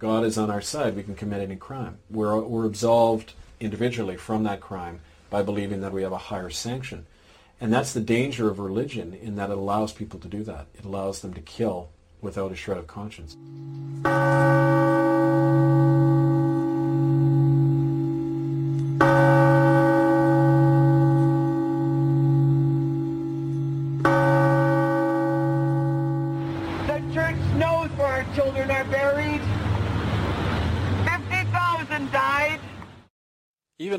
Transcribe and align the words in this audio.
God 0.00 0.24
is 0.24 0.38
on 0.38 0.50
our 0.50 0.62
side, 0.62 0.96
we 0.96 1.02
can 1.02 1.14
commit 1.14 1.42
any 1.42 1.56
crime. 1.56 1.98
We're, 2.10 2.40
we're 2.40 2.64
absolved 2.64 3.34
individually 3.60 4.16
from 4.16 4.44
that 4.44 4.62
crime 4.62 5.00
by 5.28 5.42
believing 5.42 5.82
that 5.82 5.92
we 5.92 6.02
have 6.02 6.12
a 6.12 6.18
higher 6.18 6.48
sanction. 6.48 7.04
And 7.60 7.70
that's 7.70 7.92
the 7.92 8.00
danger 8.00 8.48
of 8.48 8.58
religion 8.58 9.12
in 9.12 9.36
that 9.36 9.50
it 9.50 9.58
allows 9.58 9.92
people 9.92 10.18
to 10.20 10.28
do 10.28 10.42
that. 10.44 10.68
It 10.74 10.86
allows 10.86 11.20
them 11.20 11.34
to 11.34 11.42
kill 11.42 11.90
without 12.22 12.50
a 12.50 12.56
shred 12.56 12.78
of 12.78 12.86
conscience. 12.86 13.36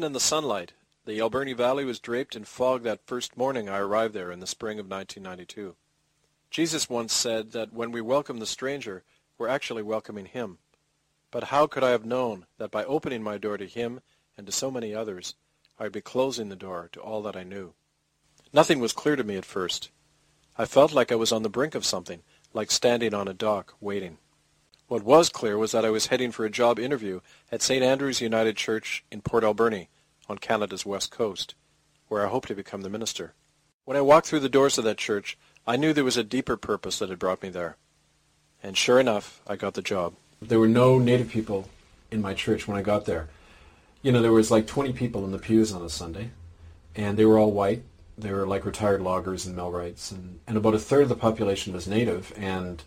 Even 0.02 0.08
in 0.08 0.14
the 0.14 0.20
sunlight, 0.20 0.74
the 1.06 1.20
Alberni 1.22 1.54
Valley 1.54 1.86
was 1.86 2.00
draped 2.00 2.36
in 2.36 2.44
fog 2.44 2.82
that 2.82 3.06
first 3.06 3.38
morning 3.38 3.70
I 3.70 3.78
arrived 3.78 4.16
there 4.16 4.32
in 4.32 4.40
the 4.40 4.48
spring 4.48 4.80
of 4.80 4.90
1992. 4.90 5.76
Jesus 6.50 6.90
once 6.90 7.14
said 7.14 7.52
that 7.52 7.72
when 7.72 7.92
we 7.92 8.02
welcome 8.02 8.40
the 8.40 8.48
stranger, 8.48 9.04
we're 9.38 9.48
actually 9.48 9.84
welcoming 9.84 10.26
him. 10.26 10.58
But 11.30 11.44
how 11.44 11.68
could 11.68 11.84
I 11.84 11.92
have 11.92 12.04
known 12.04 12.48
that 12.58 12.72
by 12.72 12.84
opening 12.84 13.22
my 13.22 13.38
door 13.38 13.58
to 13.58 13.68
him 13.68 14.02
and 14.36 14.48
to 14.48 14.52
so 14.52 14.72
many 14.72 14.92
others, 14.92 15.36
I 15.78 15.84
would 15.84 15.92
be 15.92 16.02
closing 16.02 16.50
the 16.50 16.56
door 16.56 16.90
to 16.94 17.00
all 17.00 17.22
that 17.22 17.36
I 17.36 17.44
knew? 17.44 17.76
Nothing 18.52 18.80
was 18.80 18.94
clear 18.94 19.16
to 19.16 19.24
me 19.24 19.38
at 19.38 19.46
first. 19.46 19.92
I 20.58 20.66
felt 20.66 20.94
like 20.94 21.12
I 21.12 21.16
was 21.16 21.32
on 21.32 21.44
the 21.44 21.48
brink 21.48 21.76
of 21.76 21.86
something, 21.86 22.24
like 22.56 22.72
standing 22.72 23.14
on 23.14 23.28
a 23.28 23.36
dock, 23.36 23.76
waiting. 23.80 24.18
What 24.92 25.04
was 25.04 25.30
clear 25.30 25.58
was 25.58 25.72
that 25.72 25.86
I 25.86 25.90
was 25.90 26.08
heading 26.08 26.34
for 26.34 26.44
a 26.44 26.50
job 26.50 26.78
interview 26.78 27.22
at 27.50 27.62
St. 27.62 27.82
Andrew's 27.82 28.20
United 28.20 28.58
Church 28.58 29.06
in 29.10 29.22
Port 29.22 29.46
Alberni, 29.46 29.88
on 30.32 30.40
Canada's 30.40 30.86
west 30.86 31.12
coast, 31.12 31.54
where 32.08 32.26
I 32.26 32.30
hoped 32.30 32.48
to 32.48 32.56
become 32.56 32.82
the 32.82 32.90
minister. 32.90 33.34
When 33.86 33.98
I 33.98 34.02
walked 34.02 34.28
through 34.28 34.40
the 34.40 34.50
doors 34.50 34.78
of 34.78 34.84
that 34.86 34.98
church, 34.98 35.38
I 35.68 35.76
knew 35.76 35.94
there 35.94 36.04
was 36.04 36.18
a 36.18 36.24
deeper 36.24 36.58
purpose 36.58 36.98
that 37.00 37.10
had 37.10 37.20
brought 37.20 37.44
me 37.44 37.50
there. 37.50 37.78
And 38.64 38.78
sure 38.78 39.00
enough, 39.00 39.42
I 39.46 39.56
got 39.56 39.74
the 39.74 39.82
job. 39.82 40.14
There 40.42 40.60
were 40.60 40.68
no 40.68 40.98
native 40.98 41.30
people 41.30 41.70
in 42.10 42.22
my 42.22 42.34
church 42.34 42.68
when 42.68 42.78
I 42.78 42.82
got 42.82 43.06
there. 43.06 43.30
You 44.02 44.12
know, 44.12 44.22
there 44.22 44.32
was 44.32 44.50
like 44.50 44.66
20 44.66 44.94
people 44.94 45.26
in 45.26 45.32
the 45.32 45.38
pews 45.38 45.74
on 45.74 45.84
a 45.84 45.90
Sunday, 45.90 46.32
and 46.96 47.18
they 47.18 47.26
were 47.26 47.38
all 47.38 47.52
white. 47.52 47.84
They 48.18 48.32
were 48.32 48.48
like 48.48 48.66
retired 48.66 49.02
loggers 49.02 49.46
and 49.46 49.56
millwrights, 49.56 50.12
and, 50.12 50.40
and 50.48 50.58
about 50.58 50.74
a 50.74 50.80
third 50.80 51.04
of 51.04 51.10
the 51.10 51.16
population 51.16 51.74
was 51.74 51.88
native, 51.88 52.34
and 52.36 52.84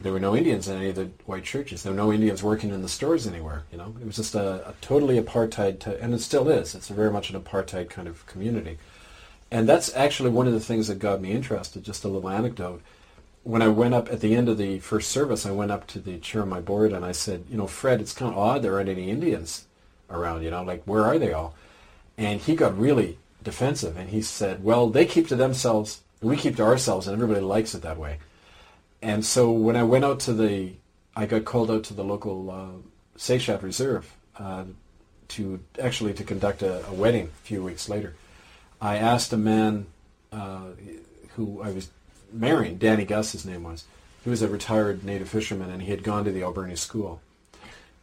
there 0.00 0.12
were 0.12 0.20
no 0.20 0.36
Indians 0.36 0.68
in 0.68 0.76
any 0.76 0.90
of 0.90 0.94
the 0.94 1.10
white 1.26 1.44
churches. 1.44 1.82
There 1.82 1.92
were 1.92 1.96
no 1.96 2.12
Indians 2.12 2.42
working 2.42 2.70
in 2.70 2.82
the 2.82 2.88
stores 2.88 3.26
anywhere. 3.26 3.64
You 3.72 3.78
know, 3.78 3.94
it 4.00 4.06
was 4.06 4.16
just 4.16 4.34
a, 4.34 4.68
a 4.68 4.74
totally 4.80 5.20
apartheid, 5.20 5.84
and 6.00 6.14
it 6.14 6.20
still 6.20 6.48
is. 6.48 6.74
It's 6.74 6.88
very 6.88 7.10
much 7.10 7.30
an 7.30 7.40
apartheid 7.40 7.90
kind 7.90 8.06
of 8.06 8.24
community, 8.26 8.78
and 9.50 9.68
that's 9.68 9.94
actually 9.94 10.30
one 10.30 10.46
of 10.46 10.52
the 10.52 10.60
things 10.60 10.88
that 10.88 10.98
got 10.98 11.20
me 11.20 11.32
interested. 11.32 11.82
Just 11.82 12.04
a 12.04 12.08
little 12.08 12.30
anecdote. 12.30 12.82
When 13.42 13.62
I 13.62 13.68
went 13.68 13.94
up 13.94 14.12
at 14.12 14.20
the 14.20 14.34
end 14.34 14.48
of 14.48 14.58
the 14.58 14.78
first 14.80 15.10
service, 15.10 15.46
I 15.46 15.52
went 15.52 15.70
up 15.70 15.86
to 15.88 16.00
the 16.00 16.18
chair 16.18 16.42
of 16.42 16.48
my 16.48 16.60
board 16.60 16.92
and 16.92 17.04
I 17.04 17.12
said, 17.12 17.44
you 17.48 17.56
know, 17.56 17.66
Fred, 17.66 18.00
it's 18.00 18.12
kind 18.12 18.32
of 18.32 18.38
odd 18.38 18.62
there 18.62 18.74
aren't 18.74 18.90
any 18.90 19.10
Indians 19.10 19.64
around. 20.10 20.42
You 20.42 20.50
know, 20.50 20.62
like 20.64 20.82
where 20.84 21.04
are 21.04 21.18
they 21.18 21.32
all? 21.32 21.54
And 22.18 22.40
he 22.40 22.54
got 22.54 22.78
really 22.78 23.16
defensive 23.42 23.96
and 23.96 24.10
he 24.10 24.20
said, 24.20 24.62
well, 24.62 24.90
they 24.90 25.06
keep 25.06 25.28
to 25.28 25.36
themselves, 25.36 26.02
we 26.20 26.36
keep 26.36 26.56
to 26.56 26.64
ourselves, 26.64 27.06
and 27.06 27.14
everybody 27.14 27.40
likes 27.40 27.74
it 27.74 27.82
that 27.82 27.96
way. 27.96 28.18
And 29.00 29.24
so 29.24 29.50
when 29.50 29.76
I 29.76 29.82
went 29.84 30.04
out 30.04 30.20
to 30.20 30.32
the, 30.32 30.72
I 31.14 31.26
got 31.26 31.44
called 31.44 31.70
out 31.70 31.84
to 31.84 31.94
the 31.94 32.04
local 32.04 32.50
uh, 32.50 33.58
Reserve 33.62 34.14
uh, 34.38 34.64
to 35.28 35.60
actually 35.80 36.14
to 36.14 36.24
conduct 36.24 36.62
a, 36.62 36.86
a, 36.86 36.92
wedding 36.92 37.26
a 37.26 37.46
few 37.46 37.62
weeks 37.62 37.88
later. 37.88 38.14
I 38.80 38.96
asked 38.96 39.32
a 39.32 39.36
man 39.36 39.86
uh, 40.32 40.68
who 41.34 41.62
I 41.62 41.70
was 41.70 41.88
marrying, 42.32 42.78
Danny 42.78 43.04
Gus, 43.04 43.32
his 43.32 43.44
name 43.44 43.64
was. 43.64 43.84
He 44.24 44.30
was 44.30 44.42
a 44.42 44.48
retired 44.48 45.04
native 45.04 45.28
fisherman, 45.28 45.70
and 45.70 45.82
he 45.82 45.90
had 45.90 46.02
gone 46.02 46.24
to 46.24 46.32
the 46.32 46.42
Alberni 46.42 46.76
school. 46.76 47.20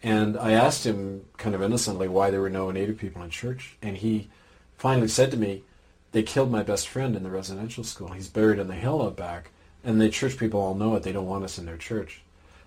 And 0.03 0.37
I 0.37 0.51
asked 0.51 0.85
him 0.85 1.25
kind 1.37 1.55
of 1.55 1.61
innocently 1.61 2.07
why 2.07 2.29
there 2.29 2.41
were 2.41 2.49
no 2.49 2.71
native 2.71 2.97
people 2.97 3.23
in 3.23 3.29
church, 3.29 3.75
and 3.81 3.97
he 3.97 4.29
finally 4.77 5.07
said 5.07 5.31
to 5.31 5.37
me, 5.37 5.63
"They 6.11 6.23
killed 6.23 6.51
my 6.51 6.63
best 6.63 6.87
friend 6.87 7.15
in 7.15 7.23
the 7.23 7.29
residential 7.29 7.83
school. 7.83 8.09
He's 8.09 8.27
buried 8.27 8.59
in 8.59 8.67
the 8.67 8.75
hill 8.75 9.01
out 9.01 9.15
back." 9.15 9.51
And 9.85 10.01
the 10.01 10.09
church 10.09 10.37
people 10.37 10.59
all 10.59 10.75
know 10.75 10.95
it. 10.95 11.03
They 11.03 11.11
don't 11.13 11.27
want 11.27 11.45
us 11.45 11.57
in 11.57 11.65
their 11.65 11.77
church. 11.77 12.21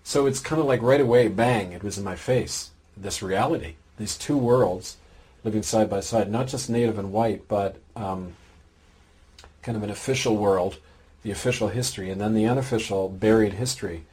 So 0.04 0.26
it's 0.26 0.40
kind 0.40 0.60
of 0.60 0.66
like 0.66 0.80
right 0.80 1.00
away, 1.00 1.28
bang, 1.28 1.72
it 1.72 1.82
was 1.82 1.98
in 1.98 2.04
my 2.04 2.16
face, 2.16 2.70
this 2.96 3.22
reality, 3.22 3.74
these 3.98 4.16
two 4.16 4.38
worlds 4.38 4.96
living 5.44 5.62
side 5.62 5.90
by 5.90 6.00
side, 6.00 6.30
not 6.30 6.48
just 6.48 6.70
native 6.70 6.98
and 6.98 7.12
white, 7.12 7.46
but 7.48 7.76
um, 7.94 8.32
kind 9.62 9.76
of 9.76 9.82
an 9.82 9.90
official 9.90 10.36
world, 10.36 10.78
the 11.22 11.30
official 11.30 11.68
history, 11.68 12.10
and 12.10 12.20
then 12.20 12.34
the 12.34 12.46
unofficial 12.46 13.08
buried 13.08 13.54
history. 13.54 14.04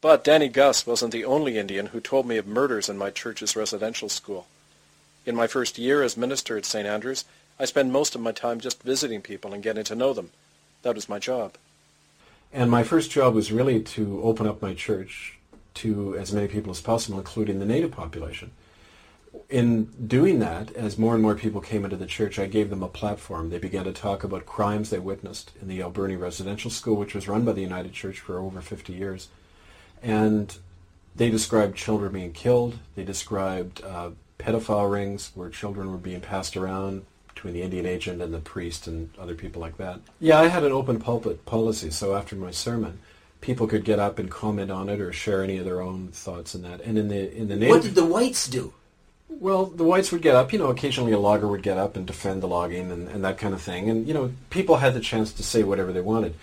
But 0.00 0.24
Danny 0.24 0.48
Gus 0.48 0.86
wasn't 0.86 1.12
the 1.12 1.24
only 1.24 1.58
Indian 1.58 1.86
who 1.86 2.00
told 2.00 2.26
me 2.26 2.36
of 2.36 2.46
murders 2.46 2.88
in 2.88 2.98
my 2.98 3.10
church's 3.10 3.56
residential 3.56 4.08
school. 4.08 4.46
In 5.24 5.34
my 5.34 5.46
first 5.46 5.78
year 5.78 6.02
as 6.02 6.16
minister 6.16 6.56
at 6.56 6.64
St. 6.64 6.86
Andrews, 6.86 7.24
I 7.58 7.64
spent 7.64 7.90
most 7.90 8.14
of 8.14 8.20
my 8.20 8.32
time 8.32 8.60
just 8.60 8.82
visiting 8.82 9.22
people 9.22 9.52
and 9.52 9.62
getting 9.62 9.84
to 9.84 9.94
know 9.94 10.12
them. 10.12 10.30
That 10.82 10.94
was 10.94 11.08
my 11.08 11.18
job. 11.18 11.54
And 12.56 12.70
my 12.70 12.84
first 12.84 13.10
job 13.10 13.34
was 13.34 13.52
really 13.52 13.82
to 13.82 14.22
open 14.22 14.46
up 14.46 14.62
my 14.62 14.72
church 14.72 15.38
to 15.74 16.16
as 16.16 16.32
many 16.32 16.48
people 16.48 16.70
as 16.70 16.80
possible, 16.80 17.18
including 17.18 17.58
the 17.58 17.66
native 17.66 17.90
population. 17.90 18.50
In 19.50 19.84
doing 20.08 20.38
that, 20.38 20.72
as 20.72 20.96
more 20.96 21.12
and 21.12 21.22
more 21.22 21.34
people 21.34 21.60
came 21.60 21.84
into 21.84 21.98
the 21.98 22.06
church, 22.06 22.38
I 22.38 22.46
gave 22.46 22.70
them 22.70 22.82
a 22.82 22.88
platform. 22.88 23.50
They 23.50 23.58
began 23.58 23.84
to 23.84 23.92
talk 23.92 24.24
about 24.24 24.46
crimes 24.46 24.88
they 24.88 24.98
witnessed 24.98 25.50
in 25.60 25.68
the 25.68 25.82
Alberni 25.82 26.16
Residential 26.16 26.70
School, 26.70 26.96
which 26.96 27.14
was 27.14 27.28
run 27.28 27.44
by 27.44 27.52
the 27.52 27.60
United 27.60 27.92
Church 27.92 28.20
for 28.20 28.38
over 28.38 28.62
50 28.62 28.94
years. 28.94 29.28
And 30.02 30.56
they 31.14 31.28
described 31.28 31.76
children 31.76 32.10
being 32.10 32.32
killed. 32.32 32.78
They 32.94 33.04
described 33.04 33.84
uh, 33.84 34.12
pedophile 34.38 34.90
rings 34.90 35.30
where 35.34 35.50
children 35.50 35.90
were 35.90 35.98
being 35.98 36.22
passed 36.22 36.56
around, 36.56 37.04
between 37.36 37.52
the 37.52 37.60
Indian 37.60 37.84
agent 37.84 38.22
and 38.22 38.32
the 38.32 38.40
priest 38.40 38.86
and 38.86 39.10
other 39.18 39.34
people 39.34 39.60
like 39.60 39.76
that. 39.76 40.00
Yeah, 40.20 40.40
I 40.40 40.48
had 40.48 40.64
an 40.64 40.72
open 40.72 40.98
pulpit 40.98 41.44
policy, 41.44 41.90
so 41.90 42.16
after 42.16 42.34
my 42.34 42.50
sermon, 42.50 42.98
people 43.42 43.66
could 43.66 43.84
get 43.84 43.98
up 43.98 44.18
and 44.18 44.30
comment 44.30 44.70
on 44.70 44.88
it 44.88 45.02
or 45.02 45.12
share 45.12 45.44
any 45.44 45.58
of 45.58 45.66
their 45.66 45.82
own 45.82 46.08
thoughts 46.08 46.54
in 46.54 46.62
that. 46.62 46.80
And 46.80 46.96
in 46.96 47.08
the 47.08 47.36
in 47.36 47.48
the 47.48 47.56
native, 47.56 47.76
what 47.76 47.82
did 47.82 47.94
the 47.94 48.06
whites 48.06 48.48
do? 48.48 48.72
Well, 49.28 49.66
the 49.66 49.84
whites 49.84 50.10
would 50.12 50.22
get 50.22 50.34
up. 50.34 50.50
You 50.50 50.58
know, 50.58 50.70
occasionally 50.70 51.12
a 51.12 51.18
logger 51.18 51.46
would 51.46 51.62
get 51.62 51.76
up 51.76 51.94
and 51.94 52.06
defend 52.06 52.42
the 52.42 52.48
logging 52.48 52.90
and, 52.90 53.06
and 53.06 53.22
that 53.22 53.36
kind 53.36 53.52
of 53.52 53.60
thing. 53.60 53.90
And 53.90 54.08
you 54.08 54.14
know, 54.14 54.32
people 54.48 54.76
had 54.76 54.94
the 54.94 55.00
chance 55.00 55.30
to 55.34 55.42
say 55.42 55.62
whatever 55.62 55.92
they 55.92 56.00
wanted. 56.00 56.34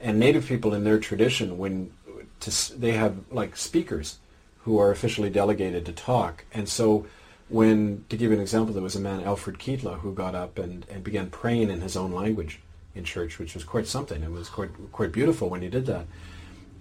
And 0.00 0.18
native 0.18 0.46
people 0.46 0.74
in 0.74 0.82
their 0.82 0.98
tradition, 0.98 1.58
when 1.58 1.92
to, 2.40 2.76
they 2.76 2.92
have 2.92 3.14
like 3.30 3.56
speakers 3.56 4.18
who 4.64 4.78
are 4.78 4.90
officially 4.90 5.30
delegated 5.30 5.86
to 5.86 5.92
talk, 5.92 6.44
and 6.52 6.68
so 6.68 7.06
when, 7.50 8.04
to 8.08 8.16
give 8.16 8.32
an 8.32 8.40
example, 8.40 8.72
there 8.72 8.82
was 8.82 8.96
a 8.96 9.00
man, 9.00 9.22
Alfred 9.24 9.58
Kietla, 9.58 10.00
who 10.00 10.14
got 10.14 10.34
up 10.34 10.58
and, 10.58 10.86
and 10.88 11.02
began 11.02 11.30
praying 11.30 11.68
in 11.70 11.80
his 11.80 11.96
own 11.96 12.12
language 12.12 12.60
in 12.94 13.04
church, 13.04 13.38
which 13.38 13.54
was 13.54 13.64
quite 13.64 13.86
something. 13.86 14.22
It 14.22 14.30
was 14.30 14.48
quite, 14.48 14.70
quite 14.92 15.12
beautiful 15.12 15.48
when 15.48 15.62
he 15.62 15.68
did 15.68 15.86
that. 15.86 16.06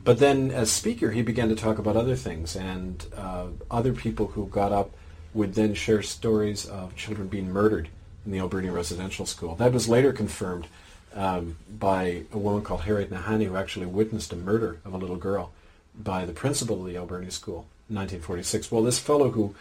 But 0.04 0.20
then 0.20 0.52
as 0.52 0.72
speaker, 0.72 1.12
he 1.12 1.22
began 1.22 1.50
to 1.50 1.56
talk 1.56 1.78
about 1.78 1.98
other 1.98 2.16
things, 2.16 2.56
and 2.56 3.06
uh, 3.16 3.48
other 3.70 3.94
people 3.94 4.28
who 4.28 4.48
got 4.48 4.72
up 4.72 4.92
would 5.34 5.56
then 5.56 5.74
share 5.74 6.02
stories 6.02 6.66
of 6.66 6.96
children 6.96 7.28
being 7.28 7.52
murdered 7.52 7.90
in 8.26 8.32
the 8.32 8.40
Alberni 8.40 8.70
residential 8.70 9.26
school. 9.26 9.56
That 9.56 9.74
was 9.74 9.90
later 9.90 10.14
confirmed 10.14 10.68
um, 11.16 11.58
by 11.70 12.24
a 12.32 12.38
woman 12.38 12.62
called 12.62 12.82
Harriet 12.82 13.12
Nahanee, 13.12 13.48
who 13.48 13.56
actually 13.56 13.88
witnessed 13.88 14.34
a 14.34 14.36
murder 14.36 14.80
of 14.86 14.94
a 14.94 14.98
little 14.98 15.16
girl 15.16 15.52
by 15.98 16.26
the 16.26 16.34
principal 16.34 16.82
of 16.82 16.88
the 16.88 16.98
Alberni 16.98 17.30
school 17.30 17.68
in 17.90 17.96
1946. 17.96 18.72
Well, 18.72 18.84
this 18.84 19.00
fellow 19.00 19.32
who 19.32 19.56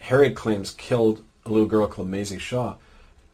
Harriet 0.00 0.34
claims 0.34 0.72
killed 0.72 1.22
a 1.44 1.50
little 1.50 1.68
girl 1.68 1.86
called 1.86 2.08
Maisie 2.08 2.38
Shaw. 2.38 2.76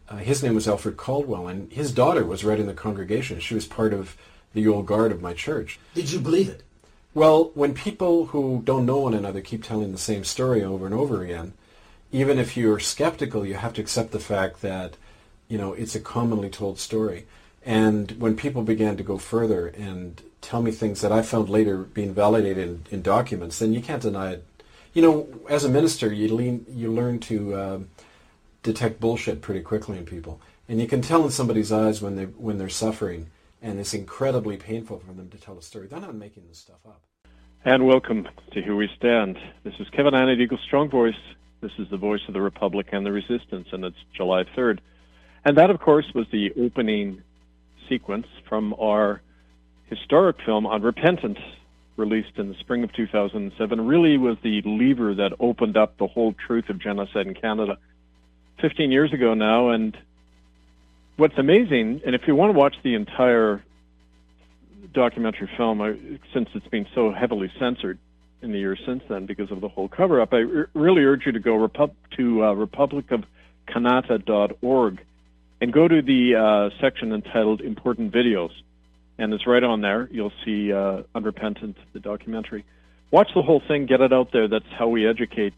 Uh, 0.08 0.16
his 0.16 0.42
name 0.42 0.54
was 0.54 0.68
Alfred 0.68 0.96
Caldwell, 0.96 1.48
and 1.48 1.72
his 1.72 1.92
daughter 1.92 2.24
was 2.24 2.44
right 2.44 2.60
in 2.60 2.66
the 2.66 2.74
congregation. 2.74 3.40
She 3.40 3.54
was 3.54 3.66
part 3.66 3.92
of 3.92 4.16
the 4.54 4.66
old 4.68 4.86
guard 4.86 5.12
of 5.12 5.20
my 5.20 5.32
church. 5.32 5.78
Did 5.94 6.12
you 6.12 6.20
believe 6.20 6.48
it? 6.48 6.62
Well, 7.14 7.50
when 7.54 7.74
people 7.74 8.26
who 8.26 8.62
don't 8.64 8.86
know 8.86 8.98
one 8.98 9.14
another 9.14 9.40
keep 9.40 9.64
telling 9.64 9.92
the 9.92 9.98
same 9.98 10.22
story 10.22 10.62
over 10.62 10.86
and 10.86 10.94
over 10.94 11.22
again, 11.22 11.54
even 12.12 12.38
if 12.38 12.56
you're 12.56 12.78
skeptical, 12.78 13.44
you 13.44 13.54
have 13.54 13.72
to 13.74 13.80
accept 13.80 14.12
the 14.12 14.20
fact 14.20 14.62
that, 14.62 14.96
you 15.48 15.58
know, 15.58 15.72
it's 15.72 15.94
a 15.94 16.00
commonly 16.00 16.50
told 16.50 16.78
story. 16.78 17.26
And 17.64 18.12
when 18.12 18.36
people 18.36 18.62
began 18.62 18.96
to 18.96 19.02
go 19.02 19.18
further 19.18 19.66
and 19.66 20.22
tell 20.40 20.62
me 20.62 20.70
things 20.70 21.00
that 21.00 21.10
I 21.10 21.22
found 21.22 21.48
later 21.48 21.78
being 21.78 22.14
validated 22.14 22.68
in, 22.68 22.84
in 22.90 23.02
documents, 23.02 23.58
then 23.58 23.72
you 23.72 23.80
can't 23.80 24.02
deny 24.02 24.32
it 24.32 24.44
you 24.96 25.02
know, 25.02 25.28
as 25.50 25.62
a 25.62 25.68
minister, 25.68 26.10
you 26.10 26.34
lean, 26.34 26.64
you 26.70 26.90
learn 26.90 27.18
to 27.18 27.54
uh, 27.54 27.78
detect 28.62 28.98
bullshit 28.98 29.42
pretty 29.42 29.60
quickly 29.60 29.98
in 29.98 30.06
people, 30.06 30.40
and 30.70 30.80
you 30.80 30.86
can 30.86 31.02
tell 31.02 31.22
in 31.22 31.30
somebody's 31.30 31.70
eyes 31.70 32.00
when 32.00 32.16
they 32.16 32.24
when 32.24 32.56
they're 32.56 32.70
suffering, 32.70 33.26
and 33.60 33.78
it's 33.78 33.92
incredibly 33.92 34.56
painful 34.56 34.98
for 35.00 35.12
them 35.12 35.28
to 35.28 35.36
tell 35.36 35.58
a 35.58 35.62
story. 35.62 35.86
They're 35.86 36.00
not 36.00 36.14
making 36.14 36.44
this 36.48 36.56
stuff 36.56 36.78
up. 36.86 37.02
And 37.62 37.86
welcome 37.86 38.26
to 38.52 38.62
Here 38.62 38.74
We 38.74 38.88
Stand. 38.96 39.36
This 39.64 39.74
is 39.80 39.86
Kevin 39.90 40.14
Annett, 40.14 40.40
Eagle 40.40 40.58
Strong 40.64 40.88
Voice. 40.88 41.14
This 41.60 41.72
is 41.78 41.90
the 41.90 41.98
voice 41.98 42.22
of 42.26 42.32
the 42.32 42.40
Republic 42.40 42.86
and 42.92 43.04
the 43.04 43.12
Resistance, 43.12 43.68
and 43.72 43.84
it's 43.84 43.98
July 44.16 44.44
3rd. 44.56 44.78
And 45.44 45.58
that, 45.58 45.68
of 45.68 45.78
course, 45.78 46.06
was 46.14 46.26
the 46.32 46.52
opening 46.58 47.22
sequence 47.86 48.28
from 48.48 48.74
our 48.80 49.20
historic 49.90 50.36
film 50.46 50.66
Unrepentant, 50.66 51.36
released 51.96 52.36
in 52.36 52.48
the 52.48 52.54
spring 52.60 52.84
of 52.84 52.92
2007. 52.92 53.86
Really 53.86 54.18
was 54.18 54.36
the 54.42 54.62
lever 54.62 55.14
that 55.14 55.32
opened 55.40 55.76
up 55.76 55.96
the 55.98 56.06
whole 56.06 56.32
truth 56.32 56.68
of 56.68 56.78
genocide 56.78 57.26
in 57.26 57.34
Canada 57.34 57.78
15 58.60 58.90
years 58.90 59.12
ago 59.12 59.34
now. 59.34 59.70
And 59.70 59.96
what's 61.16 61.38
amazing, 61.38 62.02
and 62.04 62.14
if 62.14 62.22
you 62.26 62.34
want 62.34 62.52
to 62.52 62.58
watch 62.58 62.76
the 62.82 62.94
entire 62.94 63.62
documentary 64.92 65.50
film, 65.56 66.18
since 66.32 66.48
it's 66.54 66.68
been 66.68 66.86
so 66.94 67.12
heavily 67.12 67.50
censored 67.58 67.98
in 68.42 68.52
the 68.52 68.58
years 68.58 68.78
since 68.86 69.02
then 69.08 69.26
because 69.26 69.50
of 69.50 69.60
the 69.60 69.68
whole 69.68 69.88
cover 69.88 70.20
up, 70.20 70.32
I 70.32 70.42
r- 70.42 70.70
really 70.74 71.04
urge 71.04 71.26
you 71.26 71.32
to 71.32 71.40
go 71.40 71.66
to 71.66 72.42
uh, 72.42 72.54
republicofcanada.org 72.54 75.00
and 75.60 75.72
go 75.72 75.88
to 75.88 76.02
the 76.02 76.34
uh, 76.34 76.68
section 76.80 77.12
entitled 77.12 77.62
Important 77.62 78.12
Videos. 78.12 78.50
And 79.18 79.32
it's 79.32 79.46
right 79.46 79.62
on 79.62 79.80
there. 79.80 80.08
You'll 80.12 80.32
see 80.44 80.72
uh, 80.72 81.02
Unrepentant, 81.14 81.76
the 81.92 82.00
documentary. 82.00 82.64
Watch 83.10 83.30
the 83.34 83.42
whole 83.42 83.62
thing, 83.66 83.86
get 83.86 84.00
it 84.00 84.12
out 84.12 84.32
there. 84.32 84.48
That's 84.48 84.68
how 84.78 84.88
we 84.88 85.06
educate. 85.06 85.54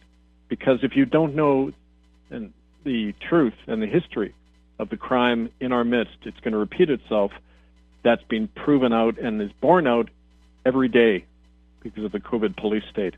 Because 0.48 0.80
if 0.82 0.96
you 0.96 1.04
don't 1.04 1.34
know 1.34 1.72
and 2.30 2.52
the 2.84 3.14
truth 3.28 3.54
and 3.66 3.82
the 3.82 3.86
history 3.86 4.34
of 4.78 4.90
the 4.90 4.96
crime 4.96 5.50
in 5.60 5.72
our 5.72 5.84
midst, 5.84 6.16
it's 6.22 6.38
going 6.40 6.52
to 6.52 6.58
repeat 6.58 6.90
itself 6.90 7.32
that's 8.02 8.22
been 8.24 8.48
proven 8.48 8.92
out 8.92 9.18
and 9.18 9.42
is 9.42 9.50
borne 9.60 9.86
out 9.86 10.08
every 10.64 10.88
day 10.88 11.24
because 11.80 12.04
of 12.04 12.12
the 12.12 12.20
COVID 12.20 12.56
police 12.56 12.84
state. 12.90 13.14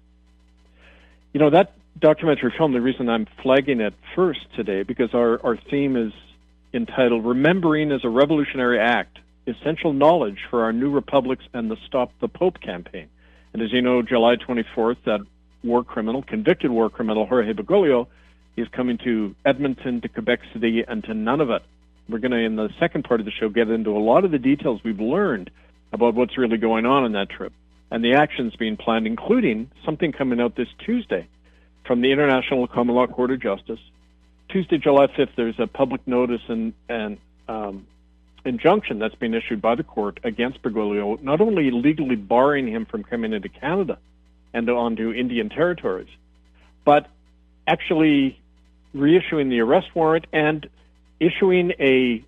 You 1.33 1.41
know, 1.41 1.51
that 1.51 1.75
documentary 1.99 2.53
film, 2.57 2.73
the 2.73 2.81
reason 2.81 3.09
I'm 3.09 3.27
flagging 3.43 3.81
it 3.81 3.95
first 4.15 4.41
today, 4.57 4.83
because 4.83 5.15
our, 5.15 5.45
our 5.45 5.57
theme 5.57 5.97
is 5.97 6.13
entitled 6.73 7.25
Remembering 7.25 7.93
as 7.93 8.05
a 8.05 8.09
Revolutionary 8.09 8.79
Act 8.79 9.19
Essential 9.51 9.93
Knowledge 9.93 10.39
for 10.49 10.65
Our 10.65 10.73
New 10.73 10.91
Republics 10.91 11.45
and 11.53 11.71
the 11.71 11.77
Stop 11.87 12.13
the 12.21 12.29
Pope 12.29 12.61
campaign. 12.61 13.09
And 13.53 13.63
as 13.63 13.73
you 13.73 13.83
know, 13.83 14.03
July 14.03 14.37
24th, 14.37 14.97
that 15.05 15.21
war 15.63 15.85
criminal, 15.85 16.23
convicted 16.23 16.71
war 16.71 16.89
criminal 16.89 17.27
Jorge 17.27 17.53
Bergoglio, 17.53 18.07
is 18.57 18.69
coming 18.69 18.99
to 19.05 19.35
Edmonton, 19.45 20.01
to 20.01 20.09
Quebec 20.09 20.41
City, 20.53 20.85
and 20.87 21.03
to 21.05 21.13
Nunavut 21.13 21.61
we're 22.11 22.19
going 22.19 22.33
to, 22.33 22.39
in 22.39 22.57
the 22.57 22.69
second 22.79 23.05
part 23.05 23.21
of 23.21 23.27
the 23.27 23.33
show, 23.33 23.49
get 23.49 23.69
into 23.69 23.91
a 23.91 23.99
lot 23.99 24.25
of 24.25 24.31
the 24.31 24.39
details 24.39 24.81
we've 24.85 25.01
learned 25.01 25.51
about 25.93 26.15
what's 26.15 26.37
really 26.37 26.57
going 26.57 26.87
on 26.87 27.05
in 27.05 27.13
that 27.13 27.31
trip 27.31 27.53
and 27.91 28.05
the 28.05 28.15
actions 28.15 28.55
being 28.57 28.77
planned, 28.77 29.07
including 29.07 29.71
something 29.85 30.13
coming 30.13 30.41
out 30.41 30.57
this 30.57 30.69
Tuesday 30.85 31.27
from 31.87 32.01
the 32.01 32.13
International 32.13 32.67
Common 32.67 32.95
Law 32.95 33.07
Court 33.07 33.33
of 33.33 33.41
Justice. 33.41 33.81
Tuesday, 34.49 34.79
July 34.79 35.07
5th, 35.07 35.31
there's 35.37 35.59
a 35.59 35.67
public 35.67 36.07
notice 36.07 36.43
and, 36.49 36.73
and 36.89 37.19
um, 37.49 37.87
injunction 38.45 38.99
that's 38.99 39.15
been 39.15 39.35
issued 39.35 39.61
by 39.61 39.75
the 39.75 39.83
court 39.83 40.21
against 40.25 40.63
Bergoglio, 40.63 41.23
not 41.23 41.41
only 41.41 41.71
legally 41.71 42.17
barring 42.17 42.69
him 42.69 42.87
from 42.87 43.03
coming 43.05 43.33
into 43.33 43.49
Canada 43.49 43.99
and 44.53 44.69
onto 44.69 45.13
Indian 45.13 45.49
territories, 45.49 46.09
but 46.85 47.07
actually 47.67 48.39
reissuing 48.95 49.49
the 49.49 49.61
arrest 49.61 49.89
warrant 49.95 50.27
and 50.33 50.69
issuing 51.21 51.73
a 51.79 52.25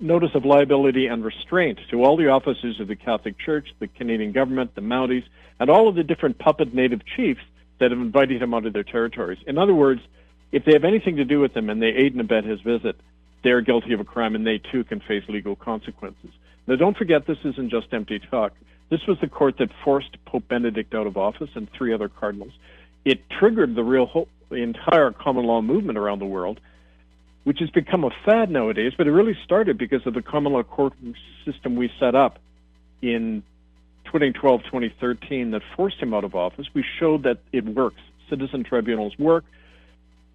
notice 0.00 0.30
of 0.34 0.44
liability 0.44 1.06
and 1.06 1.24
restraint 1.24 1.78
to 1.90 2.02
all 2.02 2.16
the 2.16 2.28
officers 2.28 2.80
of 2.80 2.88
the 2.88 2.96
Catholic 2.96 3.38
Church, 3.38 3.68
the 3.78 3.86
Canadian 3.86 4.32
government, 4.32 4.74
the 4.74 4.80
Mounties, 4.80 5.24
and 5.60 5.70
all 5.70 5.88
of 5.88 5.94
the 5.94 6.02
different 6.02 6.38
puppet 6.38 6.74
native 6.74 7.00
chiefs 7.16 7.42
that 7.78 7.90
have 7.90 8.00
invited 8.00 8.42
him 8.42 8.54
onto 8.54 8.70
their 8.70 8.82
territories. 8.82 9.38
In 9.46 9.58
other 9.58 9.74
words, 9.74 10.00
if 10.52 10.64
they 10.64 10.72
have 10.72 10.84
anything 10.84 11.16
to 11.16 11.24
do 11.24 11.40
with 11.40 11.56
him 11.56 11.70
and 11.70 11.82
they 11.82 11.88
aid 11.88 12.12
and 12.12 12.20
abet 12.20 12.44
his 12.44 12.60
visit, 12.60 12.96
they're 13.44 13.60
guilty 13.60 13.92
of 13.92 14.00
a 14.00 14.04
crime 14.04 14.34
and 14.34 14.44
they 14.44 14.58
too 14.58 14.82
can 14.82 15.00
face 15.00 15.22
legal 15.28 15.54
consequences. 15.54 16.30
Now, 16.66 16.76
don't 16.76 16.96
forget, 16.96 17.26
this 17.26 17.38
isn't 17.44 17.70
just 17.70 17.92
empty 17.92 18.18
talk. 18.18 18.52
This 18.90 19.00
was 19.06 19.18
the 19.20 19.28
court 19.28 19.58
that 19.58 19.68
forced 19.84 20.16
Pope 20.24 20.48
Benedict 20.48 20.94
out 20.94 21.06
of 21.06 21.16
office 21.16 21.50
and 21.54 21.68
three 21.70 21.94
other 21.94 22.08
cardinals. 22.08 22.52
It 23.04 23.20
triggered 23.38 23.76
the 23.76 23.84
real 23.84 24.06
whole, 24.06 24.28
the 24.48 24.56
entire 24.56 25.12
common 25.12 25.44
law 25.44 25.60
movement 25.60 25.98
around 25.98 26.18
the 26.18 26.26
world 26.26 26.58
which 27.44 27.58
has 27.60 27.70
become 27.70 28.04
a 28.04 28.10
fad 28.24 28.50
nowadays, 28.50 28.92
but 28.96 29.06
it 29.06 29.12
really 29.12 29.36
started 29.44 29.78
because 29.78 30.06
of 30.06 30.14
the 30.14 30.22
common 30.22 30.52
law 30.52 30.62
court 30.62 30.94
system 31.44 31.76
we 31.76 31.90
set 32.00 32.14
up 32.14 32.38
in 33.02 33.42
2012, 34.06 34.62
2013 34.64 35.50
that 35.52 35.62
forced 35.76 35.98
him 35.98 36.12
out 36.14 36.24
of 36.24 36.34
office. 36.34 36.66
We 36.74 36.84
showed 36.98 37.22
that 37.24 37.38
it 37.52 37.64
works. 37.64 38.00
Citizen 38.30 38.64
tribunals 38.64 39.16
work. 39.18 39.44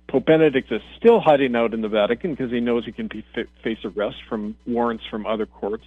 Pope 0.09 0.25
Benedict 0.25 0.71
is 0.71 0.81
still 0.97 1.19
hiding 1.19 1.56
out 1.56 1.73
in 1.73 1.81
the 1.81 1.88
Vatican 1.88 2.31
because 2.31 2.51
he 2.51 2.59
knows 2.59 2.83
he 2.83 2.91
can 2.91 3.07
be, 3.07 3.23
face 3.63 3.77
arrest 3.85 4.17
from 4.27 4.57
warrants 4.65 5.03
from 5.09 5.27
other 5.27 5.45
courts. 5.45 5.85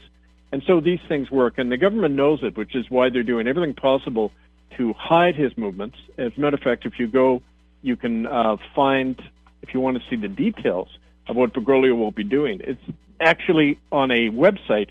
And 0.52 0.62
so 0.66 0.80
these 0.80 1.00
things 1.08 1.30
work, 1.30 1.54
and 1.58 1.72
the 1.72 1.76
government 1.76 2.14
knows 2.14 2.40
it, 2.42 2.56
which 2.56 2.76
is 2.76 2.86
why 2.88 3.10
they're 3.10 3.24
doing 3.24 3.48
everything 3.48 3.74
possible 3.74 4.30
to 4.76 4.92
hide 4.92 5.34
his 5.34 5.56
movements. 5.56 5.96
As 6.19 6.32
a 6.36 6.40
matter 6.40 6.56
of 6.56 6.62
fact, 6.62 6.86
if 6.86 6.98
you 6.98 7.08
go, 7.08 7.42
you 7.82 7.96
can 7.96 8.26
uh, 8.26 8.58
find, 8.76 9.20
if 9.62 9.74
you 9.74 9.80
want 9.80 9.96
to 9.96 10.02
see 10.08 10.16
the 10.16 10.28
details, 10.28 10.88
of 11.26 11.36
what 11.36 11.52
Bergoglio 11.52 11.96
will 11.96 12.10
be 12.12 12.24
doing. 12.24 12.60
It's 12.62 12.80
actually 13.20 13.78
on 13.90 14.10
a 14.10 14.28
website 14.28 14.90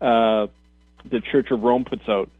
uh, 0.00 0.46
the 1.10 1.20
Church 1.30 1.50
of 1.50 1.62
Rome 1.62 1.84
puts 1.84 2.08
out, 2.08 2.30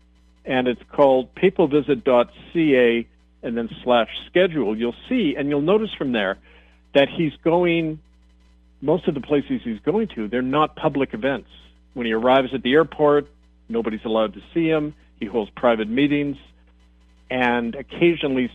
and 0.44 0.66
it's 0.66 0.82
called 0.92 1.34
papalvisit.ca 1.34 3.06
and 3.42 3.56
then 3.56 3.68
slash 3.82 4.08
schedule. 4.26 4.76
You'll 4.76 4.94
see, 5.08 5.34
and 5.36 5.48
you'll 5.48 5.60
notice 5.60 5.90
from 5.96 6.12
there 6.12 6.38
that 6.94 7.08
he's 7.08 7.32
going, 7.44 8.00
most 8.80 9.08
of 9.08 9.14
the 9.14 9.20
places 9.20 9.60
he's 9.64 9.80
going 9.80 10.08
to, 10.14 10.28
they're 10.28 10.42
not 10.42 10.76
public 10.76 11.14
events. 11.14 11.48
When 11.94 12.06
he 12.06 12.12
arrives 12.12 12.54
at 12.54 12.62
the 12.62 12.72
airport, 12.72 13.26
nobody's 13.68 14.04
allowed 14.04 14.34
to 14.34 14.40
see 14.54 14.66
him. 14.68 14.94
He 15.20 15.26
holds 15.26 15.50
private 15.50 15.88
meetings 15.88 16.36
and 17.30 17.74
occasionally, 17.74 18.50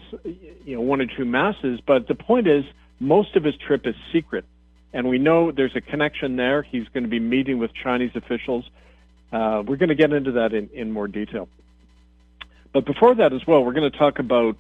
you 0.66 0.76
know, 0.76 0.82
one 0.82 1.02
or 1.02 1.08
two 1.08 1.26
masses. 1.26 1.80
But 1.86 2.08
the 2.08 2.16
point 2.16 2.48
is, 2.48 2.64
most 3.00 3.36
of 3.36 3.44
his 3.44 3.56
trip 3.58 3.88
is 3.88 3.96
secret 4.12 4.46
and 4.94 5.08
we 5.08 5.18
know 5.18 5.52
there's 5.52 5.76
a 5.76 5.82
connection 5.82 6.38
there. 6.38 6.64
He's 6.64 6.88
going 6.90 7.04
to 7.04 7.10
be 7.10 7.20
meeting 7.20 7.60
with 7.60 7.72
Chinese 7.74 8.12
officials. 8.16 8.66
Uh, 9.32 9.62
we're 9.66 9.76
going 9.76 9.90
to 9.90 9.96
get 9.96 10.14
into 10.14 10.32
that 10.34 10.54
in, 10.54 10.70
in 10.74 10.92
more 10.92 11.08
detail. 11.08 11.50
But 12.74 12.86
before 12.86 13.16
that 13.16 13.34
as 13.34 13.46
well, 13.46 13.64
we're 13.64 13.74
going 13.74 13.92
to 13.92 13.98
talk 13.98 14.20
about 14.20 14.58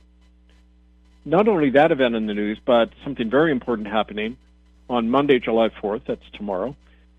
not 1.27 1.47
only 1.47 1.71
that 1.71 1.91
event 1.91 2.15
in 2.15 2.25
the 2.27 2.33
news, 2.33 2.59
but 2.65 2.89
something 3.03 3.29
very 3.29 3.51
important 3.51 3.87
happening 3.87 4.37
on 4.89 5.09
Monday, 5.09 5.39
July 5.39 5.69
4th, 5.81 6.01
that's 6.07 6.21
tomorrow, 6.33 6.75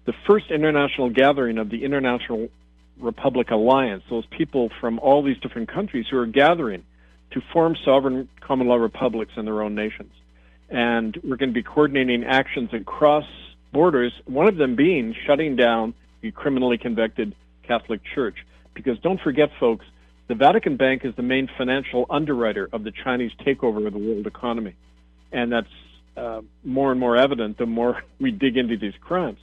the 0.06 0.14
first 0.26 0.50
international 0.50 1.10
gathering 1.10 1.58
of 1.58 1.68
the 1.68 1.84
International 1.84 2.48
Republic 2.98 3.50
Alliance, 3.50 4.02
those 4.08 4.26
people 4.26 4.70
from 4.80 4.98
all 4.98 5.22
these 5.22 5.38
different 5.38 5.68
countries 5.70 6.06
who 6.10 6.16
are 6.18 6.26
gathering 6.26 6.84
to 7.32 7.42
form 7.52 7.76
sovereign 7.84 8.28
common 8.40 8.66
law 8.66 8.76
republics 8.76 9.32
in 9.36 9.44
their 9.44 9.62
own 9.62 9.74
nations 9.74 10.12
and 10.70 11.18
we're 11.24 11.36
going 11.36 11.48
to 11.48 11.54
be 11.54 11.62
coordinating 11.62 12.24
actions 12.24 12.70
across 12.72 13.24
borders, 13.72 14.12
one 14.26 14.48
of 14.48 14.56
them 14.56 14.76
being 14.76 15.14
shutting 15.26 15.56
down 15.56 15.94
the 16.20 16.30
criminally 16.30 16.78
convicted 16.78 17.34
Catholic 17.66 18.00
Church. 18.14 18.36
Because 18.74 18.98
don't 19.00 19.20
forget, 19.20 19.50
folks, 19.58 19.86
the 20.28 20.34
Vatican 20.34 20.76
Bank 20.76 21.04
is 21.04 21.14
the 21.16 21.22
main 21.22 21.48
financial 21.56 22.06
underwriter 22.10 22.68
of 22.72 22.84
the 22.84 22.92
Chinese 22.92 23.32
takeover 23.44 23.86
of 23.86 23.94
the 23.94 23.98
world 23.98 24.26
economy. 24.26 24.76
And 25.32 25.50
that's 25.50 25.68
uh, 26.16 26.42
more 26.64 26.90
and 26.90 27.00
more 27.00 27.16
evident 27.16 27.58
the 27.58 27.66
more 27.66 28.02
we 28.20 28.30
dig 28.30 28.56
into 28.56 28.76
these 28.76 28.94
crimes. 29.00 29.38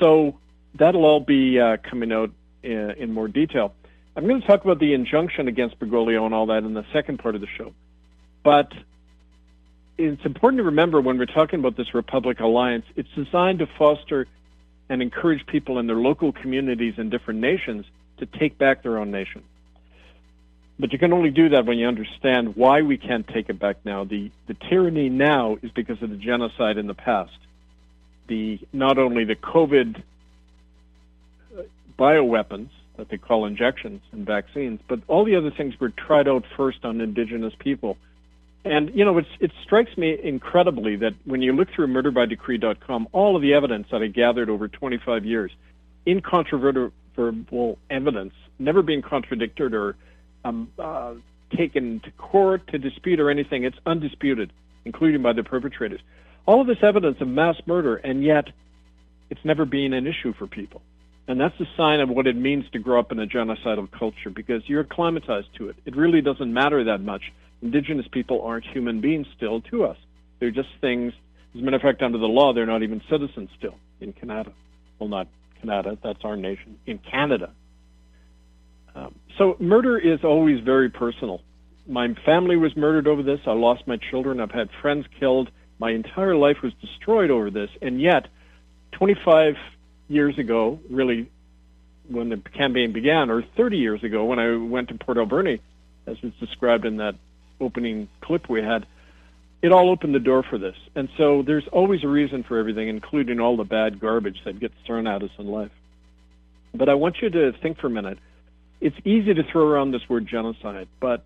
So 0.00 0.36
that'll 0.74 1.04
all 1.04 1.20
be 1.20 1.58
uh, 1.60 1.78
coming 1.88 2.12
out 2.12 2.30
in, 2.62 2.90
in 2.98 3.12
more 3.12 3.28
detail. 3.28 3.72
I'm 4.16 4.26
going 4.26 4.40
to 4.40 4.46
talk 4.46 4.64
about 4.64 4.80
the 4.80 4.94
injunction 4.94 5.46
against 5.46 5.78
Bergoglio 5.78 6.24
and 6.24 6.34
all 6.34 6.46
that 6.46 6.64
in 6.64 6.74
the 6.74 6.84
second 6.92 7.18
part 7.18 7.34
of 7.34 7.40
the 7.40 7.46
show. 7.56 7.72
But 8.42 8.72
it's 9.98 10.24
important 10.24 10.58
to 10.58 10.64
remember 10.64 11.00
when 11.00 11.18
we're 11.18 11.26
talking 11.26 11.60
about 11.60 11.76
this 11.76 11.94
Republic 11.94 12.40
Alliance, 12.40 12.84
it's 12.96 13.08
designed 13.14 13.60
to 13.60 13.66
foster 13.78 14.26
and 14.88 15.02
encourage 15.02 15.46
people 15.46 15.78
in 15.78 15.86
their 15.86 15.96
local 15.96 16.32
communities 16.32 16.94
and 16.96 17.10
different 17.10 17.40
nations 17.40 17.84
to 18.18 18.26
take 18.26 18.56
back 18.58 18.82
their 18.82 18.98
own 18.98 19.10
nation. 19.10 19.42
But 20.78 20.92
you 20.92 20.98
can 20.98 21.12
only 21.12 21.30
do 21.30 21.48
that 21.50 21.64
when 21.64 21.78
you 21.78 21.88
understand 21.88 22.56
why 22.56 22.82
we 22.82 22.98
can't 22.98 23.26
take 23.26 23.48
it 23.48 23.58
back 23.58 23.76
now. 23.84 24.04
The, 24.04 24.30
the 24.46 24.54
tyranny 24.68 25.08
now 25.08 25.56
is 25.62 25.70
because 25.70 26.02
of 26.02 26.10
the 26.10 26.16
genocide 26.16 26.76
in 26.76 26.86
the 26.86 26.94
past. 26.94 27.36
The, 28.28 28.60
not 28.72 28.98
only 28.98 29.24
the 29.24 29.36
COVID 29.36 30.02
uh, 31.56 31.62
bioweapons 31.98 32.68
that 32.96 33.08
they 33.08 33.16
call 33.16 33.46
injections 33.46 34.02
and 34.12 34.26
vaccines, 34.26 34.80
but 34.88 35.00
all 35.06 35.24
the 35.24 35.36
other 35.36 35.50
things 35.50 35.78
were 35.80 35.90
tried 35.90 36.28
out 36.28 36.44
first 36.56 36.84
on 36.84 37.00
indigenous 37.00 37.54
people 37.58 37.96
and, 38.66 38.92
you 38.96 39.04
know, 39.04 39.16
it 39.18 39.52
strikes 39.62 39.96
me 39.96 40.18
incredibly 40.20 40.96
that 40.96 41.14
when 41.24 41.40
you 41.40 41.52
look 41.52 41.68
through 41.70 41.86
murderbydecree.com, 41.86 43.08
all 43.12 43.36
of 43.36 43.42
the 43.42 43.54
evidence 43.54 43.86
that 43.92 44.02
I 44.02 44.08
gathered 44.08 44.50
over 44.50 44.66
25 44.66 45.24
years, 45.24 45.52
incontrovertible 46.04 47.78
evidence, 47.88 48.34
never 48.58 48.82
being 48.82 49.02
contradicted 49.02 49.72
or 49.72 49.94
um, 50.46 50.70
uh, 50.78 51.14
taken 51.56 52.00
to 52.00 52.10
court 52.12 52.66
to 52.68 52.78
dispute 52.78 53.20
or 53.20 53.30
anything. 53.30 53.64
It's 53.64 53.76
undisputed, 53.84 54.52
including 54.84 55.22
by 55.22 55.32
the 55.32 55.42
perpetrators. 55.42 56.00
All 56.46 56.60
of 56.60 56.66
this 56.66 56.78
evidence 56.82 57.18
of 57.20 57.28
mass 57.28 57.56
murder, 57.66 57.96
and 57.96 58.22
yet 58.22 58.46
it's 59.30 59.44
never 59.44 59.64
been 59.64 59.92
an 59.92 60.06
issue 60.06 60.32
for 60.38 60.46
people. 60.46 60.82
And 61.28 61.40
that's 61.40 61.58
a 61.58 61.64
sign 61.76 61.98
of 62.00 62.08
what 62.08 62.28
it 62.28 62.36
means 62.36 62.64
to 62.72 62.78
grow 62.78 63.00
up 63.00 63.10
in 63.10 63.18
a 63.18 63.26
genocidal 63.26 63.90
culture 63.90 64.30
because 64.30 64.62
you're 64.66 64.82
acclimatized 64.82 65.48
to 65.58 65.68
it. 65.68 65.76
It 65.84 65.96
really 65.96 66.20
doesn't 66.20 66.52
matter 66.52 66.84
that 66.84 67.00
much. 67.00 67.22
Indigenous 67.62 68.06
people 68.12 68.42
aren't 68.42 68.64
human 68.64 69.00
beings 69.00 69.26
still 69.36 69.60
to 69.62 69.84
us. 69.84 69.96
They're 70.38 70.52
just 70.52 70.68
things. 70.80 71.12
As 71.54 71.62
a 71.62 71.64
matter 71.64 71.76
of 71.76 71.82
fact, 71.82 72.02
under 72.02 72.18
the 72.18 72.26
law, 72.26 72.52
they're 72.52 72.66
not 72.66 72.84
even 72.84 73.02
citizens 73.10 73.48
still 73.58 73.74
in 74.00 74.12
Canada. 74.12 74.52
Well, 75.00 75.08
not 75.08 75.26
Canada, 75.60 75.98
that's 76.02 76.20
our 76.22 76.36
nation. 76.36 76.78
In 76.86 76.98
Canada. 76.98 77.50
Um, 78.96 79.14
so 79.36 79.56
murder 79.60 79.98
is 79.98 80.24
always 80.24 80.60
very 80.64 80.88
personal. 80.88 81.42
My 81.86 82.14
family 82.24 82.56
was 82.56 82.74
murdered 82.76 83.06
over 83.06 83.22
this. 83.22 83.40
I 83.46 83.52
lost 83.52 83.86
my 83.86 83.98
children. 84.10 84.40
I've 84.40 84.50
had 84.50 84.70
friends 84.80 85.06
killed. 85.20 85.50
My 85.78 85.90
entire 85.90 86.34
life 86.34 86.56
was 86.62 86.72
destroyed 86.80 87.30
over 87.30 87.50
this. 87.50 87.70
And 87.82 88.00
yet, 88.00 88.26
25 88.92 89.54
years 90.08 90.38
ago, 90.38 90.80
really, 90.90 91.30
when 92.08 92.30
the 92.30 92.38
campaign 92.38 92.92
began, 92.92 93.30
or 93.30 93.42
30 93.56 93.76
years 93.76 94.02
ago, 94.02 94.24
when 94.24 94.38
I 94.38 94.56
went 94.56 94.88
to 94.88 94.94
Port 94.94 95.18
Alberni, 95.18 95.60
as 96.06 96.20
was 96.22 96.32
described 96.40 96.86
in 96.86 96.96
that 96.96 97.14
opening 97.60 98.08
clip 98.22 98.48
we 98.48 98.62
had, 98.62 98.86
it 99.62 99.72
all 99.72 99.90
opened 99.90 100.14
the 100.14 100.20
door 100.20 100.42
for 100.42 100.58
this. 100.58 100.76
And 100.94 101.08
so 101.18 101.42
there's 101.42 101.66
always 101.68 102.02
a 102.04 102.08
reason 102.08 102.42
for 102.42 102.58
everything, 102.58 102.88
including 102.88 103.40
all 103.40 103.56
the 103.56 103.64
bad 103.64 104.00
garbage 104.00 104.38
that 104.44 104.58
gets 104.58 104.74
thrown 104.86 105.06
at 105.06 105.22
us 105.22 105.30
in 105.38 105.46
life. 105.46 105.72
But 106.74 106.88
I 106.88 106.94
want 106.94 107.16
you 107.20 107.30
to 107.30 107.52
think 107.52 107.78
for 107.78 107.88
a 107.88 107.90
minute. 107.90 108.18
It's 108.80 108.96
easy 109.04 109.34
to 109.34 109.42
throw 109.42 109.66
around 109.66 109.92
this 109.92 110.08
word 110.08 110.26
genocide, 110.26 110.88
but 111.00 111.24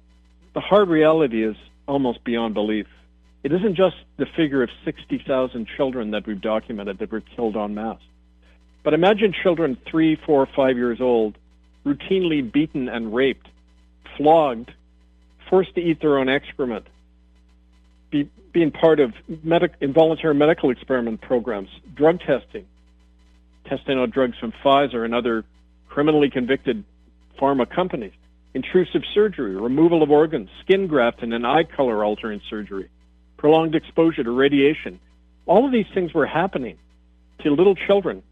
the 0.54 0.60
hard 0.60 0.88
reality 0.88 1.44
is 1.44 1.56
almost 1.86 2.22
beyond 2.24 2.54
belief. 2.54 2.86
It 3.42 3.52
isn't 3.52 3.74
just 3.74 3.96
the 4.18 4.26
figure 4.36 4.62
of 4.62 4.70
60,000 4.84 5.66
children 5.76 6.12
that 6.12 6.26
we've 6.26 6.40
documented 6.40 6.98
that 6.98 7.10
were 7.10 7.20
killed 7.20 7.56
en 7.56 7.74
masse. 7.74 8.00
But 8.82 8.94
imagine 8.94 9.32
children 9.42 9.76
three, 9.90 10.16
four, 10.16 10.46
five 10.46 10.76
years 10.76 11.00
old, 11.00 11.36
routinely 11.84 12.50
beaten 12.50 12.88
and 12.88 13.14
raped, 13.14 13.48
flogged, 14.16 14.72
forced 15.48 15.74
to 15.74 15.80
eat 15.80 16.00
their 16.00 16.18
own 16.18 16.28
excrement, 16.28 16.86
be, 18.10 18.30
being 18.52 18.70
part 18.70 19.00
of 19.00 19.12
medic, 19.42 19.72
involuntary 19.80 20.34
medical 20.34 20.70
experiment 20.70 21.20
programs, 21.20 21.68
drug 21.94 22.20
testing, 22.20 22.66
testing 23.66 23.98
out 23.98 24.10
drugs 24.10 24.36
from 24.38 24.52
Pfizer 24.64 25.04
and 25.04 25.14
other 25.14 25.44
criminally 25.88 26.30
convicted 26.30 26.84
pharma 27.40 27.68
companies, 27.68 28.12
intrusive 28.54 29.02
surgery, 29.14 29.56
removal 29.56 30.02
of 30.02 30.10
organs, 30.10 30.48
skin 30.62 30.86
grafting 30.86 31.32
and 31.32 31.46
eye 31.46 31.64
color 31.64 32.04
altering 32.04 32.40
surgery, 32.50 32.88
prolonged 33.36 33.74
exposure 33.74 34.22
to 34.22 34.30
radiation. 34.30 35.00
All 35.46 35.64
of 35.64 35.72
these 35.72 35.86
things 35.94 36.12
were 36.12 36.26
happening 36.26 36.78
to 37.42 37.50
little 37.50 37.74
children 37.74 38.22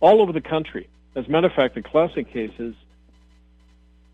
all 0.00 0.22
over 0.22 0.32
the 0.32 0.40
country. 0.40 0.88
As 1.14 1.26
a 1.26 1.30
matter 1.30 1.46
of 1.46 1.52
fact, 1.54 1.74
the 1.74 1.82
classic 1.82 2.32
cases, 2.32 2.74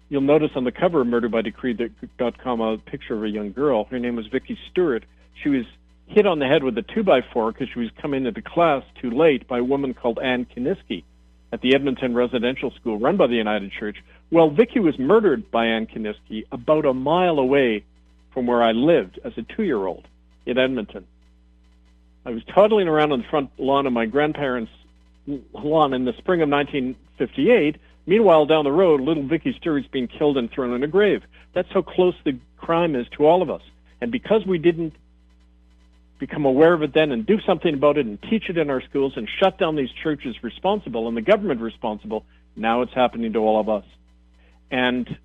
you'll 0.09 0.21
notice 0.23 0.51
on 0.55 0.65
the 0.65 0.73
cover 0.73 1.03
of 1.03 1.07
murderbydecree.com 1.09 2.61
a 2.61 2.79
picture 2.79 3.15
of 3.15 3.25
a 3.25 3.29
young 3.29 3.53
girl. 3.53 3.85
Her 3.85 3.99
name 3.99 4.17
was 4.17 4.27
Vicky 4.29 4.59
Stewart. 4.71 5.05
She 5.43 5.49
was 5.49 5.65
hit 6.07 6.27
on 6.27 6.39
the 6.39 6.47
head 6.47 6.63
with 6.63 6.77
a 6.79 6.83
two 6.83 7.03
by 7.03 7.21
four 7.33 7.53
because 7.53 7.69
she 7.73 7.81
was 7.81 7.89
coming 8.01 8.27
into 8.27 8.43
class 8.43 8.83
too 9.01 9.11
late 9.11 9.49
by 9.49 9.59
a 9.59 9.65
woman 9.65 9.95
called 9.95 10.19
Ann 10.19 10.47
Kiniski 10.47 11.05
at 11.53 11.61
the 11.61 11.75
Edmonton 11.75 12.15
Residential 12.15 12.71
School 12.81 12.99
run 12.99 13.17
by 13.17 13.27
the 13.27 13.35
United 13.35 13.73
Church. 13.79 13.97
Well, 14.33 14.49
Vicky 14.49 14.81
was 14.81 14.99
murdered 14.99 15.51
by 15.51 15.67
Ann 15.67 15.87
Kiniski 15.87 16.47
about 16.51 16.87
a 16.87 16.95
mile 16.95 17.39
away 17.39 17.85
from 18.33 18.47
where 18.47 18.63
I 18.63 18.73
lived 18.73 19.21
as 19.23 19.35
a 19.37 19.43
two 19.43 19.63
year 19.63 19.85
old 19.85 20.09
in 20.47 20.57
Edmonton. 20.57 21.07
I 22.25 22.31
was 22.31 22.43
toddling 22.45 22.89
around 22.89 23.13
on 23.13 23.19
the 23.21 23.29
front 23.29 23.51
lawn 23.59 23.87
of 23.87 23.93
my 23.93 24.07
grandparents' 24.07 24.73
lawn 25.53 25.93
in 25.93 26.07
the 26.07 26.15
spring 26.17 26.41
of 26.41 26.49
1958. 26.49 27.77
Meanwhile, 28.07 28.47
down 28.47 28.65
the 28.65 28.73
road, 28.73 29.03
little 29.03 29.23
Vicky 29.23 29.55
Stewart's 29.61 29.87
being 29.89 30.09
killed 30.09 30.39
and 30.39 30.51
thrown 30.51 30.73
in 30.73 30.83
a 30.83 30.89
grave. 30.89 31.23
That's 31.53 31.71
how 31.71 31.83
close 31.83 32.15
the 32.25 32.39
crime 32.57 32.97
is 32.97 33.07
to 33.19 33.27
all 33.27 33.43
of 33.43 33.51
us. 33.51 33.63
And 34.01 34.11
because 34.11 34.47
we 34.47 34.57
didn't 34.57 34.95
become 36.19 36.47
aware 36.47 36.73
of 36.73 36.83
it 36.83 36.95
then 36.95 37.13
and 37.13 37.27
do 37.27 37.39
something 37.43 37.75
about 37.75 37.99
it 37.99 38.07
and 38.07 38.19
teach 38.23 38.49
it 38.49 38.57
in 38.57 38.71
our 38.71 38.81
schools 38.81 39.13
and 39.15 39.29
shut 39.39 39.59
down 39.59 39.77
these 39.77 39.93
churches 40.03 40.43
responsible 40.43 41.07
and 41.07 41.19
the 41.19 41.23
government 41.23 41.61
responsible, 41.61 42.25
now 42.57 42.81
it's 42.81 42.95
happening 42.95 43.35
to 43.35 43.41
all 43.41 43.61
of 43.61 43.69
us. 43.69 43.85
And 44.73 45.17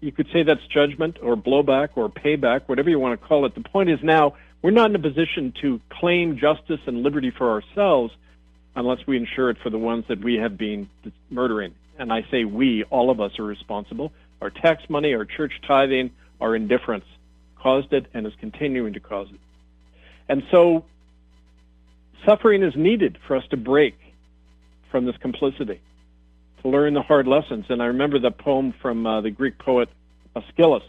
you 0.00 0.12
could 0.12 0.26
say 0.32 0.42
that's 0.42 0.66
judgment 0.66 1.16
or 1.22 1.36
blowback 1.36 1.90
or 1.94 2.10
payback, 2.10 2.62
whatever 2.66 2.90
you 2.90 2.98
want 2.98 3.18
to 3.18 3.26
call 3.26 3.46
it. 3.46 3.54
The 3.54 3.62
point 3.62 3.88
is 3.88 4.00
now 4.02 4.34
we're 4.60 4.72
not 4.72 4.90
in 4.90 4.96
a 4.96 4.98
position 4.98 5.54
to 5.62 5.80
claim 5.88 6.36
justice 6.36 6.80
and 6.86 7.02
liberty 7.02 7.30
for 7.30 7.50
ourselves 7.50 8.12
unless 8.76 9.06
we 9.06 9.16
ensure 9.16 9.48
it 9.48 9.56
for 9.62 9.70
the 9.70 9.78
ones 9.78 10.04
that 10.08 10.22
we 10.22 10.34
have 10.34 10.58
been 10.58 10.90
murdering. 11.30 11.74
And 11.98 12.12
I 12.12 12.26
say 12.30 12.44
we, 12.44 12.82
all 12.84 13.10
of 13.10 13.20
us 13.20 13.38
are 13.38 13.44
responsible. 13.44 14.12
Our 14.42 14.50
tax 14.50 14.82
money, 14.90 15.14
our 15.14 15.24
church 15.24 15.52
tithing, 15.66 16.10
our 16.40 16.56
indifference 16.56 17.04
caused 17.56 17.92
it 17.92 18.06
and 18.12 18.26
is 18.26 18.32
continuing 18.40 18.94
to 18.94 19.00
cause 19.00 19.28
it. 19.32 19.40
And 20.28 20.42
so 20.50 20.84
suffering 22.26 22.62
is 22.62 22.74
needed 22.74 23.18
for 23.26 23.36
us 23.36 23.44
to 23.50 23.56
break 23.56 23.96
from 24.90 25.06
this 25.06 25.16
complicity, 25.18 25.80
learn 26.64 26.94
the 26.94 27.02
hard 27.02 27.26
lessons. 27.26 27.66
And 27.68 27.82
I 27.82 27.86
remember 27.86 28.18
the 28.18 28.30
poem 28.30 28.74
from 28.80 29.06
uh, 29.06 29.20
the 29.20 29.30
Greek 29.30 29.58
poet 29.58 29.88
Aeschylus 30.34 30.82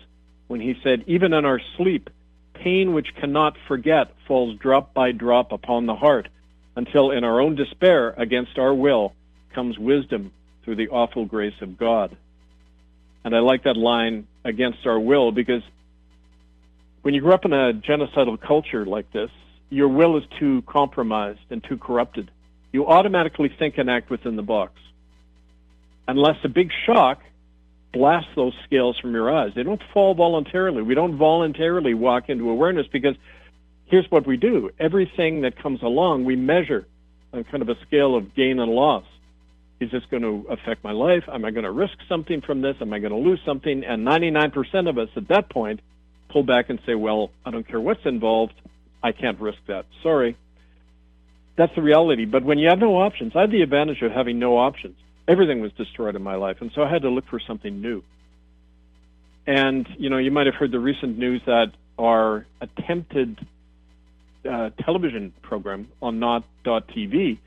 when 0.47 0.61
he 0.61 0.75
said, 0.83 1.03
Even 1.07 1.33
in 1.33 1.45
our 1.45 1.59
sleep, 1.77 2.09
pain 2.53 2.93
which 2.93 3.07
cannot 3.19 3.55
forget 3.67 4.13
falls 4.27 4.57
drop 4.57 4.93
by 4.93 5.11
drop 5.11 5.51
upon 5.51 5.85
the 5.85 5.95
heart 5.95 6.29
until 6.75 7.11
in 7.11 7.23
our 7.23 7.39
own 7.41 7.55
despair 7.55 8.13
against 8.17 8.57
our 8.57 8.73
will 8.73 9.13
comes 9.53 9.77
wisdom 9.77 10.31
through 10.63 10.75
the 10.75 10.89
awful 10.89 11.25
grace 11.25 11.61
of 11.61 11.77
God. 11.77 12.15
And 13.23 13.35
I 13.35 13.39
like 13.39 13.63
that 13.63 13.77
line 13.77 14.27
against 14.43 14.85
our 14.85 14.99
will 14.99 15.31
because 15.31 15.63
when 17.01 17.13
you 17.13 17.21
grow 17.21 17.33
up 17.33 17.45
in 17.45 17.53
a 17.53 17.73
genocidal 17.73 18.39
culture 18.39 18.85
like 18.85 19.11
this, 19.11 19.29
your 19.69 19.87
will 19.87 20.17
is 20.17 20.23
too 20.39 20.63
compromised 20.67 21.39
and 21.49 21.63
too 21.63 21.77
corrupted. 21.77 22.31
You 22.71 22.87
automatically 22.87 23.49
think 23.57 23.77
and 23.77 23.89
act 23.89 24.09
within 24.09 24.35
the 24.35 24.43
box. 24.43 24.73
Unless 26.07 26.37
a 26.43 26.49
big 26.49 26.71
shock 26.85 27.19
blasts 27.95 28.29
those 28.35 28.53
scales 28.65 28.99
from 28.99 29.13
your 29.13 29.33
eyes. 29.33 29.51
They 29.55 29.63
don't 29.63 29.81
fall 29.93 30.13
voluntarily. 30.13 30.81
We 30.81 30.95
don't 30.95 31.17
voluntarily 31.17 31.93
walk 31.93 32.29
into 32.29 32.49
awareness 32.49 32.85
because 32.91 33.15
here's 33.85 34.09
what 34.11 34.27
we 34.27 34.37
do. 34.37 34.69
Everything 34.79 35.41
that 35.41 35.57
comes 35.61 35.81
along, 35.81 36.25
we 36.25 36.35
measure 36.35 36.85
on 37.33 37.45
kind 37.45 37.61
of 37.61 37.69
a 37.69 37.75
scale 37.87 38.15
of 38.15 38.35
gain 38.35 38.59
and 38.59 38.71
loss. 38.71 39.05
Is 39.79 39.91
this 39.91 40.03
going 40.11 40.23
to 40.23 40.45
affect 40.49 40.83
my 40.83 40.91
life? 40.91 41.23
Am 41.31 41.43
I 41.43 41.51
going 41.51 41.63
to 41.63 41.71
risk 41.71 41.97
something 42.07 42.41
from 42.41 42.61
this? 42.61 42.75
Am 42.81 42.93
I 42.93 42.99
going 42.99 43.11
to 43.11 43.17
lose 43.17 43.39
something? 43.45 43.83
And 43.83 44.05
99% 44.05 44.89
of 44.89 44.97
us 44.97 45.09
at 45.15 45.27
that 45.29 45.49
point 45.49 45.79
pull 46.29 46.43
back 46.43 46.69
and 46.69 46.79
say, 46.85 46.95
well, 46.95 47.31
I 47.45 47.51
don't 47.51 47.67
care 47.67 47.79
what's 47.79 48.05
involved. 48.05 48.53
I 49.03 49.11
can't 49.11 49.39
risk 49.39 49.59
that. 49.67 49.85
Sorry. 50.03 50.37
That's 51.57 51.73
the 51.75 51.81
reality. 51.81 52.25
But 52.25 52.43
when 52.43 52.57
you 52.57 52.69
have 52.69 52.79
no 52.79 52.97
options, 52.97 53.33
I 53.35 53.41
had 53.41 53.51
the 53.51 53.61
advantage 53.61 54.01
of 54.01 54.11
having 54.11 54.39
no 54.39 54.57
options. 54.57 54.97
Everything 55.27 55.61
was 55.61 55.71
destroyed 55.73 56.15
in 56.15 56.21
my 56.21 56.35
life. 56.35 56.57
And 56.61 56.71
so 56.75 56.83
I 56.83 56.89
had 56.89 57.01
to 57.01 57.09
look 57.09 57.27
for 57.27 57.39
something 57.39 57.81
new. 57.81 58.03
And, 59.47 59.87
you 59.97 60.09
know, 60.09 60.17
you 60.17 60.31
might 60.31 60.47
have 60.47 60.55
heard 60.55 60.71
the 60.71 60.79
recent 60.79 61.17
news 61.17 61.41
that 61.45 61.71
our 61.97 62.45
attempted 62.61 63.45
uh, 64.49 64.69
television 64.83 65.33
program 65.41 65.87
on 66.01 66.19
not.tv 66.19 67.39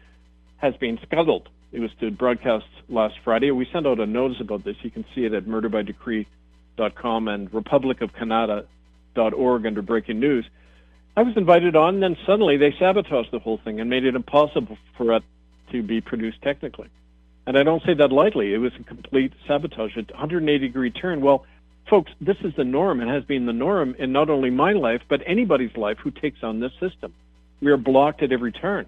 has 0.58 0.76
been 0.76 0.98
scuttled. 1.06 1.48
It 1.70 1.80
was 1.80 1.90
to 2.00 2.10
broadcast 2.10 2.64
last 2.88 3.16
Friday. 3.24 3.50
We 3.50 3.68
sent 3.72 3.86
out 3.86 4.00
a 4.00 4.06
notice 4.06 4.40
about 4.40 4.64
this. 4.64 4.76
You 4.82 4.90
can 4.90 5.04
see 5.14 5.24
it 5.24 5.34
at 5.34 5.44
murderbydecree.com 5.44 7.28
and 7.28 7.50
republicofcanada.org 7.50 9.66
under 9.66 9.82
breaking 9.82 10.20
news. 10.20 10.46
I 11.16 11.22
was 11.22 11.36
invited 11.36 11.76
on, 11.76 11.94
and 11.94 12.02
then 12.02 12.16
suddenly 12.26 12.56
they 12.56 12.74
sabotaged 12.78 13.32
the 13.32 13.40
whole 13.40 13.58
thing 13.58 13.80
and 13.80 13.90
made 13.90 14.04
it 14.04 14.14
impossible 14.14 14.78
for 14.96 15.16
it 15.16 15.24
to 15.72 15.82
be 15.82 16.00
produced 16.00 16.40
technically. 16.42 16.88
And 17.48 17.56
I 17.56 17.62
don't 17.62 17.82
say 17.86 17.94
that 17.94 18.12
lightly. 18.12 18.52
It 18.52 18.58
was 18.58 18.72
a 18.78 18.84
complete 18.84 19.32
sabotage, 19.46 19.96
a 19.96 20.02
180 20.12 20.58
degree 20.58 20.90
turn. 20.90 21.22
Well, 21.22 21.46
folks, 21.88 22.12
this 22.20 22.36
is 22.44 22.52
the 22.58 22.64
norm 22.64 23.00
and 23.00 23.08
has 23.08 23.24
been 23.24 23.46
the 23.46 23.54
norm 23.54 23.96
in 23.98 24.12
not 24.12 24.28
only 24.28 24.50
my 24.50 24.74
life, 24.74 25.00
but 25.08 25.22
anybody's 25.26 25.74
life 25.74 25.96
who 25.96 26.10
takes 26.10 26.42
on 26.42 26.60
this 26.60 26.72
system. 26.78 27.14
We 27.62 27.70
are 27.70 27.78
blocked 27.78 28.22
at 28.22 28.32
every 28.32 28.52
turn. 28.52 28.84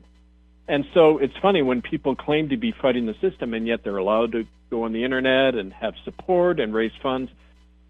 And 0.68 0.84
so 0.92 1.16
it's 1.16 1.32
funny 1.40 1.62
when 1.62 1.80
people 1.80 2.14
claim 2.14 2.50
to 2.50 2.58
be 2.58 2.74
fighting 2.82 3.06
the 3.06 3.14
system 3.22 3.54
and 3.54 3.66
yet 3.66 3.80
they're 3.82 3.96
allowed 3.96 4.32
to 4.32 4.46
go 4.68 4.82
on 4.82 4.92
the 4.92 5.04
internet 5.04 5.54
and 5.54 5.72
have 5.72 5.94
support 6.04 6.60
and 6.60 6.74
raise 6.74 6.92
funds. 7.02 7.30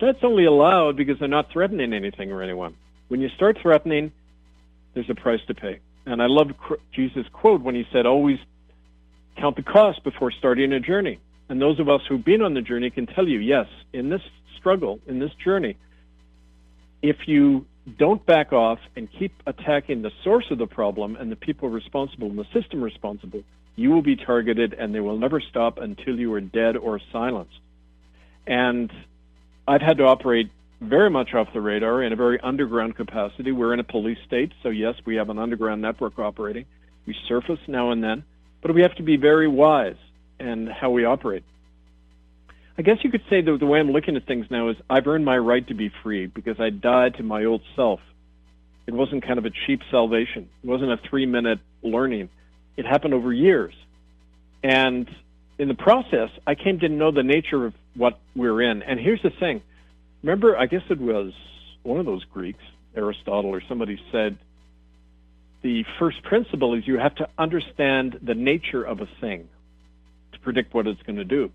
That's 0.00 0.23
only 0.23 0.45
allowed 0.45 0.97
because 0.97 1.19
they're 1.19 1.27
not 1.27 1.50
threatening 1.50 1.93
anything 1.93 2.31
or 2.31 2.45
anyone. 2.45 2.77
When 3.09 3.21
you 3.21 3.29
start 3.31 3.59
threatening, 3.61 4.12
there's 4.95 5.11
a 5.11 5.17
price 5.17 5.41
to 5.49 5.55
pay. 5.55 5.81
And 6.07 6.23
I 6.23 6.27
love 6.27 6.53
Jesus' 6.95 7.27
quote 7.33 7.61
when 7.61 7.75
he 7.75 7.89
said, 7.93 8.07
always 8.07 8.39
count 9.37 9.57
the 9.57 9.63
cost 9.63 10.03
before 10.05 10.31
starting 10.31 10.73
a 10.73 10.81
journey. 10.81 11.19
And 11.49 11.61
those 11.61 11.81
of 11.81 11.89
us 11.89 12.01
who've 12.09 12.25
been 12.25 12.43
on 12.43 12.55
the 12.55 12.63
journey 12.63 12.91
can 12.91 13.07
tell 13.07 13.27
you, 13.27 13.39
yes, 13.39 13.67
in 13.93 14.09
this 14.09 14.23
struggle, 14.59 15.01
in 15.07 15.19
this 15.19 15.33
journey, 15.43 15.77
if 17.03 17.17
you 17.27 17.67
don't 17.99 18.25
back 18.25 18.53
off 18.53 18.79
and 18.95 19.09
keep 19.19 19.33
attacking 19.47 20.03
the 20.03 20.11
source 20.23 20.45
of 20.51 20.59
the 20.59 20.67
problem 20.67 21.17
and 21.17 21.33
the 21.33 21.37
people 21.37 21.69
responsible 21.69 22.29
and 22.29 22.39
the 22.39 22.47
system 22.53 22.83
responsible, 22.83 23.43
you 23.75 23.91
will 23.91 24.03
be 24.03 24.17
targeted 24.17 24.75
and 24.75 24.95
they 24.95 25.01
will 25.01 25.19
never 25.19 25.41
stop 25.41 25.79
until 25.79 26.19
you 26.19 26.33
are 26.35 26.41
dead 26.41 26.77
or 26.77 27.01
silenced. 27.11 27.59
And 28.47 28.93
I've 29.67 29.81
had 29.81 29.99
to 29.99 30.05
operate 30.05 30.51
very 30.81 31.11
much 31.11 31.35
off 31.35 31.49
the 31.53 31.61
radar 31.61 32.03
in 32.03 32.13
a 32.13 32.17
very 32.17 32.41
underground 32.41 32.97
capacity. 32.97 33.53
We're 33.53 33.75
in 33.75 33.81
a 33.81 33.85
police 33.85 34.19
state, 34.27 34.53
so 34.63 34.69
yes, 34.71 34.95
we 35.05 35.17
have 35.17 35.31
an 35.31 35.39
underground 35.39 35.83
network 35.83 36.19
operating. 36.19 36.67
We 37.07 37.15
surface 37.29 37.59
now 37.67 37.91
and 37.91 38.03
then, 38.03 38.25
but 38.62 38.75
we 38.75 38.83
have 38.83 38.95
to 38.97 39.02
be 39.02 39.17
very 39.17 39.49
wise 39.49 39.97
in 40.38 40.67
how 40.67 40.90
we 40.90 41.05
operate. 41.05 41.45
I 42.79 42.83
guess 42.83 42.99
you 43.02 43.11
could 43.11 43.23
say 43.29 43.43
that 43.43 43.57
the 43.59 43.67
way 43.67 43.79
I'm 43.79 43.90
looking 43.90 44.17
at 44.17 44.26
things 44.26 44.47
now 44.50 44.71
is 44.71 44.76
I've 44.88 45.07
earned 45.07 45.25
my 45.25 45.37
right 45.37 45.67
to 45.69 45.75
be 45.75 45.90
free 46.02 46.26
because 46.26 46.59
I 46.59 46.71
died 46.71 47.17
to 47.17 47.23
my 47.23 47.45
old 47.45 47.62
self. 47.76 48.00
It 48.87 48.95
wasn't 48.95 49.26
kind 49.26 49.38
of 49.38 49.45
a 49.45 49.50
cheap 49.67 49.83
salvation. 49.90 50.49
It 50.64 50.67
wasn't 50.67 50.93
a 50.93 50.97
three 51.09 51.26
minute 51.26 51.59
learning. 51.83 52.31
It 52.76 52.87
happened 52.87 53.12
over 53.12 53.33
years. 53.33 53.75
And 54.62 55.09
in 55.59 55.69
the 55.69 55.75
process, 55.75 56.31
I 56.47 56.55
came 56.55 56.81
to 56.81 56.88
know 56.88 57.11
the 57.11 57.23
nature 57.23 57.67
of 57.67 57.75
what 57.95 58.19
we're 58.35 58.62
in. 58.62 58.83
And 58.83 58.99
here's 58.99 59.23
the 59.23 59.31
thing. 59.31 59.62
Remember, 60.23 60.57
I 60.57 60.67
guess 60.67 60.83
it 60.88 61.00
was 61.00 61.33
one 61.83 62.00
of 62.00 62.07
those 62.07 62.25
Greeks, 62.25 62.62
Aristotle 62.97 63.50
or 63.50 63.62
somebody 63.69 64.00
said, 64.11 64.38
the 65.62 65.85
first 65.99 66.23
principle 66.23 66.75
is 66.75 66.87
you 66.87 66.99
have 66.99 67.14
to 67.17 67.29
understand 67.38 68.19
the 68.23 68.35
nature 68.35 68.83
of 68.83 69.00
a 69.00 69.09
thing 69.21 69.49
to 70.33 70.38
predict 70.40 70.73
what 70.75 70.87
it's 70.87 71.02
going 71.02 71.17
to 71.17 71.25
do. 71.25 71.50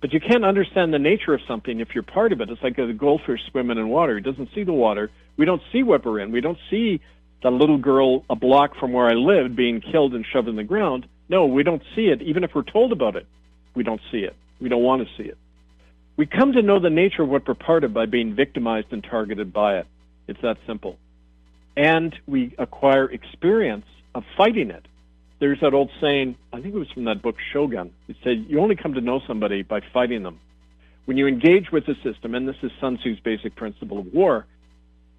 But 0.00 0.12
you 0.12 0.20
can't 0.20 0.44
understand 0.44 0.92
the 0.92 0.98
nature 0.98 1.32
of 1.32 1.40
something 1.48 1.80
if 1.80 1.88
you're 1.94 2.02
part 2.02 2.32
of 2.32 2.40
it. 2.40 2.50
It's 2.50 2.62
like 2.62 2.78
a 2.78 2.92
goldfish 2.92 3.40
swimming 3.50 3.78
in 3.78 3.88
water. 3.88 4.16
He 4.16 4.22
doesn't 4.22 4.50
see 4.54 4.64
the 4.64 4.72
water. 4.72 5.10
We 5.36 5.46
don't 5.46 5.62
see 5.72 5.82
what 5.82 6.04
we're 6.04 6.20
in. 6.20 6.30
We 6.30 6.40
don't 6.40 6.58
see 6.70 7.00
the 7.42 7.50
little 7.50 7.78
girl 7.78 8.24
a 8.28 8.36
block 8.36 8.76
from 8.78 8.92
where 8.92 9.06
I 9.06 9.14
lived 9.14 9.56
being 9.56 9.80
killed 9.80 10.14
and 10.14 10.24
shoved 10.30 10.48
in 10.48 10.56
the 10.56 10.64
ground. 10.64 11.06
No, 11.28 11.46
we 11.46 11.62
don't 11.62 11.82
see 11.94 12.06
it. 12.06 12.22
Even 12.22 12.44
if 12.44 12.50
we're 12.54 12.62
told 12.62 12.92
about 12.92 13.16
it, 13.16 13.26
we 13.74 13.82
don't 13.82 14.00
see 14.10 14.18
it. 14.18 14.36
We 14.60 14.68
don't 14.68 14.82
want 14.82 15.06
to 15.06 15.14
see 15.16 15.28
it. 15.28 15.38
We 16.16 16.26
come 16.26 16.52
to 16.52 16.62
know 16.62 16.78
the 16.78 16.90
nature 16.90 17.22
of 17.22 17.28
what 17.28 17.46
we're 17.46 17.54
part 17.54 17.82
of 17.84 17.92
by 17.92 18.06
being 18.06 18.34
victimized 18.34 18.88
and 18.92 19.02
targeted 19.02 19.52
by 19.52 19.78
it. 19.78 19.86
It's 20.28 20.40
that 20.42 20.58
simple. 20.66 20.98
And 21.76 22.14
we 22.26 22.54
acquire 22.58 23.10
experience 23.10 23.86
of 24.14 24.24
fighting 24.36 24.70
it 24.70 24.86
there's 25.44 25.60
that 25.60 25.74
old 25.74 25.90
saying, 26.00 26.36
I 26.52 26.60
think 26.62 26.74
it 26.74 26.78
was 26.78 26.90
from 26.92 27.04
that 27.04 27.20
book 27.20 27.36
Shogun. 27.52 27.92
It 28.08 28.16
said, 28.24 28.46
you 28.48 28.60
only 28.60 28.76
come 28.76 28.94
to 28.94 29.00
know 29.00 29.20
somebody 29.26 29.62
by 29.62 29.80
fighting 29.92 30.22
them. 30.22 30.40
When 31.04 31.18
you 31.18 31.26
engage 31.26 31.70
with 31.70 31.84
the 31.84 31.96
system, 32.02 32.34
and 32.34 32.48
this 32.48 32.56
is 32.62 32.70
Sun 32.80 32.98
Tzu's 33.02 33.20
basic 33.20 33.54
principle 33.54 33.98
of 33.98 34.06
war, 34.12 34.46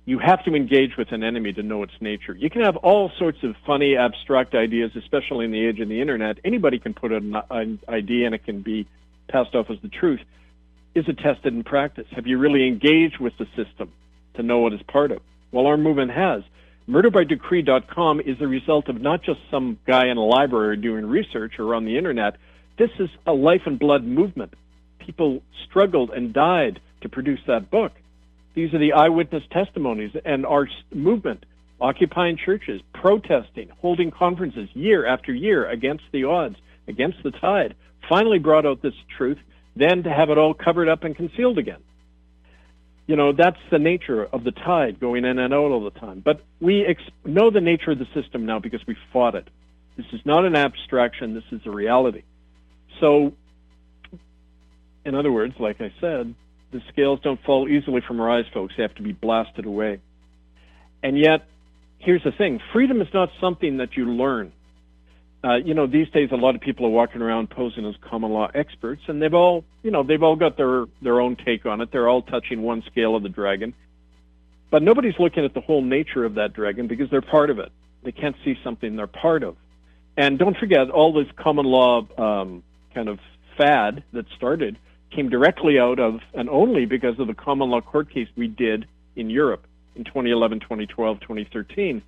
you 0.06 0.18
have 0.20 0.44
to 0.46 0.56
engage 0.56 0.98
with 0.98 1.12
an 1.12 1.24
enemy 1.24 1.54
to 1.54 1.64
know 1.64 1.84
its 1.84 1.94
nature. 2.00 2.34
You 2.34 2.50
can 2.50 2.62
have 2.62 2.76
all 2.78 3.12
sorts 3.20 3.40
of 3.44 3.56
funny, 3.68 3.98
abstract 3.98 4.56
ideas, 4.56 4.92
especially 4.96 5.46
in 5.46 5.52
the 5.52 5.64
age 5.64 5.80
of 5.80 5.90
the 5.90 6.02
internet. 6.02 6.38
Anybody 6.44 6.80
can 6.80 6.96
put 6.96 7.12
an, 7.12 7.36
an 7.52 7.80
idea 7.88 8.26
and 8.26 8.34
it 8.34 8.46
can 8.46 8.62
be 8.62 8.88
passed 9.28 9.54
off 9.54 9.70
as 9.70 9.78
the 9.84 9.90
truth. 9.90 10.22
Is 10.96 11.06
it 11.08 11.20
tested 11.20 11.54
in 11.54 11.64
practice? 11.64 12.08
Have 12.12 12.26
you 12.26 12.40
really 12.40 12.68
engaged 12.68 13.20
with 13.20 13.34
the 13.38 13.46
system 13.56 13.92
to 14.36 14.44
know 14.44 14.60
what 14.60 14.74
it's 14.74 14.84
part 14.84 15.12
of? 15.12 15.22
Well, 15.56 15.68
our 15.68 15.78
movement 15.78 16.12
has. 16.12 16.44
MurderByDecree.com 16.90 18.20
is 18.20 18.38
the 18.40 18.48
result 18.48 18.90
of 18.90 19.00
not 19.00 19.24
just 19.24 19.40
some 19.50 19.80
guy 19.88 20.08
in 20.08 20.18
a 20.18 20.26
library 20.26 20.76
doing 20.76 21.06
research 21.06 21.54
or 21.60 21.74
on 21.76 21.86
the 21.86 21.98
internet. 21.98 22.36
This 22.78 22.90
is 23.00 23.08
a 23.26 23.32
life 23.32 23.62
and 23.66 23.80
blood 23.80 24.04
movement. 24.04 24.54
People 25.00 25.42
struggled 25.66 26.10
and 26.10 26.34
died 26.34 26.82
to 27.04 27.08
produce 27.08 27.40
that 27.48 27.72
book. 27.72 27.94
These 28.54 28.74
are 28.74 28.80
the 28.80 28.92
eyewitness 28.92 29.44
testimonies 29.50 30.12
and 30.26 30.46
our 30.46 30.68
movement, 30.94 31.46
occupying 31.80 32.36
churches, 32.36 32.82
protesting, 32.94 33.70
holding 33.80 34.12
conferences 34.12 34.68
year 34.74 35.06
after 35.06 35.34
year 35.34 35.70
against 35.70 36.04
the 36.12 36.26
odds, 36.26 36.58
against 36.90 37.24
the 37.24 37.32
tide, 37.32 37.76
finally 38.10 38.40
brought 38.40 38.66
out 38.66 38.82
this 38.82 38.94
truth, 39.18 39.40
then 39.74 40.04
to 40.04 40.10
have 40.10 40.30
it 40.30 40.38
all 40.38 40.54
covered 40.54 40.90
up 40.90 41.06
and 41.06 41.16
concealed 41.16 41.58
again 41.58 41.80
you 43.08 43.16
know, 43.16 43.34
that's 43.34 43.60
the 43.72 43.80
nature 43.80 44.26
of 44.26 44.44
the 44.44 44.52
tide 44.52 45.00
going 45.00 45.26
in 45.26 45.38
and 45.38 45.54
out 45.54 45.72
all 45.72 45.84
the 45.84 46.00
time. 46.00 46.22
But 46.24 46.42
we 46.60 46.86
ex- 46.86 47.04
know 47.24 47.52
the 47.52 47.62
nature 47.62 47.92
of 47.92 48.00
the 48.00 48.08
system 48.14 48.46
now 48.46 48.60
because 48.60 48.82
we 48.88 48.96
fought 49.14 49.36
it. 49.36 49.48
This 49.98 50.08
is 50.12 50.22
not 50.26 50.46
an 50.46 50.56
abstraction, 50.56 51.34
this 51.34 51.44
is 51.52 51.62
a 51.66 51.72
reality. 51.72 52.24
So, 53.00 53.34
in 55.06 55.16
other 55.16 55.32
words, 55.32 55.54
like 55.60 55.80
I 55.82 55.94
said, 56.02 56.34
the 56.72 56.82
scales 56.92 57.20
don't 57.24 57.42
fall 57.44 57.70
easily 57.70 58.02
from 58.06 58.20
our 58.20 58.30
eyes, 58.30 58.46
folks. 58.54 58.74
They 58.76 58.84
have 58.84 58.96
to 58.96 59.04
be 59.04 59.14
blasted 59.14 59.66
away. 59.66 60.00
And 61.04 61.18
yet, 61.18 61.46
here's 62.00 62.24
the 62.24 62.32
thing 62.32 62.60
freedom 62.74 63.02
is 63.02 63.08
not 63.14 63.30
something 63.40 63.78
that 63.78 63.96
you 63.96 64.06
learn 64.06 64.52
uh, 65.46 65.58
you 65.58 65.76
know, 65.76 65.86
these 65.86 66.10
days 66.10 66.30
a 66.32 66.36
lot 66.36 66.56
of 66.56 66.62
people 66.62 66.88
are 66.88 66.90
walking 66.90 67.22
around 67.22 67.52
posing 67.52 67.86
as 67.86 67.94
common 68.02 68.32
law 68.32 68.50
experts, 68.56 69.04
and 69.08 69.22
they've 69.22 69.34
all, 69.34 69.64
you 69.84 69.92
know, 69.92 70.02
they've 70.02 70.24
all 70.24 70.36
got 70.36 70.58
their 70.58 70.86
their 71.04 71.22
own 71.22 71.36
take 71.36 71.68
on 71.68 71.82
it. 71.82 71.92
They're 71.92 72.10
all 72.10 72.24
touching 72.24 72.64
one 72.64 72.82
scale 72.92 73.16
of 73.16 73.22
the 73.22 73.30
dragon, 73.30 73.76
but 74.72 74.82
nobody's 74.82 75.20
looking 75.20 75.46
at 75.46 75.54
the 75.54 75.62
whole 75.62 75.84
nature 75.84 76.26
of 76.26 76.36
that 76.36 76.54
dragon 76.54 76.88
because 76.88 77.12
they're 77.12 77.22
part 77.22 77.52
of 77.52 77.60
it. 77.60 77.72
They 78.04 78.12
can't 78.12 78.36
see 78.44 78.56
something 78.64 78.96
they're 78.96 79.06
part 79.06 79.44
of. 79.44 79.56
And 80.18 80.40
don't 80.40 80.58
forget, 80.58 80.90
all 80.90 81.14
this 81.14 81.28
common 81.36 81.66
law 81.66 82.08
um, 82.18 82.64
kind 82.96 83.08
of 83.08 83.20
fad 83.56 84.04
that 84.14 84.26
started 84.36 84.78
came 85.12 85.30
directly 85.30 85.78
out 85.78 86.00
of 86.00 86.22
and 86.34 86.50
only 86.50 86.86
because 86.86 87.20
of 87.20 87.28
the 87.28 87.34
common 87.36 87.70
law 87.70 87.82
court 87.82 88.10
case 88.10 88.28
we 88.36 88.48
did 88.48 88.88
in 89.16 89.30
Europe 89.30 89.66
in 89.96 90.06
2011, 90.06 90.62
2012, 90.62 91.20
2013. 91.20 92.02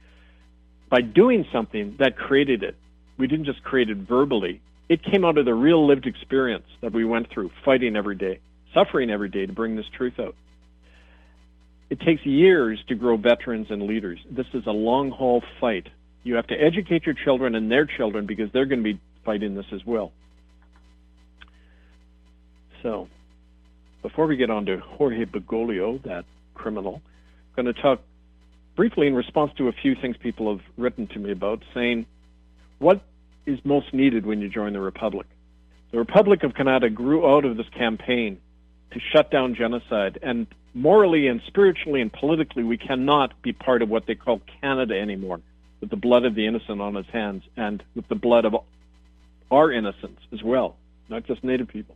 By 0.90 1.02
doing 1.02 1.46
something 1.52 1.98
that 2.00 2.18
created 2.18 2.64
it, 2.64 2.76
we 3.18 3.28
didn't 3.28 3.46
just 3.46 3.64
create 3.64 3.90
it 3.90 3.98
verbally. 3.98 4.62
It 4.90 5.04
came 5.04 5.26
out 5.26 5.38
of 5.38 5.46
the 5.46 5.54
real 5.54 5.86
lived 5.86 6.06
experience 6.06 6.66
that 6.82 6.94
we 6.94 7.04
went 7.04 7.30
through, 7.30 7.52
fighting 7.66 7.96
every 7.96 8.16
day, 8.16 8.40
suffering 8.74 9.10
every 9.10 9.30
day 9.30 9.46
to 9.46 9.54
bring 9.54 9.76
this 9.76 9.86
truth 9.96 10.20
out. 10.20 10.36
It 11.90 12.00
takes 12.02 12.26
years 12.26 12.80
to 12.90 12.96
grow 12.96 13.18
veterans 13.18 13.68
and 13.70 13.84
leaders. 13.84 14.20
This 14.30 14.46
is 14.54 14.66
a 14.68 14.72
long 14.72 15.12
haul 15.12 15.42
fight. 15.60 15.88
You 16.24 16.36
have 16.36 16.48
to 16.48 16.56
educate 16.56 17.06
your 17.06 17.16
children 17.16 17.56
and 17.56 17.72
their 17.72 17.86
children 17.86 18.26
because 18.26 18.52
they're 18.52 18.66
going 18.66 18.84
to 18.84 18.94
be 18.94 19.00
fighting 19.24 19.56
this 19.56 19.66
as 19.74 19.86
well. 19.86 20.12
So, 22.84 23.08
before 24.02 24.28
we 24.28 24.36
get 24.36 24.50
on 24.50 24.66
to 24.66 24.78
Jorge 24.78 25.26
Bergoglio, 25.26 26.02
that 26.04 26.26
criminal, 26.54 27.02
I'm 27.58 27.64
going 27.64 27.74
to 27.74 27.82
talk 27.82 28.02
briefly 28.76 29.08
in 29.08 29.16
response 29.16 29.52
to 29.58 29.68
a 29.68 29.72
few 29.72 29.96
things 29.96 30.16
people 30.18 30.56
have 30.56 30.66
written 30.78 31.08
to 31.08 31.20
me 31.20 31.32
about, 31.32 31.64
saying 31.74 32.06
what 32.80 33.02
is 33.46 33.60
most 33.64 33.94
needed 33.94 34.26
when 34.26 34.42
you 34.42 34.50
join 34.50 34.74
the 34.74 34.82
Republic? 34.82 35.28
The 35.92 35.98
Republic 35.98 36.44
of 36.44 36.54
Canada 36.54 36.90
grew 36.90 37.28
out 37.30 37.46
of 37.46 37.58
this 37.58 37.70
campaign 37.70 38.40
to 38.92 39.00
shut 39.12 39.32
down 39.32 39.56
genocide, 39.56 40.20
and 40.22 40.48
morally 40.74 41.28
and 41.28 41.42
spiritually 41.48 42.02
and 42.02 42.12
politically, 42.12 42.64
we 42.64 42.78
cannot 42.78 43.42
be 43.42 43.52
part 43.54 43.82
of 43.82 43.90
what 43.90 44.06
they 44.06 44.16
call 44.16 44.42
Canada 44.62 45.00
anymore, 45.00 45.42
with 45.82 45.90
the 45.90 45.98
blood 45.98 46.26
of 46.26 46.36
the 46.36 46.46
innocent 46.46 46.82
on 46.82 46.96
its 46.96 47.10
hands 47.10 47.44
and 47.56 47.84
with 47.96 48.08
the 48.08 48.16
blood 48.16 48.46
of 48.46 48.56
our 49.52 49.72
innocents 49.72 50.22
as 50.34 50.44
well, 50.44 50.76
not 51.10 51.26
just 51.26 51.44
Native 51.44 51.68
people. 51.68 51.96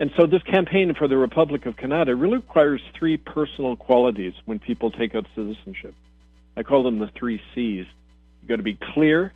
And 0.00 0.10
so 0.16 0.26
this 0.26 0.42
campaign 0.42 0.92
for 0.94 1.06
the 1.06 1.16
Republic 1.16 1.66
of 1.66 1.76
Canada 1.76 2.16
really 2.16 2.38
requires 2.38 2.82
three 2.98 3.16
personal 3.16 3.76
qualities 3.76 4.34
when 4.44 4.58
people 4.58 4.90
take 4.90 5.14
out 5.14 5.26
citizenship. 5.36 5.94
I 6.56 6.64
call 6.64 6.82
them 6.82 6.98
the 6.98 7.10
three 7.16 7.40
C's. 7.54 7.86
You've 8.40 8.48
got 8.48 8.56
to 8.56 8.62
be 8.62 8.78
clear, 8.94 9.32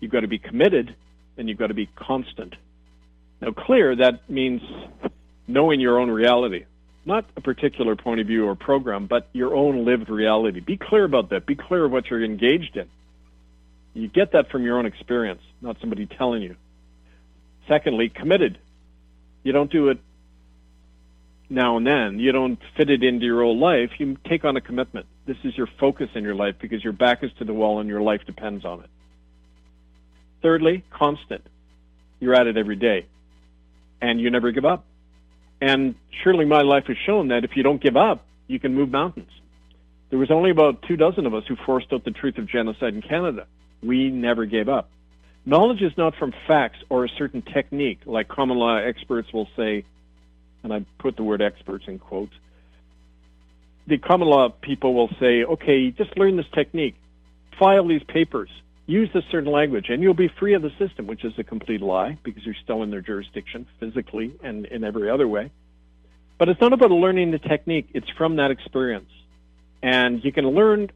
You've 0.00 0.12
got 0.12 0.20
to 0.20 0.28
be 0.28 0.38
committed 0.38 0.94
and 1.36 1.48
you've 1.48 1.58
got 1.58 1.68
to 1.68 1.74
be 1.74 1.86
constant. 1.96 2.54
Now, 3.40 3.52
clear, 3.52 3.96
that 3.96 4.28
means 4.30 4.62
knowing 5.46 5.80
your 5.80 5.98
own 5.98 6.10
reality, 6.10 6.64
not 7.04 7.24
a 7.36 7.40
particular 7.40 7.94
point 7.96 8.20
of 8.20 8.26
view 8.26 8.46
or 8.46 8.54
program, 8.54 9.06
but 9.06 9.28
your 9.32 9.54
own 9.54 9.84
lived 9.84 10.08
reality. 10.08 10.60
Be 10.60 10.76
clear 10.76 11.04
about 11.04 11.30
that. 11.30 11.46
Be 11.46 11.54
clear 11.54 11.84
of 11.84 11.92
what 11.92 12.06
you're 12.10 12.24
engaged 12.24 12.76
in. 12.76 12.88
You 13.94 14.08
get 14.08 14.32
that 14.32 14.50
from 14.50 14.62
your 14.62 14.78
own 14.78 14.86
experience, 14.86 15.40
not 15.60 15.76
somebody 15.80 16.06
telling 16.06 16.42
you. 16.42 16.56
Secondly, 17.68 18.10
committed. 18.14 18.58
You 19.42 19.52
don't 19.52 19.70
do 19.70 19.88
it 19.88 19.98
now 21.48 21.76
and 21.76 21.86
then. 21.86 22.18
You 22.18 22.32
don't 22.32 22.58
fit 22.76 22.90
it 22.90 23.02
into 23.02 23.24
your 23.24 23.42
old 23.42 23.58
life. 23.58 23.90
You 23.98 24.16
take 24.28 24.44
on 24.44 24.56
a 24.56 24.60
commitment. 24.60 25.06
This 25.26 25.36
is 25.44 25.56
your 25.56 25.68
focus 25.78 26.08
in 26.14 26.24
your 26.24 26.34
life 26.34 26.56
because 26.60 26.82
your 26.82 26.92
back 26.92 27.22
is 27.22 27.30
to 27.38 27.44
the 27.44 27.54
wall 27.54 27.80
and 27.80 27.88
your 27.88 28.00
life 28.00 28.20
depends 28.26 28.64
on 28.64 28.80
it. 28.80 28.90
Thirdly, 30.46 30.84
constant. 30.90 31.42
You're 32.20 32.36
at 32.36 32.46
it 32.46 32.56
every 32.56 32.76
day, 32.76 33.06
and 34.00 34.20
you 34.20 34.30
never 34.30 34.52
give 34.52 34.64
up. 34.64 34.84
And 35.60 35.96
surely 36.22 36.44
my 36.44 36.62
life 36.62 36.84
has 36.86 36.96
shown 37.04 37.28
that 37.28 37.42
if 37.42 37.56
you 37.56 37.64
don't 37.64 37.82
give 37.82 37.96
up, 37.96 38.24
you 38.46 38.60
can 38.60 38.72
move 38.72 38.88
mountains. 38.88 39.32
There 40.10 40.20
was 40.20 40.30
only 40.30 40.50
about 40.50 40.82
two 40.82 40.94
dozen 40.94 41.26
of 41.26 41.34
us 41.34 41.42
who 41.48 41.56
forced 41.66 41.92
out 41.92 42.04
the 42.04 42.12
truth 42.12 42.38
of 42.38 42.46
genocide 42.46 42.94
in 42.94 43.02
Canada. 43.02 43.48
We 43.82 44.08
never 44.08 44.46
gave 44.46 44.68
up. 44.68 44.88
Knowledge 45.44 45.82
is 45.82 45.90
not 45.98 46.14
from 46.14 46.32
facts 46.46 46.78
or 46.88 47.04
a 47.04 47.08
certain 47.08 47.42
technique, 47.42 47.98
like 48.06 48.28
common 48.28 48.56
law 48.56 48.76
experts 48.76 49.32
will 49.32 49.48
say, 49.56 49.84
and 50.62 50.72
I 50.72 50.86
put 51.00 51.16
the 51.16 51.24
word 51.24 51.42
experts 51.42 51.86
in 51.88 51.98
quotes. 51.98 52.34
the 53.88 53.98
common 53.98 54.28
law 54.28 54.50
people 54.50 54.94
will 54.94 55.10
say, 55.18 55.42
okay, 55.42 55.90
just 55.90 56.16
learn 56.16 56.36
this 56.36 56.46
technique, 56.54 56.94
file 57.58 57.88
these 57.88 58.04
papers, 58.04 58.50
use 58.86 59.10
this 59.12 59.24
certain 59.30 59.50
language, 59.50 59.86
and 59.88 60.02
you'll 60.02 60.14
be 60.14 60.28
free 60.28 60.54
of 60.54 60.62
the 60.62 60.70
system, 60.78 61.06
which 61.06 61.24
is 61.24 61.32
a 61.38 61.44
complete 61.44 61.80
lie 61.80 62.18
because 62.22 62.44
you're 62.44 62.54
still 62.62 62.82
in 62.82 62.90
their 62.90 63.00
jurisdiction 63.00 63.66
physically 63.80 64.32
and 64.42 64.66
in 64.66 64.84
every 64.84 65.10
other 65.10 65.26
way. 65.26 65.50
But 66.38 66.48
it's 66.48 66.60
not 66.60 66.72
about 66.72 66.90
learning 66.90 67.32
the 67.32 67.38
technique, 67.38 67.88
it's 67.94 68.08
from 68.16 68.36
that 68.36 68.50
experience. 68.50 69.10
And 69.82 70.24
you 70.24 70.32
can 70.32 70.46
learn 70.48 70.90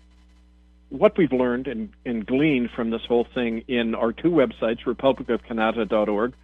what 0.90 1.16
we've 1.16 1.33
learned 1.33 1.66
and, 1.66 1.90
and 2.05 2.26
gleaned 2.26 2.70
from 2.70 2.90
this 2.90 3.03
whole 3.07 3.26
thing 3.35 3.64
in 3.68 3.94
our 3.94 4.12
two 4.12 4.31
websites, 4.31 4.83
republicofcanada.org, 4.85 6.35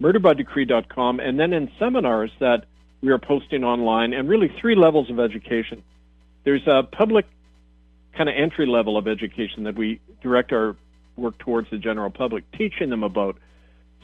murderbydecree.com, 0.00 1.20
and 1.20 1.38
then 1.38 1.52
in 1.52 1.70
seminars 1.78 2.30
that 2.40 2.64
we 3.00 3.10
are 3.10 3.18
posting 3.18 3.64
online, 3.64 4.12
and 4.12 4.28
really 4.28 4.52
three 4.60 4.76
levels 4.76 5.10
of 5.10 5.18
education. 5.18 5.82
There's 6.44 6.66
a 6.66 6.82
public 6.82 7.26
kind 8.16 8.28
of 8.28 8.34
entry 8.36 8.66
level 8.66 8.96
of 8.96 9.08
education 9.08 9.64
that 9.64 9.76
we 9.76 10.00
direct 10.22 10.52
our 10.52 10.76
work 11.16 11.38
towards 11.38 11.70
the 11.70 11.78
general 11.78 12.10
public, 12.10 12.50
teaching 12.52 12.90
them 12.90 13.02
about 13.02 13.36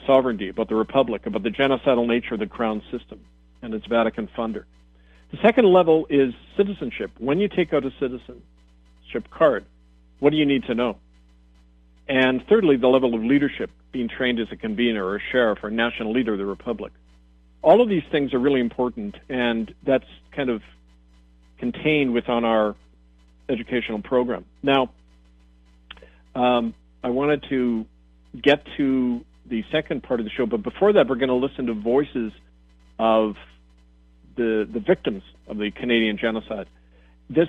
sovereignty, 0.07 0.49
about 0.49 0.69
the 0.69 0.75
republic, 0.75 1.27
about 1.27 1.43
the 1.43 1.51
genocidal 1.51 2.07
nature 2.07 2.35
of 2.35 2.41
the 2.41 2.47
crown 2.47 2.83
system 2.91 3.21
and 3.63 3.75
its 3.75 3.87
Vatican 3.87 4.29
funder. 4.37 4.65
The 5.33 5.39
second 5.43 5.67
level 5.67 6.07
is 6.09 6.33
citizenship. 6.57 7.11
When 7.19 7.39
you 7.39 7.49
take 7.49 7.73
out 7.73 7.85
a 7.85 7.91
citizenship 8.01 9.31
card, 9.31 9.67
what 10.21 10.31
do 10.31 10.37
you 10.37 10.47
need 10.47 10.65
to 10.65 10.75
know? 10.75 10.97
And 12.09 12.43
thirdly, 12.49 12.77
the 12.77 12.89
level 12.89 13.15
of 13.15 13.23
leadership, 13.23 13.71
being 13.93 14.09
trained 14.09 14.41
as 14.41 14.49
a 14.51 14.57
convener 14.57 15.05
or 15.05 15.17
a 15.17 15.21
sheriff 15.33 15.59
or 15.63 15.69
a 15.69 15.73
national 15.73 16.13
leader 16.13 16.33
of 16.33 16.39
the 16.39 16.47
republic. 16.47 16.93
All 17.61 17.83
of 17.83 17.89
these 17.89 18.05
things 18.11 18.33
are 18.33 18.39
really 18.39 18.61
important, 18.61 19.17
and 19.29 19.75
that's 19.85 20.07
kind 20.35 20.49
of 20.49 20.63
contained 21.59 22.15
within 22.15 22.45
our 22.45 22.77
educational 23.49 24.01
program. 24.01 24.45
Now, 24.63 24.91
um, 26.35 26.75
I 27.03 27.11
wanted 27.11 27.45
to 27.49 27.87
get 28.41 28.65
to 28.77 29.25
the 29.47 29.65
second 29.73 30.03
part 30.03 30.21
of 30.21 30.25
the 30.27 30.31
show, 30.31 30.47
but 30.47 30.63
before 30.63 30.93
that, 30.93 31.09
we're 31.09 31.17
going 31.17 31.29
to 31.29 31.35
listen 31.35 31.67
to 31.67 31.75
voices 31.75 32.33
of 32.99 33.37
the 34.37 34.69
the 34.71 34.81
victims 34.81 35.23
of 35.47 35.59
the 35.59 35.71
Canadian 35.71 36.19
genocide. 36.19 36.67
This 37.31 37.49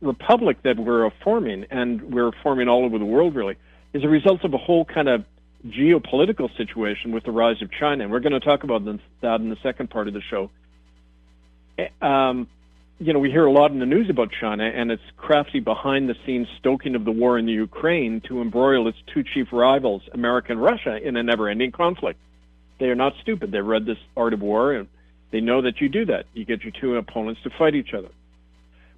republic 0.00 0.58
that 0.62 0.78
we're 0.78 1.10
forming, 1.22 1.66
and 1.70 2.12
we're 2.12 2.32
forming 2.42 2.68
all 2.68 2.84
over 2.84 2.98
the 2.98 3.04
world, 3.04 3.34
really, 3.34 3.56
is 3.92 4.04
a 4.04 4.08
result 4.08 4.44
of 4.44 4.54
a 4.54 4.58
whole 4.58 4.84
kind 4.84 5.08
of 5.08 5.24
geopolitical 5.66 6.54
situation 6.56 7.12
with 7.12 7.24
the 7.24 7.32
rise 7.32 7.60
of 7.62 7.70
China, 7.72 8.04
and 8.04 8.12
we're 8.12 8.20
going 8.20 8.32
to 8.32 8.40
talk 8.40 8.64
about 8.64 8.84
that 8.84 9.40
in 9.40 9.50
the 9.50 9.56
second 9.62 9.90
part 9.90 10.08
of 10.08 10.14
the 10.14 10.22
show. 10.30 10.50
Eh, 11.78 11.88
um, 12.00 12.48
you 13.00 13.12
know, 13.12 13.20
we 13.20 13.30
hear 13.30 13.46
a 13.46 13.52
lot 13.52 13.70
in 13.70 13.78
the 13.78 13.86
news 13.86 14.10
about 14.10 14.30
China 14.40 14.64
and 14.64 14.90
its 14.90 15.02
crafty 15.16 15.60
behind 15.60 16.08
the 16.08 16.16
scenes 16.26 16.48
stoking 16.58 16.96
of 16.96 17.04
the 17.04 17.12
war 17.12 17.38
in 17.38 17.46
the 17.46 17.52
Ukraine 17.52 18.20
to 18.22 18.40
embroil 18.40 18.88
its 18.88 18.98
two 19.14 19.22
chief 19.22 19.48
rivals, 19.52 20.02
America 20.12 20.50
and 20.50 20.60
Russia, 20.60 20.96
in 20.96 21.16
a 21.16 21.22
never 21.22 21.48
ending 21.48 21.70
conflict. 21.70 22.18
They 22.80 22.86
are 22.86 22.96
not 22.96 23.12
stupid. 23.22 23.52
They 23.52 23.60
read 23.60 23.86
this 23.86 23.98
art 24.16 24.32
of 24.32 24.40
war 24.40 24.72
and 24.72 24.88
they 25.30 25.40
know 25.40 25.62
that 25.62 25.80
you 25.80 25.88
do 25.88 26.06
that. 26.06 26.26
You 26.34 26.44
get 26.44 26.62
your 26.62 26.72
two 26.72 26.96
opponents 26.96 27.40
to 27.44 27.50
fight 27.50 27.76
each 27.76 27.94
other. 27.94 28.08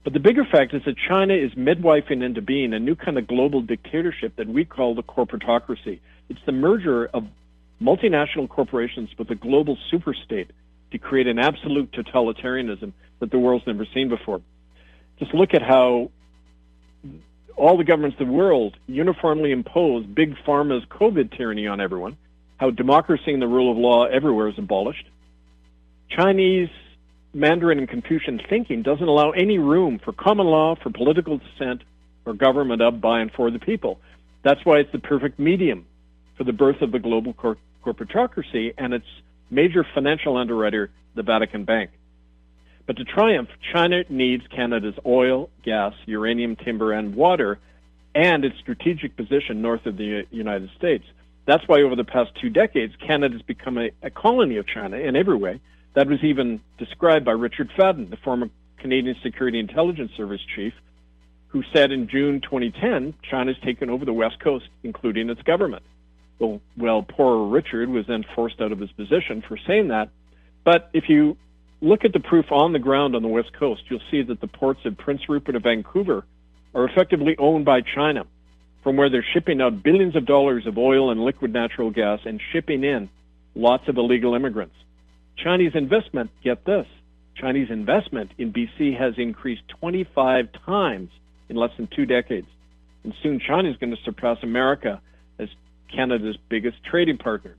But 0.02 0.14
the 0.14 0.20
bigger 0.20 0.46
fact 0.50 0.72
is 0.72 0.82
that 0.86 0.96
China 0.96 1.34
is 1.34 1.52
midwifing 1.52 2.22
into 2.22 2.40
being 2.40 2.72
a 2.72 2.78
new 2.78 2.94
kind 2.94 3.18
of 3.18 3.26
global 3.26 3.60
dictatorship 3.60 4.36
that 4.36 4.48
we 4.48 4.64
call 4.64 4.94
the 4.94 5.02
corporatocracy. 5.02 6.00
It's 6.30 6.40
the 6.46 6.52
merger 6.52 7.06
of 7.06 7.26
multinational 7.82 8.48
corporations 8.48 9.10
with 9.18 9.30
a 9.30 9.34
global 9.34 9.76
superstate 9.92 10.48
to 10.92 10.98
create 10.98 11.26
an 11.26 11.38
absolute 11.38 11.92
totalitarianism 11.92 12.92
that 13.20 13.30
the 13.30 13.38
world's 13.38 13.66
never 13.66 13.86
seen 13.94 14.08
before. 14.08 14.40
Just 15.18 15.34
look 15.34 15.54
at 15.54 15.62
how 15.62 16.10
all 17.56 17.76
the 17.76 17.84
governments 17.84 18.16
of 18.20 18.26
the 18.26 18.32
world 18.32 18.76
uniformly 18.86 19.52
impose 19.52 20.06
big 20.06 20.34
pharma's 20.46 20.84
COVID 20.90 21.36
tyranny 21.36 21.66
on 21.66 21.80
everyone, 21.80 22.16
how 22.56 22.70
democracy 22.70 23.32
and 23.32 23.42
the 23.42 23.48
rule 23.48 23.70
of 23.70 23.76
law 23.76 24.06
everywhere 24.06 24.48
is 24.48 24.58
abolished. 24.58 25.04
Chinese 26.08 26.70
Mandarin 27.32 27.78
and 27.78 27.88
Confucian 27.88 28.40
thinking 28.48 28.82
doesn't 28.82 29.06
allow 29.06 29.30
any 29.30 29.58
room 29.58 30.00
for 30.02 30.12
common 30.12 30.46
law, 30.46 30.74
for 30.74 30.90
political 30.90 31.38
dissent, 31.38 31.82
or 32.24 32.34
government 32.34 32.82
of, 32.82 33.00
by, 33.00 33.20
and 33.20 33.30
for 33.32 33.50
the 33.50 33.58
people. 33.58 34.00
That's 34.42 34.64
why 34.64 34.78
it's 34.78 34.92
the 34.92 34.98
perfect 34.98 35.38
medium 35.38 35.86
for 36.36 36.44
the 36.44 36.52
birth 36.52 36.80
of 36.80 36.92
the 36.92 36.98
global 36.98 37.34
cor- 37.34 37.58
corporatocracy 37.84 38.74
and 38.78 38.94
its 38.94 39.06
major 39.50 39.84
financial 39.94 40.36
underwriter, 40.36 40.90
the 41.14 41.22
Vatican 41.22 41.64
Bank. 41.64 41.90
But 42.86 42.96
to 42.96 43.04
triumph, 43.04 43.48
China 43.72 44.04
needs 44.08 44.44
Canada's 44.48 44.94
oil, 45.06 45.50
gas, 45.62 45.94
uranium, 46.06 46.56
timber, 46.56 46.92
and 46.92 47.14
water, 47.14 47.58
and 48.14 48.44
its 48.44 48.58
strategic 48.58 49.16
position 49.16 49.62
north 49.62 49.86
of 49.86 49.96
the 49.96 50.26
United 50.30 50.70
States. 50.76 51.04
That's 51.46 51.66
why 51.66 51.82
over 51.82 51.96
the 51.96 52.04
past 52.04 52.30
two 52.40 52.50
decades, 52.50 52.94
Canada 52.96 53.34
has 53.34 53.42
become 53.42 53.78
a, 53.78 53.90
a 54.02 54.10
colony 54.10 54.56
of 54.56 54.66
China 54.66 54.96
in 54.96 55.16
every 55.16 55.36
way. 55.36 55.60
That 55.94 56.08
was 56.08 56.22
even 56.22 56.60
described 56.78 57.24
by 57.24 57.32
Richard 57.32 57.70
Fadden, 57.76 58.10
the 58.10 58.16
former 58.16 58.50
Canadian 58.78 59.16
Security 59.22 59.58
Intelligence 59.58 60.12
Service 60.16 60.40
chief, 60.54 60.72
who 61.48 61.62
said 61.72 61.90
in 61.90 62.08
June 62.08 62.40
2010, 62.40 63.14
China's 63.28 63.56
taken 63.64 63.90
over 63.90 64.04
the 64.04 64.12
West 64.12 64.38
Coast, 64.40 64.68
including 64.84 65.28
its 65.30 65.42
government. 65.42 65.82
Well, 66.40 67.02
poor 67.02 67.48
Richard 67.48 67.90
was 67.90 68.06
then 68.06 68.24
forced 68.34 68.60
out 68.60 68.72
of 68.72 68.80
his 68.80 68.90
position 68.92 69.42
for 69.46 69.58
saying 69.66 69.88
that. 69.88 70.08
But 70.64 70.88
if 70.94 71.04
you 71.08 71.36
look 71.80 72.04
at 72.04 72.12
the 72.12 72.20
proof 72.20 72.50
on 72.50 72.72
the 72.72 72.78
ground 72.78 73.14
on 73.14 73.22
the 73.22 73.28
West 73.28 73.52
Coast, 73.58 73.82
you'll 73.88 74.00
see 74.10 74.22
that 74.22 74.40
the 74.40 74.46
ports 74.46 74.80
of 74.84 74.96
Prince 74.96 75.28
Rupert 75.28 75.54
and 75.54 75.64
Vancouver 75.64 76.24
are 76.74 76.84
effectively 76.84 77.36
owned 77.38 77.64
by 77.64 77.80
China, 77.82 78.24
from 78.82 78.96
where 78.96 79.10
they're 79.10 79.26
shipping 79.34 79.60
out 79.60 79.82
billions 79.82 80.16
of 80.16 80.24
dollars 80.24 80.66
of 80.66 80.78
oil 80.78 81.10
and 81.10 81.20
liquid 81.22 81.52
natural 81.52 81.90
gas 81.90 82.20
and 82.24 82.40
shipping 82.52 82.84
in 82.84 83.10
lots 83.54 83.88
of 83.88 83.98
illegal 83.98 84.34
immigrants. 84.34 84.74
Chinese 85.36 85.72
investment, 85.74 86.30
get 86.42 86.64
this, 86.64 86.86
Chinese 87.36 87.68
investment 87.70 88.30
in 88.38 88.52
BC 88.52 88.98
has 88.98 89.14
increased 89.16 89.62
25 89.80 90.48
times 90.66 91.10
in 91.48 91.56
less 91.56 91.70
than 91.76 91.88
two 91.94 92.06
decades. 92.06 92.46
And 93.02 93.14
soon 93.22 93.40
China 93.40 93.70
is 93.70 93.76
going 93.76 93.90
to 93.90 94.02
surpass 94.04 94.38
America 94.42 95.00
Canada's 95.94 96.36
biggest 96.48 96.82
trading 96.84 97.18
partner. 97.18 97.56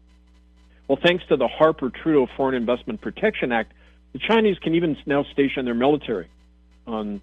Well, 0.87 0.99
thanks 1.01 1.23
to 1.29 1.37
the 1.37 1.47
Harper 1.47 1.89
Trudeau 1.89 2.27
Foreign 2.35 2.55
Investment 2.55 3.01
Protection 3.01 3.51
Act, 3.51 3.73
the 4.13 4.19
Chinese 4.19 4.57
can 4.59 4.75
even 4.75 4.97
now 5.05 5.23
station 5.31 5.65
their 5.65 5.73
military 5.73 6.27
on 6.85 7.21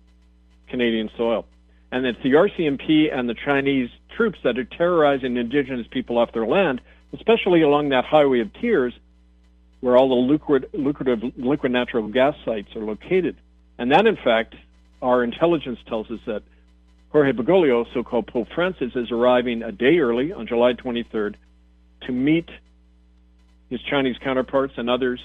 Canadian 0.68 1.10
soil. 1.16 1.44
And 1.90 2.06
it's 2.06 2.22
the 2.22 2.32
RCMP 2.32 3.14
and 3.14 3.28
the 3.28 3.34
Chinese 3.34 3.90
troops 4.16 4.38
that 4.44 4.58
are 4.58 4.64
terrorizing 4.64 5.36
indigenous 5.36 5.86
people 5.90 6.18
off 6.18 6.32
their 6.32 6.46
land, 6.46 6.80
especially 7.12 7.62
along 7.62 7.90
that 7.90 8.04
highway 8.04 8.40
of 8.40 8.52
tears 8.54 8.92
where 9.80 9.96
all 9.96 10.08
the 10.08 10.14
lucrative, 10.14 10.70
lucrative 10.72 11.20
liquid 11.36 11.72
natural 11.72 12.08
gas 12.08 12.34
sites 12.44 12.74
are 12.74 12.82
located. 12.82 13.36
And 13.78 13.92
that, 13.92 14.06
in 14.06 14.16
fact, 14.16 14.54
our 15.00 15.22
intelligence 15.22 15.78
tells 15.86 16.10
us 16.10 16.20
that 16.26 16.42
Jorge 17.10 17.32
Bergoglio, 17.32 17.86
so-called 17.94 18.26
Pope 18.26 18.48
Francis, 18.54 18.92
is 18.94 19.10
arriving 19.10 19.62
a 19.62 19.72
day 19.72 19.98
early 19.98 20.32
on 20.32 20.46
July 20.46 20.74
23rd 20.74 21.36
to 22.02 22.12
meet 22.12 22.48
his 23.70 23.80
Chinese 23.82 24.16
counterparts 24.22 24.74
and 24.76 24.90
others 24.90 25.20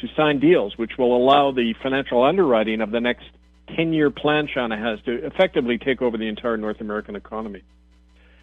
to 0.00 0.08
sign 0.16 0.40
deals 0.40 0.76
which 0.76 0.92
will 0.98 1.16
allow 1.16 1.52
the 1.52 1.74
financial 1.82 2.24
underwriting 2.24 2.80
of 2.80 2.90
the 2.90 3.00
next 3.00 3.26
10-year 3.68 4.10
plan 4.10 4.48
China 4.52 4.76
has 4.76 5.00
to 5.04 5.24
effectively 5.24 5.78
take 5.78 6.02
over 6.02 6.16
the 6.16 6.26
entire 6.26 6.56
North 6.56 6.80
American 6.80 7.14
economy. 7.14 7.62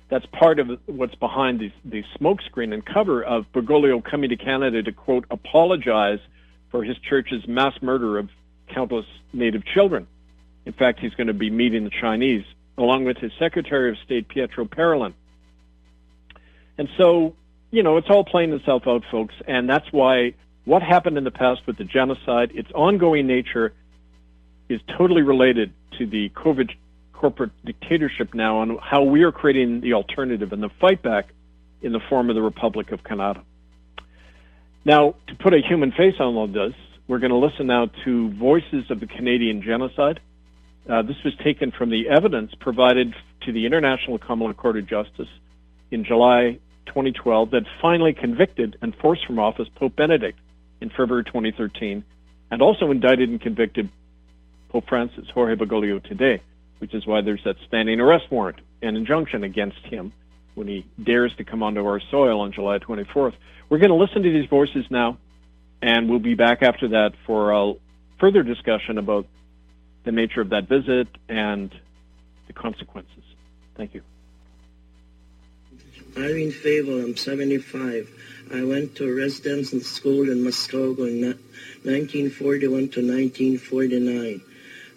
That's 0.09 0.25
part 0.27 0.59
of 0.59 0.69
what's 0.85 1.15
behind 1.15 1.59
the, 1.59 1.71
the 1.83 2.03
smokescreen 2.17 2.73
and 2.73 2.85
cover 2.85 3.21
of 3.21 3.51
Bergoglio 3.51 4.01
coming 4.01 4.29
to 4.29 4.37
Canada 4.37 4.81
to, 4.81 4.91
quote, 4.93 5.25
apologize 5.29 6.19
for 6.71 6.83
his 6.83 6.97
church's 6.99 7.45
mass 7.47 7.73
murder 7.81 8.17
of 8.17 8.29
countless 8.73 9.05
Native 9.33 9.65
children. 9.65 10.07
In 10.65 10.71
fact, 10.71 10.99
he's 11.01 11.13
going 11.15 11.27
to 11.27 11.33
be 11.33 11.49
meeting 11.49 11.83
the 11.83 11.89
Chinese 11.89 12.45
along 12.77 13.05
with 13.05 13.17
his 13.17 13.31
Secretary 13.39 13.89
of 13.89 13.97
State, 14.05 14.27
Pietro 14.27 14.65
Parolin. 14.65 15.13
And 16.77 16.87
so, 16.97 17.35
you 17.71 17.83
know, 17.83 17.97
it's 17.97 18.09
all 18.09 18.23
playing 18.23 18.53
itself 18.53 18.83
out, 18.87 19.03
folks, 19.09 19.33
and 19.47 19.69
that's 19.69 19.91
why 19.91 20.33
what 20.65 20.83
happened 20.83 21.17
in 21.17 21.23
the 21.23 21.31
past 21.31 21.61
with 21.65 21.77
the 21.77 21.83
genocide, 21.83 22.51
its 22.53 22.69
ongoing 22.73 23.25
nature, 23.25 23.73
is 24.69 24.81
totally 24.97 25.21
related 25.21 25.71
to 25.97 26.05
the 26.05 26.29
COVID 26.29 26.71
corporate 27.13 27.51
dictatorship 27.65 28.33
now 28.33 28.61
and 28.61 28.79
how 28.79 29.03
we 29.03 29.23
are 29.23 29.31
creating 29.31 29.81
the 29.81 29.93
alternative 29.93 30.53
and 30.53 30.61
the 30.61 30.69
fight 30.79 31.01
back 31.01 31.29
in 31.81 31.91
the 31.91 31.99
form 32.09 32.29
of 32.29 32.35
the 32.35 32.41
Republic 32.41 32.91
of 32.91 33.03
Canada. 33.03 33.41
Now, 34.85 35.15
to 35.27 35.35
put 35.35 35.53
a 35.53 35.59
human 35.59 35.91
face 35.91 36.15
on 36.19 36.35
all 36.35 36.47
this, 36.47 36.73
we're 37.07 37.19
going 37.19 37.31
to 37.31 37.37
listen 37.37 37.67
now 37.67 37.89
to 38.05 38.31
Voices 38.33 38.89
of 38.89 38.99
the 38.99 39.07
Canadian 39.07 39.61
Genocide. 39.61 40.19
Uh, 40.89 41.01
this 41.01 41.17
was 41.25 41.33
taken 41.43 41.71
from 41.71 41.89
the 41.89 42.07
evidence 42.07 42.51
provided 42.59 43.13
to 43.41 43.51
the 43.51 43.65
International 43.65 44.17
Common 44.17 44.53
Court 44.53 44.77
of 44.77 44.87
Justice 44.87 45.27
in 45.91 46.05
July 46.05 46.59
2012 46.85 47.51
that 47.51 47.63
finally 47.81 48.13
convicted 48.13 48.77
and 48.81 48.95
forced 48.95 49.25
from 49.25 49.37
office 49.37 49.67
Pope 49.75 49.95
Benedict 49.95 50.39
in 50.79 50.89
February 50.89 51.25
2013, 51.25 52.03
and 52.51 52.61
also 52.61 52.91
indicted 52.91 53.29
and 53.29 53.41
convicted 53.41 53.89
Pope 54.69 54.85
Francis, 54.87 55.25
Jorge 55.33 55.55
Bergoglio, 55.55 56.01
today, 56.03 56.41
which 56.79 56.93
is 56.93 57.05
why 57.05 57.21
there's 57.21 57.43
that 57.43 57.55
standing 57.67 57.99
arrest 57.99 58.25
warrant 58.31 58.59
and 58.81 58.95
injunction 58.95 59.43
against 59.43 59.79
him 59.85 60.13
when 60.55 60.67
he 60.67 60.85
dares 61.03 61.35
to 61.37 61.43
come 61.43 61.63
onto 61.63 61.85
our 61.85 61.99
soil 62.11 62.39
on 62.39 62.53
July 62.53 62.79
24th. 62.79 63.33
We're 63.69 63.79
going 63.79 63.89
to 63.89 63.95
listen 63.95 64.23
to 64.23 64.31
these 64.31 64.49
voices 64.49 64.85
now, 64.89 65.17
and 65.81 66.09
we'll 66.09 66.19
be 66.19 66.35
back 66.35 66.63
after 66.63 66.87
that 66.89 67.11
for 67.25 67.51
a 67.51 67.73
further 68.19 68.43
discussion 68.43 68.97
about 68.97 69.27
the 70.07 70.13
nature 70.13 70.39
of 70.39 70.47
that 70.51 70.69
visit 70.69 71.09
and 71.27 71.69
the 72.47 72.53
consequences. 72.53 73.23
Thank 73.75 73.93
you. 73.93 74.01
Irene 76.15 76.53
Favel, 76.53 77.03
I'm 77.03 77.17
75. 77.17 78.09
I 78.53 78.63
went 78.63 78.95
to 78.95 79.09
a 79.09 79.13
residential 79.13 79.81
school 79.81 80.29
in 80.31 80.37
Muskogee 80.45 81.11
in 81.11 81.21
1941 81.83 82.69
to 82.69 83.03
1949. 83.03 84.41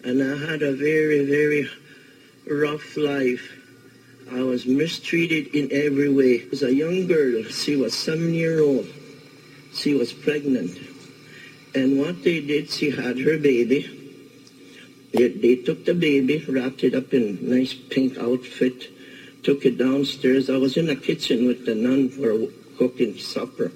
And 0.05 0.23
I 0.23 0.49
had 0.49 0.61
a 0.61 0.73
very, 0.73 1.25
very 1.25 1.69
rough 2.49 2.95
life. 2.95 3.51
I 4.31 4.41
was 4.43 4.65
mistreated 4.65 5.47
in 5.53 5.73
every 5.73 6.09
way. 6.09 6.47
As 6.53 6.63
a 6.63 6.73
young 6.73 7.05
girl, 7.07 7.43
she 7.43 7.75
was 7.75 7.93
seven 7.93 8.33
year 8.33 8.61
old. 8.61 8.87
She 9.73 9.93
was 9.93 10.13
pregnant. 10.13 10.77
And 11.75 11.99
what 11.99 12.23
they 12.23 12.39
did, 12.39 12.69
she 12.69 12.91
had 12.91 13.19
her 13.19 13.37
baby. 13.37 14.00
They, 15.13 15.27
they 15.27 15.55
took 15.55 15.85
the 15.85 15.93
baby, 15.93 16.43
wrapped 16.47 16.83
it 16.83 16.95
up 16.95 17.13
in 17.13 17.49
nice 17.49 17.73
pink 17.73 18.17
outfit, 18.17 18.87
took 19.43 19.65
it 19.65 19.77
downstairs. 19.77 20.49
I 20.49 20.57
was 20.57 20.77
in 20.77 20.87
the 20.87 20.95
kitchen 20.95 21.47
with 21.47 21.65
the 21.65 21.75
nun 21.75 22.09
for 22.09 22.47
cooking 22.77 23.17
supper. 23.17 23.71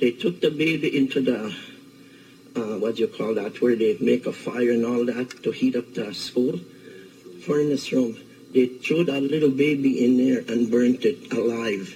They 0.00 0.10
took 0.10 0.40
the 0.40 0.50
baby 0.50 0.96
into 0.96 1.20
the, 1.20 1.54
uh, 2.56 2.78
what 2.78 2.96
do 2.96 3.02
you 3.02 3.08
call 3.08 3.34
that, 3.34 3.60
where 3.62 3.76
they 3.76 3.96
make 4.00 4.26
a 4.26 4.32
fire 4.32 4.70
and 4.70 4.84
all 4.84 5.04
that 5.06 5.42
to 5.44 5.50
heat 5.50 5.76
up 5.76 5.94
the 5.94 6.12
school 6.12 6.58
furnace 7.46 7.92
room. 7.92 8.16
They 8.52 8.66
threw 8.66 9.04
that 9.04 9.22
little 9.22 9.50
baby 9.50 10.04
in 10.04 10.16
there 10.16 10.42
and 10.48 10.70
burnt 10.70 11.04
it 11.04 11.32
alive. 11.32 11.94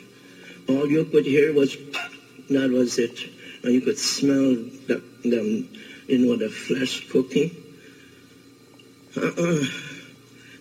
All 0.68 0.88
you 0.88 1.04
could 1.04 1.24
hear 1.24 1.52
was, 1.52 1.76
that 2.50 2.70
was 2.70 2.98
it. 2.98 3.18
And 3.64 3.74
you 3.74 3.80
could 3.80 3.98
smell 3.98 4.54
the, 4.86 5.02
the 5.24 5.66
you 6.06 6.18
know, 6.18 6.36
the 6.36 6.48
flesh 6.48 7.08
cooking. 7.10 7.50
Uh-uh. 9.16 9.64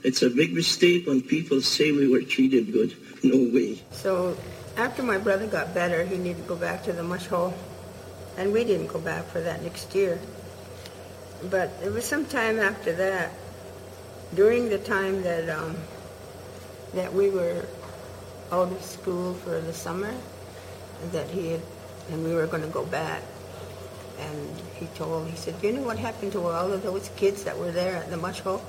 It's 0.01 0.21
a 0.21 0.29
big 0.29 0.53
mistake 0.53 1.07
when 1.07 1.21
people 1.21 1.61
say 1.61 1.91
we 1.91 2.07
were 2.07 2.21
treated 2.21 2.71
good. 2.71 2.95
No 3.21 3.35
way. 3.53 3.83
So 3.91 4.37
after 4.77 5.03
my 5.03 5.17
brother 5.17 5.45
got 5.45 5.73
better, 5.73 6.05
he 6.05 6.17
needed 6.17 6.43
to 6.43 6.47
go 6.47 6.55
back 6.55 6.83
to 6.83 6.93
the 6.93 7.03
mush 7.03 7.27
hole. 7.27 7.53
And 8.37 8.53
we 8.53 8.63
didn't 8.63 8.87
go 8.87 8.99
back 8.99 9.25
for 9.25 9.41
that 9.41 9.61
next 9.61 9.93
year. 9.93 10.17
But 11.49 11.69
it 11.83 11.91
was 11.91 12.05
some 12.05 12.25
time 12.25 12.59
after 12.59 12.93
that, 12.93 13.31
during 14.35 14.69
the 14.69 14.77
time 14.77 15.21
that 15.23 15.49
um, 15.49 15.75
that 16.93 17.13
we 17.13 17.29
were 17.29 17.65
out 18.51 18.71
of 18.71 18.81
school 18.81 19.33
for 19.33 19.59
the 19.59 19.73
summer, 19.73 20.13
that 21.11 21.29
he 21.29 21.51
had, 21.51 21.61
and 22.09 22.23
we 22.23 22.33
were 22.33 22.47
going 22.47 22.63
to 22.63 22.69
go 22.69 22.85
back. 22.85 23.21
And 24.19 24.57
he 24.75 24.85
told, 24.95 25.29
he 25.29 25.35
said, 25.37 25.59
Do 25.61 25.67
you 25.67 25.73
know 25.73 25.83
what 25.83 25.97
happened 25.97 26.33
to 26.33 26.47
all 26.47 26.71
of 26.71 26.83
those 26.83 27.09
kids 27.15 27.43
that 27.45 27.57
were 27.57 27.71
there 27.71 27.95
at 27.95 28.09
the 28.09 28.17
mush 28.17 28.41
hole? 28.41 28.61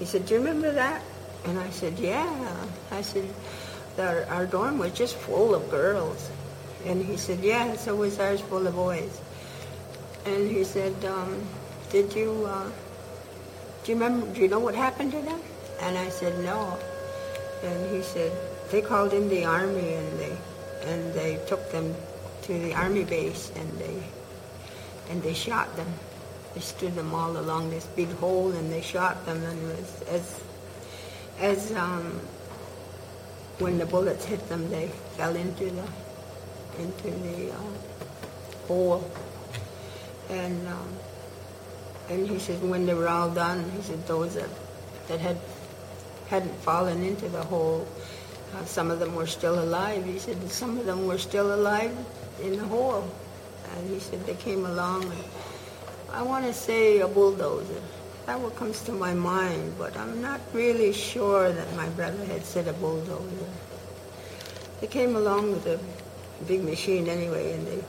He 0.00 0.06
said, 0.06 0.24
do 0.24 0.34
you 0.34 0.40
remember 0.40 0.72
that? 0.72 1.02
And 1.44 1.58
I 1.58 1.68
said, 1.68 1.98
yeah. 1.98 2.66
I 2.90 3.02
said, 3.02 3.28
our, 3.98 4.24
our 4.24 4.46
dorm 4.46 4.78
was 4.78 4.92
just 4.92 5.14
full 5.14 5.54
of 5.54 5.70
girls. 5.70 6.30
And 6.86 7.04
he 7.04 7.18
said, 7.18 7.40
yeah, 7.40 7.76
so 7.76 7.94
was 7.94 8.18
ours 8.18 8.40
full 8.40 8.66
of 8.66 8.74
boys. 8.74 9.20
And 10.24 10.50
he 10.50 10.64
said, 10.64 11.04
um, 11.04 11.42
did 11.90 12.14
you, 12.14 12.46
uh, 12.46 12.64
do 13.84 13.92
you 13.92 13.98
remember, 13.98 14.26
do 14.34 14.40
you 14.40 14.48
know 14.48 14.58
what 14.58 14.74
happened 14.74 15.12
to 15.12 15.20
them? 15.20 15.40
And 15.82 15.98
I 15.98 16.08
said, 16.08 16.42
no. 16.42 16.78
And 17.62 17.94
he 17.94 18.02
said, 18.02 18.32
they 18.70 18.80
called 18.80 19.12
in 19.12 19.28
the 19.28 19.44
army 19.44 19.94
and 19.94 20.18
they, 20.18 20.36
and 20.84 21.12
they 21.12 21.38
took 21.46 21.70
them 21.72 21.94
to 22.42 22.52
the 22.58 22.72
army 22.72 23.04
base 23.04 23.52
and 23.54 23.70
they, 23.78 24.02
and 25.10 25.22
they 25.22 25.34
shot 25.34 25.76
them. 25.76 25.92
They 26.54 26.60
stood 26.60 26.94
them 26.94 27.12
all 27.14 27.36
along 27.36 27.70
this 27.70 27.84
big 27.84 28.10
hole 28.14 28.50
and 28.52 28.72
they 28.72 28.80
shot 28.80 29.26
them 29.26 29.42
and 29.42 29.62
was 29.68 30.02
as, 30.08 30.40
as, 31.38 31.72
um, 31.72 32.20
when 33.58 33.76
the 33.76 33.84
bullets 33.84 34.24
hit 34.24 34.48
them, 34.48 34.70
they 34.70 34.88
fell 35.18 35.36
into 35.36 35.64
the, 35.64 35.86
into 36.78 37.10
the, 37.10 37.52
uh, 37.52 37.60
hole. 38.66 39.10
And, 40.30 40.66
um, 40.68 40.88
and 42.08 42.28
he 42.28 42.38
said 42.38 42.62
when 42.62 42.86
they 42.86 42.94
were 42.94 43.08
all 43.08 43.30
done, 43.30 43.68
he 43.70 43.82
said 43.82 44.06
those 44.06 44.34
that, 44.34 44.48
that 45.08 45.20
had 45.20 45.36
hadn't 46.30 46.54
fallen 46.62 47.02
into 47.02 47.28
the 47.28 47.42
hole, 47.42 47.84
uh, 48.54 48.64
some 48.64 48.88
of 48.88 49.00
them 49.00 49.16
were 49.16 49.26
still 49.26 49.58
alive. 49.58 50.04
He 50.04 50.18
said 50.18 50.38
some 50.48 50.78
of 50.78 50.86
them 50.86 51.08
were 51.08 51.18
still 51.18 51.52
alive 51.52 51.92
in 52.40 52.56
the 52.56 52.64
hole. 52.64 53.10
And 53.76 53.90
he 53.90 53.98
said 53.98 54.24
they 54.26 54.34
came 54.34 54.66
along. 54.66 55.04
And 55.04 55.24
I 56.12 56.22
want 56.22 56.44
to 56.46 56.52
say 56.52 57.00
a 57.00 57.08
bulldozer. 57.08 57.80
That 58.26 58.38
what 58.38 58.54
comes 58.56 58.82
to 58.82 58.92
my 58.92 59.14
mind, 59.14 59.74
but 59.78 59.96
I'm 59.96 60.20
not 60.20 60.40
really 60.52 60.92
sure 60.92 61.52
that 61.52 61.74
my 61.76 61.88
brother 61.90 62.24
had 62.26 62.44
said 62.44 62.68
a 62.68 62.72
bulldozer. 62.74 63.50
They 64.80 64.86
came 64.86 65.16
along 65.16 65.52
with 65.52 65.66
a 65.66 65.80
big 66.46 66.62
machine 66.62 67.08
anyway, 67.08 67.52
and 67.52 67.66
they 67.66 67.84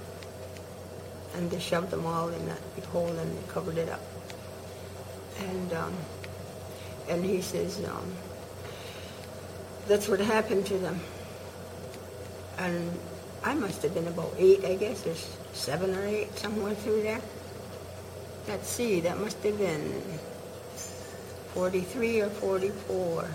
and 1.36 1.50
they 1.50 1.60
shoved 1.60 1.90
them 1.90 2.06
all 2.06 2.30
in 2.30 2.46
that 2.48 2.76
big 2.76 2.86
hole 2.86 3.08
and 3.08 3.38
they 3.38 3.52
covered 3.52 3.78
it 3.78 3.90
up. 3.90 4.02
And 5.40 5.74
um, 5.74 5.94
and 7.10 7.26
he 7.26 7.42
says 7.42 7.84
um, 7.86 8.14
that's 9.88 10.08
what 10.08 10.20
happened 10.20 10.66
to 10.68 10.78
them. 10.78 11.00
And 12.58 12.92
I 13.44 13.56
must 13.56 13.82
have 13.82 13.94
been 13.94 14.08
about 14.08 14.34
eight, 14.38 14.64
I 14.64 14.76
guess, 14.76 15.06
or 15.08 15.16
seven 15.54 15.96
or 15.96 16.06
eight, 16.06 16.38
somewhere 16.38 16.76
through 16.76 17.02
there. 17.02 17.22
Let's 18.48 18.70
see, 18.70 19.00
that 19.02 19.18
must 19.20 19.42
have 19.44 19.58
been 19.58 20.02
43 21.54 22.22
or 22.22 22.30
44. 22.30 23.26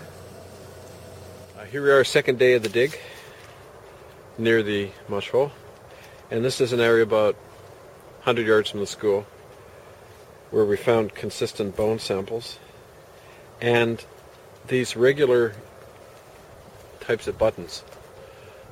Uh, 1.57 1.63
here 1.65 1.83
we 1.83 1.91
are, 1.91 2.03
second 2.03 2.39
day 2.39 2.53
of 2.53 2.63
the 2.63 2.69
dig 2.69 2.97
near 4.37 4.63
the 4.63 4.89
mush 5.09 5.29
hole. 5.29 5.51
And 6.31 6.43
this 6.43 6.61
is 6.61 6.71
an 6.71 6.79
area 6.79 7.03
about 7.03 7.35
100 8.23 8.47
yards 8.47 8.69
from 8.69 8.79
the 8.79 8.87
school 8.87 9.25
where 10.51 10.65
we 10.65 10.77
found 10.77 11.15
consistent 11.15 11.75
bone 11.75 11.99
samples 11.99 12.59
and 13.59 14.03
these 14.67 14.95
regular 14.95 15.53
types 17.01 17.27
of 17.27 17.37
buttons, 17.37 17.83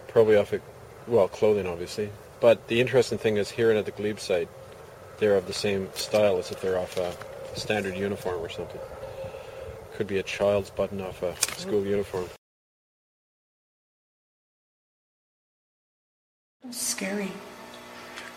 probably 0.07 0.37
off 0.37 0.53
of, 0.53 0.61
well, 1.07 1.27
clothing 1.27 1.67
obviously. 1.67 2.09
But 2.39 2.67
the 2.67 2.81
interesting 2.81 3.17
thing 3.17 3.37
is 3.37 3.49
here 3.49 3.71
at 3.71 3.85
the 3.85 3.91
glebe 3.91 4.19
site, 4.19 4.49
they're 5.17 5.37
of 5.37 5.47
the 5.47 5.53
same 5.53 5.89
style 5.95 6.37
as 6.37 6.51
if 6.51 6.61
they're 6.61 6.77
off 6.77 6.97
a 6.97 7.15
standard 7.57 7.95
uniform 7.95 8.41
or 8.41 8.49
something. 8.49 8.81
Could 9.93 10.07
be 10.07 10.17
a 10.17 10.23
child's 10.23 10.69
button 10.69 11.01
off 11.01 11.23
a 11.23 11.35
school 11.57 11.79
mm-hmm. 11.79 11.89
uniform. 11.89 12.29
Scary. 16.71 17.31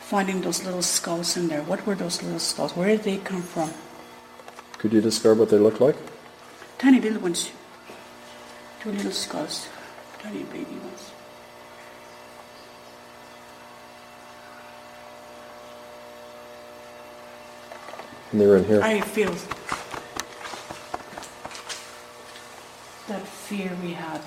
Finding 0.01 0.41
those 0.41 0.65
little 0.65 0.83
skulls 0.83 1.37
in 1.37 1.49
there. 1.49 1.63
What 1.63 1.85
were 1.87 1.95
those 1.95 2.23
little 2.23 2.39
skulls? 2.39 2.77
Where 2.77 2.89
did 2.89 3.03
they 3.03 3.17
come 3.19 3.43
from? 3.43 3.73
Could 4.79 4.93
you 4.93 5.01
describe 5.01 5.39
what 5.39 5.51
they 5.51 5.59
look 5.59 5.81
like? 5.81 5.97
Tiny 6.79 7.01
little 7.01 7.21
ones. 7.21 7.51
Two 8.81 8.93
little 8.93 9.11
skulls. 9.11 9.69
Tiny 10.21 10.45
baby 10.45 10.79
ones. 10.85 11.11
And 18.33 18.41
they 18.41 18.47
were 18.47 18.59
in 18.59 18.65
here. 18.65 18.83
I 18.83 19.01
feel 19.01 19.33
that 23.09 23.27
fear 23.27 23.71
we 23.83 23.93
had 23.93 24.21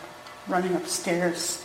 running 0.47 0.73
upstairs 0.75 1.63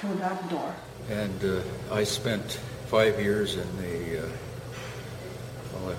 to 0.00 0.06
that 0.14 0.48
door. 0.48 0.74
And 1.10 1.44
uh, 1.44 1.62
I 1.92 2.04
spent 2.04 2.58
five 2.86 3.20
years 3.20 3.56
in 3.56 3.76
the, 3.76 4.20
uh, 4.20 4.28
well, 5.74 5.90
uh, 5.90 5.94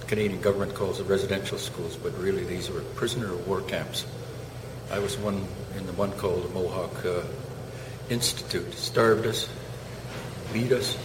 the 0.00 0.06
Canadian 0.06 0.40
government 0.40 0.74
calls 0.74 1.00
it 1.00 1.04
residential 1.04 1.58
schools, 1.58 1.96
but 1.96 2.16
really 2.18 2.44
these 2.44 2.70
were 2.70 2.80
prisoner 2.94 3.32
of 3.32 3.48
war 3.48 3.62
camps. 3.62 4.06
I 4.92 4.98
was 5.00 5.16
one 5.18 5.44
in 5.76 5.86
the 5.86 5.92
one 5.92 6.12
called 6.12 6.44
the 6.44 6.54
Mohawk 6.54 7.04
uh, 7.04 7.22
Institute. 8.08 8.74
Starved 8.74 9.26
us, 9.26 9.48
beat 10.52 10.72
us, 10.72 10.96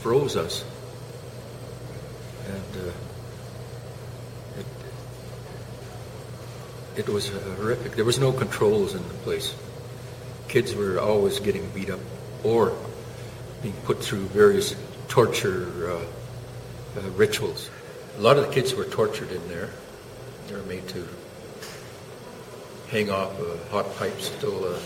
froze 0.00 0.36
us, 0.36 0.64
and 2.50 2.76
uh, 2.76 2.92
it, 4.58 4.66
it 6.96 7.08
was 7.08 7.28
horrific. 7.28 7.92
There 7.92 8.04
was 8.04 8.18
no 8.18 8.32
controls 8.32 8.94
in 8.94 9.06
the 9.06 9.14
place. 9.24 9.54
Kids 10.48 10.74
were 10.74 10.98
always 10.98 11.38
getting 11.40 11.68
beat 11.70 11.90
up 11.90 12.00
or 12.42 12.76
being 13.62 13.74
put 13.84 14.02
through 14.02 14.26
various 14.26 14.74
torture 15.08 15.90
uh, 15.90 16.98
uh, 16.98 17.10
rituals. 17.10 17.70
a 18.18 18.20
lot 18.20 18.36
of 18.36 18.46
the 18.46 18.52
kids 18.52 18.74
were 18.74 18.84
tortured 18.84 19.30
in 19.30 19.48
there. 19.48 19.70
They 20.48 20.54
were 20.54 20.62
made 20.62 20.88
to 20.88 21.06
hang 22.88 23.10
off 23.10 23.38
uh, 23.38 23.56
hot 23.70 23.94
pipes 23.96 24.32
until 24.34 24.64
uh, 24.64 24.78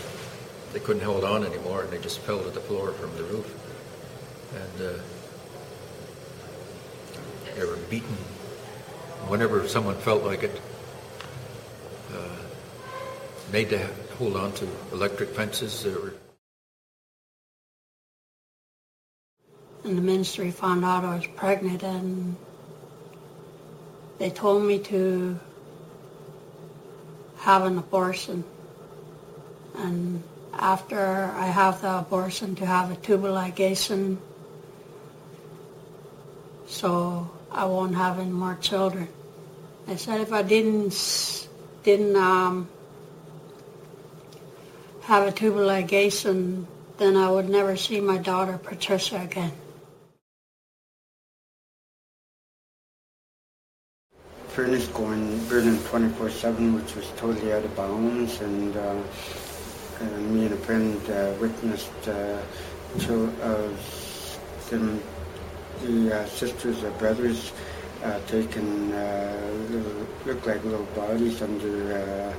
they 0.73 0.79
couldn't 0.79 1.03
hold 1.03 1.23
on 1.23 1.43
anymore 1.43 1.81
and 1.83 1.89
they 1.89 1.99
just 1.99 2.19
fell 2.19 2.43
to 2.43 2.49
the 2.49 2.59
floor 2.59 2.91
from 2.91 3.15
the 3.17 3.23
roof. 3.23 3.49
And 4.53 4.87
uh, 4.87 4.99
they 7.55 7.65
were 7.65 7.77
beaten 7.89 8.15
whenever 9.27 9.67
someone 9.67 9.95
felt 9.95 10.23
like 10.23 10.43
it. 10.43 10.61
Uh, 12.13 12.29
made 13.51 13.69
to 13.69 13.79
hold 14.17 14.35
on 14.35 14.51
to 14.53 14.67
electric 14.91 15.29
fences. 15.29 15.85
Were... 15.85 16.13
And 19.83 19.97
the 19.97 20.01
ministry 20.01 20.51
found 20.51 20.83
out 20.83 21.03
I 21.03 21.15
was 21.15 21.27
pregnant 21.27 21.83
and 21.83 22.35
they 24.17 24.29
told 24.29 24.63
me 24.63 24.79
to 24.79 25.39
have 27.37 27.63
an 27.63 27.77
abortion. 27.77 28.43
And 29.75 30.23
after 30.53 31.31
I 31.35 31.47
have 31.47 31.81
the 31.81 31.99
abortion 31.99 32.55
to 32.55 32.65
have 32.65 32.91
a 32.91 32.95
tubal 32.95 33.29
ligation 33.29 34.17
so 36.67 37.29
I 37.51 37.65
won't 37.65 37.95
have 37.95 38.19
any 38.19 38.29
more 38.29 38.55
children. 38.61 39.07
I 39.87 39.95
said 39.95 40.21
if 40.21 40.33
I 40.33 40.41
didn't 40.41 41.47
didn't 41.83 42.15
um, 42.15 42.67
have 45.03 45.27
a 45.27 45.31
tubal 45.31 45.61
ligation, 45.61 46.65
then 46.97 47.15
I 47.15 47.29
would 47.29 47.49
never 47.49 47.75
see 47.77 48.01
my 48.01 48.17
daughter 48.17 48.57
Patricia 48.57 49.21
again. 49.21 49.51
furnace 54.55 54.87
going 54.87 55.37
burning 55.49 55.75
24/7, 55.91 56.73
which 56.75 56.95
was 56.95 57.05
totally 57.17 57.51
out 57.51 57.65
of 57.65 57.75
bounds, 57.75 58.39
and 58.39 58.77
uh, 58.77 58.95
uh, 59.99 60.05
me 60.31 60.45
and 60.45 60.53
a 60.53 60.57
friend 60.63 60.95
uh, 61.09 61.33
witnessed 61.41 62.07
uh, 62.07 62.39
two 62.97 63.27
of 63.43 63.75
them, 64.69 65.03
the 65.81 66.15
uh, 66.15 66.25
sisters 66.27 66.83
or 66.83 66.91
brothers 66.91 67.51
uh, 68.03 68.19
taking 68.27 68.89
little, 68.91 70.01
uh, 70.01 70.05
look 70.25 70.45
like 70.45 70.63
little 70.63 70.85
bodies 70.95 71.41
under 71.41 71.97
uh, 71.97 72.33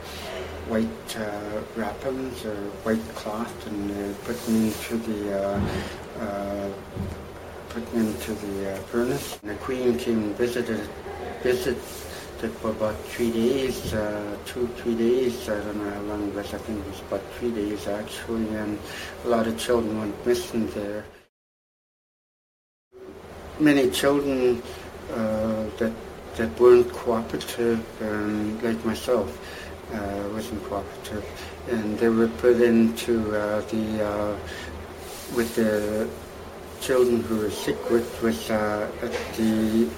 white 0.68 1.16
uh, 1.18 1.62
wrappings 1.75 2.44
or 2.44 2.57
white 2.85 3.03
cloth 3.14 3.66
and 3.66 4.25
putting 4.25 4.66
into 4.66 4.96
the 4.99 6.72
putting 7.70 8.01
into 8.01 8.33
the 8.33 8.77
furnace. 8.87 9.38
And 9.42 9.51
the 9.51 9.57
Queen 9.57 9.99
came 9.99 10.18
and 10.18 10.37
visited 10.37 10.88
visit 11.42 11.79
for 12.61 12.70
about 12.70 12.96
three 13.07 13.33
days, 13.33 13.94
uh, 13.94 14.37
two, 14.44 14.66
three 14.77 14.94
days. 14.94 15.49
I 15.49 15.59
don't 15.59 15.83
know 15.83 15.90
how 15.90 16.01
long 16.03 16.29
it 16.29 16.35
was. 16.35 16.53
I 16.53 16.59
think 16.59 16.79
it 16.79 16.90
was 16.90 17.01
about 17.01 17.22
three 17.38 17.51
days 17.51 17.88
actually, 17.88 18.49
and 18.57 18.79
a 19.25 19.29
lot 19.29 19.46
of 19.46 19.59
children 19.59 19.99
went 19.99 20.27
missing 20.27 20.66
there. 20.68 21.05
Many 23.59 23.90
children 23.90 24.62
uh, 25.11 25.64
that 25.79 25.92
that 26.37 26.61
weren't 26.61 26.92
cooperative, 26.92 27.81
um, 28.03 28.61
like 28.61 28.85
myself, 28.85 29.29
uh, 29.95 30.29
wasn't 30.35 30.62
cooperative, 30.64 31.25
and 31.69 31.99
they 31.99 32.11
were 32.11 32.29
put 32.29 32.61
into 32.61 33.35
uh, 33.35 33.62
the 33.71 34.38
with 35.35 35.57
the 35.57 36.07
children 36.83 37.23
who 37.23 37.38
were 37.38 37.51
sick 37.51 37.79
with 37.88 38.23
was 38.23 38.51
at 38.51 39.37
the 39.37 39.88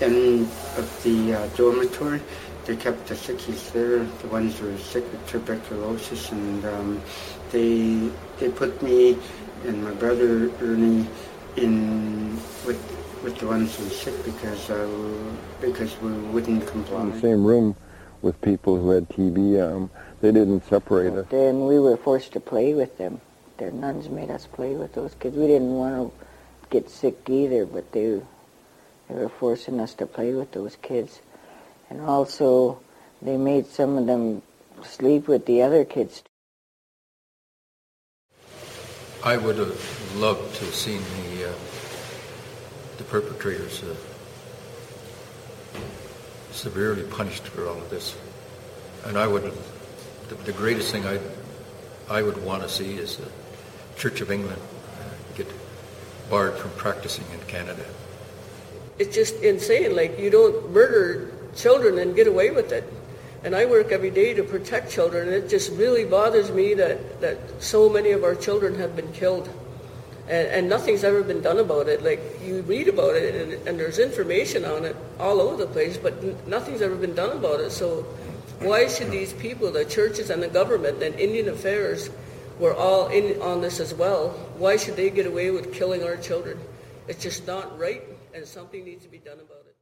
end 0.00 0.48
of 0.76 1.02
the 1.02 1.50
dormitory. 1.56 2.22
They 2.64 2.76
kept 2.76 3.08
the 3.08 3.16
sickies 3.16 3.72
there, 3.72 4.04
the 4.22 4.28
ones 4.28 4.56
who 4.60 4.70
were 4.70 4.78
sick 4.78 5.02
with 5.10 5.26
tuberculosis, 5.26 6.30
and 6.30 6.64
um, 6.64 7.02
they 7.50 8.08
they 8.38 8.50
put 8.50 8.80
me 8.82 9.18
and 9.64 9.82
my 9.82 9.92
brother 9.94 10.50
Ernie 10.62 11.08
in 11.56 12.36
with 12.64 12.99
with 13.22 13.38
the 13.38 13.46
ones 13.46 13.76
who 13.76 13.84
were 13.84 13.90
sick 13.90 14.24
because 14.24 14.70
uh, 14.70 14.88
because 15.60 16.00
we 16.00 16.12
wouldn't 16.12 16.66
comply. 16.66 17.02
In 17.02 17.10
the 17.12 17.20
same 17.20 17.44
room 17.44 17.76
with 18.22 18.40
people 18.40 18.76
who 18.76 18.90
had 18.90 19.08
TB, 19.08 19.60
um, 19.60 19.90
they 20.20 20.32
didn't 20.32 20.64
separate 20.66 21.14
us. 21.14 21.26
Then 21.30 21.66
we 21.66 21.78
were 21.78 21.96
forced 21.96 22.32
to 22.32 22.40
play 22.40 22.74
with 22.74 22.98
them. 22.98 23.20
Their 23.58 23.70
nuns 23.70 24.08
made 24.08 24.30
us 24.30 24.46
play 24.46 24.74
with 24.74 24.94
those 24.94 25.14
kids. 25.14 25.36
We 25.36 25.46
didn't 25.46 25.74
want 25.74 26.12
to 26.12 26.68
get 26.70 26.90
sick 26.90 27.28
either, 27.28 27.66
but 27.66 27.92
they 27.92 28.20
they 29.08 29.14
were 29.14 29.28
forcing 29.28 29.80
us 29.80 29.94
to 29.94 30.06
play 30.06 30.32
with 30.32 30.52
those 30.52 30.76
kids. 30.76 31.20
And 31.90 32.00
also, 32.00 32.80
they 33.20 33.36
made 33.36 33.66
some 33.66 33.98
of 33.98 34.06
them 34.06 34.42
sleep 34.84 35.28
with 35.28 35.46
the 35.46 35.62
other 35.62 35.84
kids. 35.84 36.22
I 39.22 39.36
would 39.36 39.58
have 39.58 40.16
loved 40.16 40.56
to 40.56 40.64
have 40.64 40.74
seen 40.74 41.02
the, 41.02 41.29
the 43.00 43.04
perpetrators 43.04 43.82
uh, 43.82 43.96
severely 46.52 47.02
punished 47.02 47.48
for 47.48 47.66
all 47.66 47.78
of 47.78 47.90
this. 47.90 48.16
And 49.06 49.18
I 49.18 49.26
would, 49.26 49.52
the, 50.28 50.34
the 50.44 50.52
greatest 50.52 50.92
thing 50.92 51.04
I, 51.06 51.18
I 52.08 52.22
would 52.22 52.44
want 52.44 52.62
to 52.62 52.68
see 52.68 52.94
is 52.94 53.16
the 53.16 53.30
Church 53.96 54.20
of 54.20 54.30
England 54.30 54.60
uh, 54.60 55.36
get 55.36 55.48
barred 56.30 56.56
from 56.56 56.70
practicing 56.72 57.24
in 57.32 57.40
Canada 57.48 57.84
it's 59.00 59.14
just 59.14 59.36
insane. 59.42 59.96
Like 59.96 60.18
you 60.18 60.30
don't 60.30 60.70
murder 60.70 61.32
children 61.56 61.98
and 61.98 62.14
get 62.14 62.28
away 62.28 62.50
with 62.50 62.70
it. 62.70 62.84
And 63.42 63.56
I 63.56 63.64
work 63.64 63.90
every 63.90 64.10
day 64.10 64.34
to 64.34 64.42
protect 64.44 64.92
children, 64.92 65.28
and 65.28 65.34
it 65.34 65.48
just 65.48 65.72
really 65.72 66.04
bothers 66.04 66.52
me 66.52 66.74
that, 66.74 67.22
that 67.22 67.38
so 67.62 67.88
many 67.88 68.10
of 68.10 68.22
our 68.22 68.34
children 68.34 68.74
have 68.74 68.94
been 68.94 69.10
killed. 69.12 69.48
And, 70.30 70.46
and 70.48 70.68
nothing's 70.68 71.02
ever 71.02 71.24
been 71.24 71.42
done 71.42 71.58
about 71.58 71.88
it. 71.88 72.04
Like, 72.04 72.20
you 72.44 72.62
read 72.62 72.86
about 72.86 73.16
it, 73.16 73.34
and, 73.34 73.68
and 73.68 73.80
there's 73.80 73.98
information 73.98 74.64
on 74.64 74.84
it 74.84 74.94
all 75.18 75.40
over 75.40 75.56
the 75.56 75.66
place, 75.66 75.96
but 75.96 76.14
n- 76.22 76.38
nothing's 76.46 76.82
ever 76.82 76.94
been 76.94 77.16
done 77.16 77.36
about 77.36 77.58
it. 77.58 77.72
So 77.72 78.02
why 78.60 78.86
should 78.86 79.10
these 79.10 79.32
people, 79.32 79.72
the 79.72 79.84
churches 79.84 80.30
and 80.30 80.40
the 80.40 80.48
government 80.48 81.02
and 81.02 81.18
Indian 81.18 81.48
Affairs, 81.48 82.10
were 82.60 82.74
all 82.74 83.08
in 83.08 83.40
on 83.42 83.60
this 83.60 83.80
as 83.80 83.94
well, 83.94 84.28
why 84.56 84.76
should 84.76 84.94
they 84.94 85.10
get 85.10 85.26
away 85.26 85.50
with 85.50 85.72
killing 85.72 86.04
our 86.04 86.16
children? 86.16 86.60
It's 87.08 87.22
just 87.22 87.46
not 87.46 87.76
right 87.78 88.02
and 88.34 88.46
something 88.46 88.84
needs 88.84 89.02
to 89.04 89.10
be 89.10 89.18
done 89.18 89.38
about 89.40 89.64
it. 89.66 89.76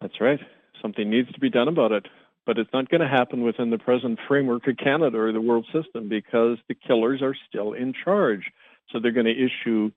That's 0.00 0.20
right. 0.20 0.40
Something 0.82 1.08
needs 1.08 1.32
to 1.32 1.40
be 1.40 1.48
done 1.48 1.68
about 1.68 1.92
it. 1.92 2.06
But 2.46 2.58
it's 2.58 2.70
not 2.72 2.90
going 2.90 3.00
to 3.00 3.08
happen 3.08 3.42
within 3.42 3.70
the 3.70 3.78
present 3.78 4.18
framework 4.28 4.66
of 4.68 4.76
Canada 4.76 5.18
or 5.18 5.32
the 5.32 5.40
world 5.40 5.66
system 5.72 6.08
because 6.08 6.58
the 6.68 6.74
killers 6.74 7.22
are 7.22 7.34
still 7.48 7.72
in 7.72 7.94
charge. 8.04 8.50
So 8.90 9.00
they're 9.00 9.12
going 9.12 9.26
to 9.26 9.32
issue 9.32 9.90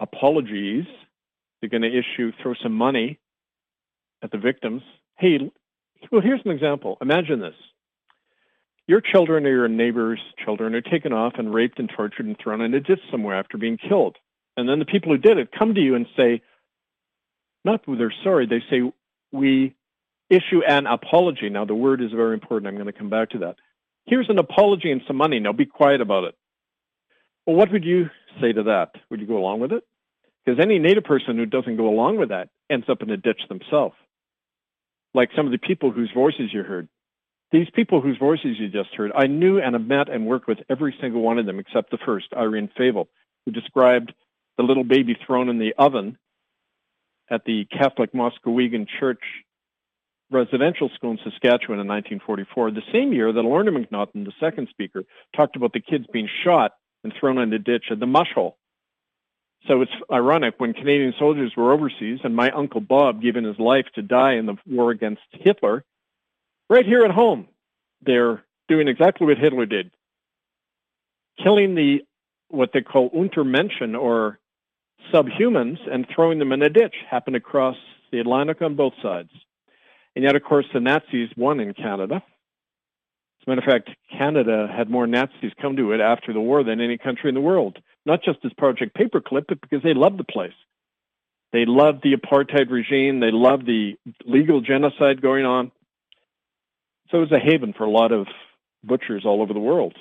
apologies. 0.00 0.84
They're 1.60 1.70
going 1.70 1.82
to 1.82 1.96
issue, 1.96 2.32
throw 2.42 2.54
some 2.62 2.72
money 2.72 3.18
at 4.22 4.30
the 4.30 4.38
victims. 4.38 4.82
Hey, 5.16 5.50
well, 6.10 6.20
here's 6.20 6.40
an 6.44 6.50
example. 6.50 6.98
Imagine 7.00 7.40
this. 7.40 7.54
Your 8.88 9.00
children 9.00 9.46
or 9.46 9.50
your 9.50 9.68
neighbor's 9.68 10.20
children 10.44 10.74
are 10.74 10.80
taken 10.80 11.12
off 11.12 11.34
and 11.38 11.52
raped 11.52 11.78
and 11.78 11.90
tortured 11.94 12.26
and 12.26 12.36
thrown 12.38 12.60
in 12.60 12.74
a 12.74 12.80
ditch 12.80 13.00
somewhere 13.10 13.36
after 13.36 13.58
being 13.58 13.78
killed. 13.78 14.16
And 14.56 14.68
then 14.68 14.78
the 14.78 14.84
people 14.84 15.12
who 15.12 15.18
did 15.18 15.38
it 15.38 15.50
come 15.56 15.74
to 15.74 15.80
you 15.80 15.94
and 15.94 16.06
say, 16.16 16.42
not 17.64 17.82
they're 17.86 18.14
sorry, 18.22 18.46
they 18.46 18.62
say, 18.70 18.92
we 19.32 19.74
issue 20.30 20.62
an 20.66 20.86
apology. 20.86 21.48
Now, 21.48 21.64
the 21.64 21.74
word 21.74 22.02
is 22.02 22.10
very 22.12 22.34
important. 22.34 22.68
I'm 22.68 22.74
going 22.74 22.86
to 22.86 22.98
come 22.98 23.10
back 23.10 23.30
to 23.30 23.38
that. 23.38 23.56
Here's 24.06 24.28
an 24.28 24.38
apology 24.38 24.90
and 24.90 25.02
some 25.06 25.16
money. 25.16 25.40
Now, 25.40 25.52
be 25.52 25.66
quiet 25.66 26.00
about 26.00 26.24
it. 26.24 26.34
Well, 27.46 27.56
what 27.56 27.72
would 27.72 27.84
you 27.84 28.10
say 28.40 28.52
to 28.52 28.64
that? 28.64 28.90
Would 29.10 29.20
you 29.20 29.26
go 29.26 29.38
along 29.38 29.60
with 29.60 29.72
it? 29.72 29.84
Because 30.44 30.60
any 30.60 30.78
Native 30.78 31.04
person 31.04 31.36
who 31.36 31.46
doesn't 31.46 31.76
go 31.76 31.88
along 31.88 32.18
with 32.18 32.28
that 32.28 32.48
ends 32.70 32.86
up 32.88 33.02
in 33.02 33.10
a 33.10 33.16
ditch 33.16 33.40
themselves. 33.48 33.94
Like 35.14 35.30
some 35.34 35.46
of 35.46 35.52
the 35.52 35.58
people 35.58 35.90
whose 35.90 36.10
voices 36.14 36.50
you 36.52 36.62
heard. 36.62 36.88
These 37.52 37.68
people 37.74 38.00
whose 38.00 38.18
voices 38.18 38.58
you 38.58 38.68
just 38.68 38.94
heard, 38.94 39.12
I 39.14 39.28
knew 39.28 39.60
and 39.60 39.74
have 39.74 39.86
met 39.86 40.08
and 40.08 40.26
worked 40.26 40.48
with 40.48 40.58
every 40.68 40.96
single 41.00 41.22
one 41.22 41.38
of 41.38 41.46
them 41.46 41.60
except 41.60 41.90
the 41.90 41.98
first, 42.04 42.26
Irene 42.36 42.68
Favel, 42.78 43.06
who 43.44 43.52
described 43.52 44.12
the 44.56 44.64
little 44.64 44.84
baby 44.84 45.16
thrown 45.26 45.48
in 45.48 45.58
the 45.58 45.74
oven 45.78 46.18
at 47.30 47.44
the 47.44 47.66
Catholic 47.66 48.12
Muscowequan 48.12 48.86
Church 48.98 49.22
residential 50.30 50.90
school 50.94 51.12
in 51.12 51.18
Saskatchewan 51.18 51.80
in 51.80 51.86
1944, 51.86 52.70
the 52.72 52.82
same 52.92 53.12
year 53.12 53.32
that 53.32 53.42
Lorna 53.42 53.70
McNaughton, 53.70 54.24
the 54.24 54.32
second 54.40 54.68
speaker, 54.70 55.04
talked 55.34 55.56
about 55.56 55.72
the 55.72 55.80
kids 55.80 56.06
being 56.12 56.28
shot 56.44 56.72
and 57.04 57.12
thrown 57.18 57.38
in 57.38 57.50
the 57.50 57.58
ditch 57.58 57.84
at 57.90 58.00
the 58.00 58.06
mush 58.06 58.32
hole. 58.34 58.56
So 59.68 59.82
it's 59.82 59.92
ironic 60.12 60.54
when 60.58 60.74
Canadian 60.74 61.14
soldiers 61.18 61.52
were 61.56 61.72
overseas 61.72 62.20
and 62.22 62.36
my 62.36 62.50
uncle 62.50 62.80
Bob 62.80 63.20
given 63.20 63.44
his 63.44 63.58
life 63.58 63.86
to 63.94 64.02
die 64.02 64.34
in 64.34 64.46
the 64.46 64.56
war 64.66 64.90
against 64.90 65.22
Hitler, 65.32 65.84
right 66.68 66.86
here 66.86 67.04
at 67.04 67.10
home, 67.10 67.48
they're 68.02 68.44
doing 68.68 68.88
exactly 68.88 69.26
what 69.26 69.38
Hitler 69.38 69.66
did, 69.66 69.90
killing 71.42 71.74
the 71.74 72.02
what 72.48 72.70
they 72.72 72.80
call 72.80 73.10
Untermenschen 73.10 74.00
or 74.00 74.38
subhumans 75.12 75.78
and 75.90 76.06
throwing 76.14 76.38
them 76.38 76.52
in 76.52 76.62
a 76.62 76.68
ditch. 76.68 76.94
Happened 77.10 77.36
across 77.36 77.76
the 78.12 78.20
Atlantic 78.20 78.62
on 78.62 78.76
both 78.76 78.94
sides. 79.02 79.30
And 80.16 80.24
yet, 80.24 80.34
of 80.34 80.42
course, 80.42 80.64
the 80.72 80.80
Nazis 80.80 81.28
won 81.36 81.60
in 81.60 81.74
Canada. 81.74 82.16
As 82.16 83.46
a 83.46 83.50
matter 83.50 83.60
of 83.60 83.66
fact, 83.66 83.90
Canada 84.10 84.66
had 84.74 84.88
more 84.88 85.06
Nazis 85.06 85.52
come 85.60 85.76
to 85.76 85.92
it 85.92 86.00
after 86.00 86.32
the 86.32 86.40
war 86.40 86.64
than 86.64 86.80
any 86.80 86.96
country 86.96 87.28
in 87.28 87.34
the 87.34 87.40
world. 87.40 87.78
Not 88.06 88.22
just 88.24 88.38
as 88.44 88.52
Project 88.54 88.96
Paperclip, 88.96 89.44
but 89.46 89.60
because 89.60 89.82
they 89.82 89.92
loved 89.92 90.18
the 90.18 90.24
place. 90.24 90.54
They 91.52 91.66
loved 91.66 92.02
the 92.02 92.14
apartheid 92.16 92.70
regime. 92.70 93.20
They 93.20 93.30
loved 93.30 93.66
the 93.66 93.96
legal 94.24 94.62
genocide 94.62 95.20
going 95.20 95.44
on. 95.44 95.70
So 97.10 97.18
it 97.18 97.30
was 97.30 97.32
a 97.32 97.38
haven 97.38 97.74
for 97.76 97.84
a 97.84 97.90
lot 97.90 98.10
of 98.10 98.26
butchers 98.82 99.24
all 99.26 99.42
over 99.42 99.52
the 99.52 99.60
world. 99.60 99.94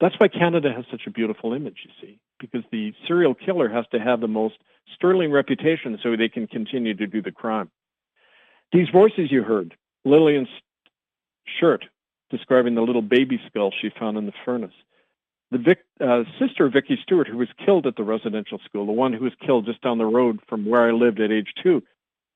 That's 0.00 0.14
why 0.18 0.28
Canada 0.28 0.70
has 0.74 0.84
such 0.90 1.02
a 1.06 1.10
beautiful 1.10 1.54
image, 1.54 1.78
you 1.84 1.90
see, 2.00 2.18
because 2.38 2.62
the 2.70 2.92
serial 3.08 3.34
killer 3.34 3.70
has 3.70 3.86
to 3.92 3.98
have 3.98 4.20
the 4.20 4.28
most 4.28 4.56
sterling 4.94 5.32
reputation 5.32 5.98
so 6.02 6.14
they 6.14 6.28
can 6.28 6.46
continue 6.46 6.94
to 6.94 7.06
do 7.06 7.22
the 7.22 7.32
crime. 7.32 7.70
These 8.72 8.88
voices 8.90 9.30
you 9.30 9.42
heard, 9.42 9.74
Lillian 10.04 10.48
Shirt 11.60 11.84
describing 12.30 12.74
the 12.74 12.80
little 12.80 13.02
baby 13.02 13.38
skull 13.46 13.70
she 13.80 13.90
found 13.98 14.16
in 14.16 14.24
the 14.24 14.32
furnace. 14.44 14.72
The 15.50 15.58
Vic, 15.58 15.80
uh, 16.00 16.22
sister 16.38 16.64
of 16.64 16.72
Vicky 16.72 16.98
Stewart, 17.02 17.28
who 17.28 17.36
was 17.36 17.48
killed 17.62 17.86
at 17.86 17.96
the 17.96 18.02
residential 18.02 18.58
school, 18.64 18.86
the 18.86 18.92
one 18.92 19.12
who 19.12 19.24
was 19.24 19.34
killed 19.44 19.66
just 19.66 19.82
down 19.82 19.98
the 19.98 20.06
road 20.06 20.40
from 20.48 20.64
where 20.64 20.88
I 20.88 20.92
lived 20.92 21.20
at 21.20 21.30
age 21.30 21.52
two, 21.62 21.82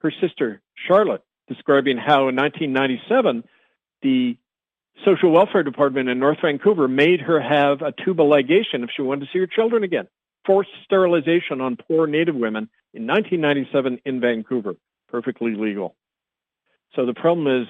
her 0.03 0.13
sister 0.21 0.61
Charlotte 0.87 1.23
describing 1.49 1.97
how 1.97 2.29
in 2.29 2.37
1997 2.37 3.45
the 4.03 4.37
social 5.05 5.31
welfare 5.31 5.63
department 5.63 6.11
in 6.11 6.19
North 6.19 6.39
Vancouver 6.43 6.89
made 6.89 7.21
her 7.21 7.41
have 7.41 7.81
a 7.81 7.93
tubal 8.05 8.29
ligation 8.29 8.85
if 8.85 8.91
she 8.95 9.01
wanted 9.01 9.25
to 9.25 9.31
see 9.33 9.39
her 9.39 9.47
children 9.47 9.83
again. 9.83 10.07
Forced 10.45 10.71
sterilization 10.85 11.63
on 11.63 11.77
poor 11.77 12.07
Native 12.07 12.35
women 12.35 12.69
in 12.93 13.07
1997 13.07 14.01
in 14.05 14.21
Vancouver, 14.21 14.75
perfectly 15.09 15.55
legal. 15.55 15.97
So 16.95 17.07
the 17.07 17.15
problem 17.15 17.63
is 17.63 17.69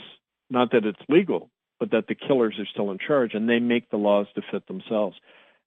not 0.50 0.72
that 0.72 0.84
it's 0.84 1.00
legal, 1.08 1.50
but 1.80 1.90
that 1.90 2.06
the 2.08 2.14
killers 2.14 2.56
are 2.58 2.66
still 2.66 2.90
in 2.90 2.98
charge 2.98 3.34
and 3.34 3.48
they 3.48 3.58
make 3.58 3.90
the 3.90 3.96
laws 3.96 4.26
to 4.34 4.42
fit 4.50 4.66
themselves. 4.66 5.16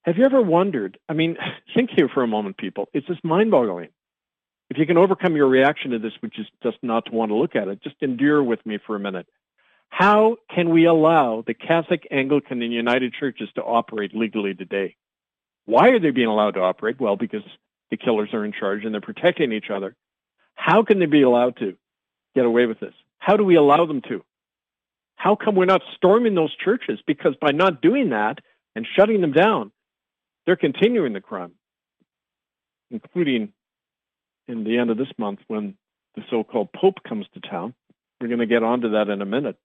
Have 0.02 0.16
you 0.16 0.24
ever 0.24 0.40
wondered? 0.40 0.98
I 1.08 1.12
mean, 1.12 1.36
think 1.74 1.90
here 1.94 2.08
for 2.12 2.22
a 2.22 2.28
moment, 2.28 2.56
people. 2.56 2.88
It's 2.92 3.06
just 3.06 3.24
mind 3.24 3.50
boggling. 3.50 3.88
If 4.70 4.78
you 4.78 4.86
can 4.86 4.98
overcome 4.98 5.34
your 5.34 5.48
reaction 5.48 5.90
to 5.90 5.98
this, 5.98 6.12
which 6.20 6.38
is 6.38 6.46
just 6.62 6.78
not 6.82 7.06
to 7.06 7.12
want 7.12 7.30
to 7.30 7.34
look 7.34 7.56
at 7.56 7.68
it, 7.68 7.82
just 7.82 7.96
endure 8.00 8.42
with 8.42 8.64
me 8.64 8.78
for 8.86 8.94
a 8.94 9.00
minute. 9.00 9.26
How 9.88 10.36
can 10.54 10.70
we 10.70 10.86
allow 10.86 11.42
the 11.44 11.54
Catholic, 11.54 12.06
Anglican, 12.12 12.62
and 12.62 12.72
United 12.72 13.12
Churches 13.12 13.48
to 13.56 13.62
operate 13.62 14.14
legally 14.14 14.54
today? 14.54 14.94
Why 15.66 15.88
are 15.88 15.98
they 15.98 16.10
being 16.10 16.28
allowed 16.28 16.52
to 16.52 16.60
operate? 16.60 17.00
Well, 17.00 17.16
because 17.16 17.42
the 17.90 17.96
killers 17.96 18.30
are 18.32 18.44
in 18.44 18.52
charge 18.52 18.84
and 18.84 18.94
they're 18.94 19.00
protecting 19.00 19.52
each 19.52 19.70
other. 19.74 19.96
How 20.54 20.84
can 20.84 21.00
they 21.00 21.06
be 21.06 21.22
allowed 21.22 21.56
to 21.58 21.76
get 22.36 22.44
away 22.44 22.66
with 22.66 22.78
this? 22.78 22.94
How 23.20 23.36
do 23.36 23.44
we 23.44 23.54
allow 23.54 23.86
them 23.86 24.02
to? 24.08 24.24
How 25.14 25.36
come 25.36 25.54
we're 25.54 25.66
not 25.66 25.82
storming 25.96 26.34
those 26.34 26.54
churches? 26.56 26.98
Because 27.06 27.34
by 27.40 27.52
not 27.52 27.82
doing 27.82 28.10
that 28.10 28.38
and 28.74 28.86
shutting 28.96 29.20
them 29.20 29.32
down, 29.32 29.70
they're 30.46 30.56
continuing 30.56 31.12
the 31.12 31.20
crime, 31.20 31.52
including 32.90 33.52
in 34.48 34.64
the 34.64 34.78
end 34.78 34.90
of 34.90 34.96
this 34.96 35.12
month 35.18 35.40
when 35.46 35.76
the 36.16 36.22
so-called 36.30 36.70
Pope 36.72 37.04
comes 37.06 37.26
to 37.34 37.40
town. 37.40 37.74
We're 38.20 38.28
going 38.28 38.40
to 38.40 38.46
get 38.46 38.62
onto 38.62 38.90
that 38.92 39.08
in 39.08 39.22
a 39.22 39.26
minute. 39.26 39.56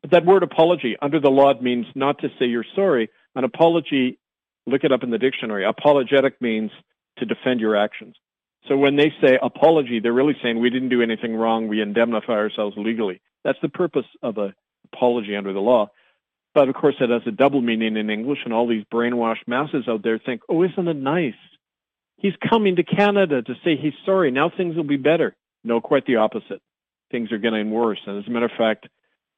But 0.00 0.10
that 0.12 0.26
word 0.26 0.42
apology 0.42 0.96
under 1.00 1.20
the 1.20 1.30
law 1.30 1.52
means 1.60 1.86
not 1.94 2.18
to 2.20 2.28
say 2.38 2.46
you're 2.46 2.64
sorry. 2.74 3.10
An 3.36 3.44
apology, 3.44 4.18
look 4.66 4.84
it 4.84 4.92
up 4.92 5.02
in 5.02 5.10
the 5.10 5.18
dictionary. 5.18 5.64
Apologetic 5.64 6.40
means 6.40 6.70
to 7.18 7.26
defend 7.26 7.60
your 7.60 7.76
actions. 7.76 8.16
So 8.68 8.76
when 8.76 8.96
they 8.96 9.12
say 9.20 9.38
apology, 9.42 10.00
they're 10.00 10.12
really 10.12 10.36
saying 10.42 10.60
we 10.60 10.70
didn't 10.70 10.88
do 10.90 11.02
anything 11.02 11.34
wrong. 11.34 11.68
We 11.68 11.82
indemnify 11.82 12.32
ourselves 12.32 12.76
legally. 12.76 13.20
That's 13.44 13.58
the 13.60 13.68
purpose 13.68 14.06
of 14.22 14.38
a 14.38 14.54
apology 14.92 15.34
under 15.34 15.52
the 15.52 15.60
law. 15.60 15.90
But 16.54 16.68
of 16.68 16.74
course, 16.74 16.96
it 17.00 17.10
has 17.10 17.22
a 17.26 17.30
double 17.30 17.62
meaning 17.62 17.96
in 17.96 18.10
English, 18.10 18.40
and 18.44 18.52
all 18.52 18.68
these 18.68 18.84
brainwashed 18.92 19.48
masses 19.48 19.88
out 19.88 20.02
there 20.02 20.18
think, 20.18 20.42
oh, 20.48 20.62
isn't 20.62 20.88
it 20.88 20.96
nice? 20.96 21.34
He's 22.18 22.34
coming 22.48 22.76
to 22.76 22.84
Canada 22.84 23.42
to 23.42 23.54
say 23.64 23.76
he's 23.76 23.94
sorry. 24.06 24.30
Now 24.30 24.50
things 24.54 24.76
will 24.76 24.84
be 24.84 24.96
better. 24.96 25.34
No, 25.64 25.80
quite 25.80 26.06
the 26.06 26.16
opposite. 26.16 26.60
Things 27.10 27.32
are 27.32 27.38
getting 27.38 27.70
worse. 27.70 27.98
And 28.06 28.18
as 28.18 28.28
a 28.28 28.30
matter 28.30 28.46
of 28.46 28.52
fact, 28.56 28.88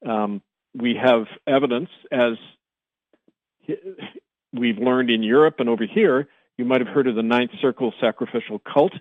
um, 0.07 0.43
we 0.75 0.97
have 1.03 1.27
evidence, 1.47 1.89
as 2.11 2.33
we've 4.53 4.79
learned 4.79 5.11
in 5.11 5.23
Europe 5.23 5.57
and 5.61 5.69
over 5.69 5.87
here, 5.87 6.29
you 6.59 6.65
might 6.65 6.81
have 6.81 6.95
heard 6.95 7.07
of 7.07 7.15
the 7.15 7.23
Ninth 7.23 7.53
Circle 7.61 7.95
sacrificial 8.01 8.59
cult, 8.59 8.93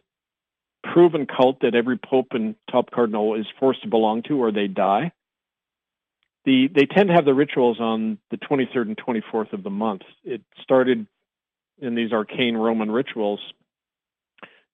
proven 0.84 1.26
cult 1.26 1.62
that 1.62 1.76
every 1.76 1.98
pope 1.98 2.28
and 2.32 2.56
top 2.70 2.92
cardinal 2.92 3.36
is 3.36 3.46
forced 3.60 3.84
to 3.84 3.90
belong 3.90 4.24
to 4.24 4.42
or 4.42 4.52
they 4.52 4.68
die. 4.68 5.12
The, 6.46 6.68
they 6.68 6.86
tend 6.86 7.08
to 7.08 7.16
have 7.16 7.26
the 7.26 7.34
rituals 7.34 7.80
on 7.80 8.18
the 8.30 8.38
23rd 8.38 8.88
and 8.88 8.98
24th 8.98 9.54
of 9.54 9.64
the 9.64 9.70
month. 9.70 10.02
It 10.26 10.42
started 10.62 11.08
in 11.82 11.96
these 11.96 12.12
arcane 12.12 12.58
Roman 12.58 12.92
rituals. 12.92 13.40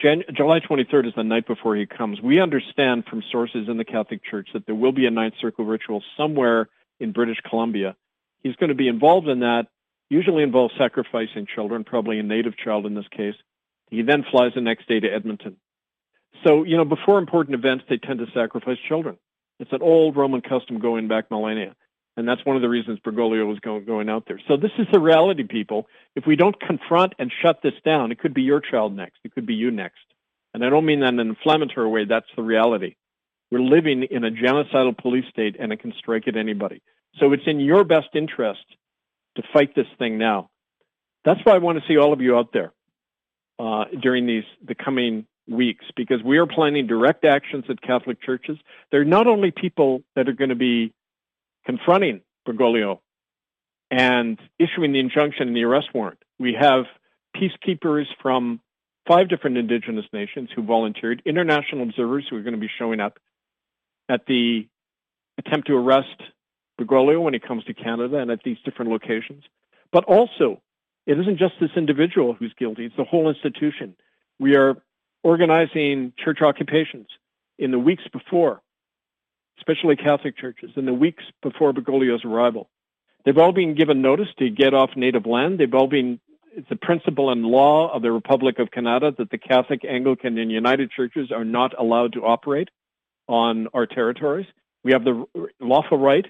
Jan- 0.02 0.24
July 0.36 0.62
23rd 0.62 1.08
is 1.08 1.14
the 1.16 1.24
night 1.24 1.46
before 1.46 1.76
he 1.76 1.86
comes. 1.86 2.20
We 2.22 2.42
understand 2.42 3.06
from 3.06 3.22
sources 3.32 3.68
in 3.68 3.78
the 3.78 3.86
Catholic 3.86 4.22
Church 4.24 4.50
that 4.54 4.66
there 4.66 4.76
will 4.76 4.94
be 4.94 5.06
a 5.06 5.12
Ninth 5.12 5.36
Circle 5.40 5.66
ritual 5.66 6.04
somewhere 6.18 6.70
in 7.00 7.12
British 7.12 7.38
Columbia. 7.48 7.96
He's 8.42 8.56
going 8.56 8.70
to 8.70 8.76
be 8.76 8.88
involved 8.88 9.28
in 9.28 9.42
that, 9.42 9.68
usually 10.10 10.44
involves 10.44 10.74
sacrificing 10.78 11.46
children, 11.54 11.84
probably 11.84 12.20
a 12.20 12.24
native 12.24 12.58
child 12.58 12.86
in 12.86 12.96
this 12.96 13.08
case. 13.16 13.36
He 13.90 14.02
then 14.02 14.24
flies 14.30 14.54
the 14.56 14.62
next 14.62 14.88
day 14.88 15.00
to 15.00 15.08
Edmonton. 15.08 15.58
So, 16.44 16.64
you 16.64 16.78
know, 16.78 16.86
before 16.86 17.20
important 17.20 17.56
events, 17.56 17.86
they 17.90 17.98
tend 17.98 18.20
to 18.20 18.28
sacrifice 18.34 18.78
children. 18.88 19.18
It's 19.60 19.74
an 19.74 19.82
old 19.82 20.16
Roman 20.16 20.42
custom 20.42 20.80
going 20.80 21.08
back 21.08 21.30
millennia. 21.30 21.76
And 22.16 22.28
that's 22.28 22.46
one 22.46 22.56
of 22.56 22.62
the 22.62 22.70
reasons 22.70 23.00
Bergoglio 23.00 23.48
was 23.48 23.60
going, 23.60 23.86
going 23.86 24.10
out 24.10 24.26
there. 24.28 24.40
So 24.48 24.58
this 24.58 24.72
is 24.78 24.88
the 24.92 25.00
reality, 25.00 25.44
people. 25.44 25.88
If 26.16 26.26
we 26.26 26.36
don't 26.36 26.60
confront 26.60 27.14
and 27.18 27.32
shut 27.42 27.62
this 27.62 27.74
down, 27.86 28.12
it 28.12 28.20
could 28.20 28.34
be 28.34 28.42
your 28.42 28.60
child 28.60 28.96
next. 28.96 29.20
It 29.24 29.34
could 29.34 29.46
be 29.46 29.54
you 29.54 29.72
next. 29.72 30.00
And 30.54 30.66
I 30.66 30.70
don't 30.70 30.86
mean 30.86 31.02
that 31.02 31.14
in 31.14 31.20
an 31.20 31.30
inflammatory 31.30 31.88
way. 31.90 32.06
That's 32.06 32.28
the 32.36 32.44
reality. 32.44 32.96
We're 33.52 33.62
living 33.62 34.04
in 34.04 34.24
a 34.24 34.32
genocidal 34.32 34.98
police 34.98 35.26
state 35.30 35.56
and 35.60 35.72
it 35.72 35.80
can 35.80 35.94
strike 35.98 36.28
at 36.28 36.36
anybody. 36.36 36.82
So 37.20 37.32
it's 37.34 37.44
in 37.48 37.60
your 37.60 37.84
best 37.84 38.10
interest 38.14 38.66
to 39.36 39.44
fight 39.54 39.76
this 39.76 39.88
thing 39.98 40.18
now. 40.18 40.50
That's 41.26 41.40
why 41.44 41.56
I 41.56 41.60
want 41.60 41.80
to 41.80 41.88
see 41.88 41.98
all 41.98 42.14
of 42.14 42.22
you 42.22 42.38
out 42.38 42.54
there 42.54 42.74
uh, 43.60 43.86
during 44.02 44.26
these 44.26 44.44
the 44.66 44.76
coming 44.76 45.26
weeks 45.50 45.86
because 45.96 46.22
we 46.24 46.38
are 46.38 46.46
planning 46.46 46.88
direct 46.88 47.26
actions 47.26 47.66
at 47.70 47.82
Catholic 47.82 48.22
churches. 48.22 48.58
There 48.92 49.02
are 49.02 49.06
not 49.06 49.28
only 49.28 49.52
people 49.52 50.04
that 50.16 50.30
are 50.30 50.34
going 50.34 50.50
to 50.50 50.56
be 50.56 50.94
confronting 51.66 52.22
Bergoglio 52.48 53.00
and 53.92 54.40
issuing 54.60 54.92
the 54.92 55.00
injunction 55.00 55.48
and 55.48 55.56
the 55.56 55.64
arrest 55.64 55.88
warrant. 55.94 56.20
We 56.38 56.56
have 56.60 56.86
peacekeepers 57.36 58.06
from 58.22 58.62
five 59.08 59.30
different 59.30 59.58
indigenous 59.58 60.06
nations 60.14 60.50
who 60.56 60.64
volunteered, 60.64 61.22
international 61.26 61.84
observers 61.84 62.26
who 62.30 62.38
are 62.38 62.42
going 62.42 62.54
to 62.54 62.60
be 62.60 62.70
showing 62.78 63.00
up 63.00 63.20
at 64.08 64.26
the 64.28 64.68
attempt 65.38 65.68
to 65.68 65.76
arrest 65.76 66.22
Bergoglio 66.80 67.22
when 67.22 67.34
he 67.34 67.40
comes 67.40 67.64
to 67.66 67.74
Canada 67.74 68.18
and 68.18 68.32
at 68.32 68.44
these 68.44 68.58
different 68.64 68.92
locations. 68.92 69.44
But 69.92 70.04
also, 70.06 70.62
it 71.08 71.20
isn't 71.20 71.40
just 71.40 71.54
this 71.60 71.72
individual 71.76 72.34
who's 72.34 72.54
guilty, 72.58 72.86
it's 72.86 72.96
the 72.96 73.04
whole 73.04 73.30
institution. 73.30 73.96
We 74.40 74.56
are 74.56 74.78
organizing 75.24 76.14
church 76.24 76.40
occupations 76.42 77.08
in 77.58 77.72
the 77.72 77.80
weeks 77.80 78.04
before, 78.12 78.62
especially 79.58 79.96
Catholic 79.96 80.38
churches, 80.38 80.72
in 80.76 80.86
the 80.86 80.94
weeks 80.94 81.24
before 81.42 81.74
Bergoglio's 81.74 82.24
arrival. 82.24 82.70
They've 83.26 83.38
all 83.38 83.52
been 83.52 83.76
given 83.76 84.02
notice 84.02 84.30
to 84.40 84.50
get 84.50 84.74
off 84.74 84.92
native 84.96 85.26
land. 85.26 85.60
They've 85.60 85.74
all 85.74 85.88
been, 85.88 86.20
it's 86.54 86.72
a 86.72 86.76
principle 86.76 87.32
and 87.32 87.44
law 87.44 87.94
of 87.94 88.02
the 88.02 88.12
Republic 88.12 88.60
of 88.60 88.72
Canada 88.72 89.14
that 89.18 89.30
the 89.30 89.38
Catholic, 89.38 89.82
Anglican, 89.84 90.38
and 90.38 90.50
United 90.52 90.92
churches 90.92 91.32
are 91.32 91.44
not 91.44 91.78
allowed 91.78 92.14
to 92.14 92.22
operate 92.22 92.70
on 93.28 93.68
our 93.74 93.86
territories. 93.86 94.48
We 94.84 94.94
have 94.94 95.04
the 95.04 95.26
lawful 95.60 95.98
right 95.98 96.26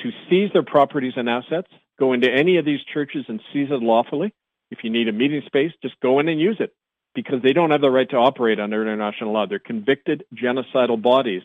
to 0.00 0.10
seize 0.28 0.50
their 0.54 0.64
properties 0.64 1.12
and 1.16 1.28
assets, 1.28 1.68
go 1.98 2.14
into 2.14 2.30
any 2.30 2.56
of 2.56 2.64
these 2.64 2.80
churches 2.92 3.26
and 3.28 3.40
seize 3.52 3.68
it 3.70 3.82
lawfully. 3.82 4.32
If 4.70 4.78
you 4.82 4.90
need 4.90 5.08
a 5.08 5.12
meeting 5.12 5.42
space, 5.44 5.72
just 5.82 6.00
go 6.00 6.18
in 6.18 6.28
and 6.28 6.40
use 6.40 6.56
it 6.58 6.72
because 7.14 7.42
they 7.42 7.52
don't 7.52 7.70
have 7.70 7.80
the 7.80 7.90
right 7.90 8.08
to 8.10 8.16
operate 8.16 8.58
under 8.58 8.82
international 8.82 9.32
law. 9.32 9.46
They're 9.46 9.58
convicted 9.58 10.24
genocidal 10.34 11.00
bodies, 11.00 11.42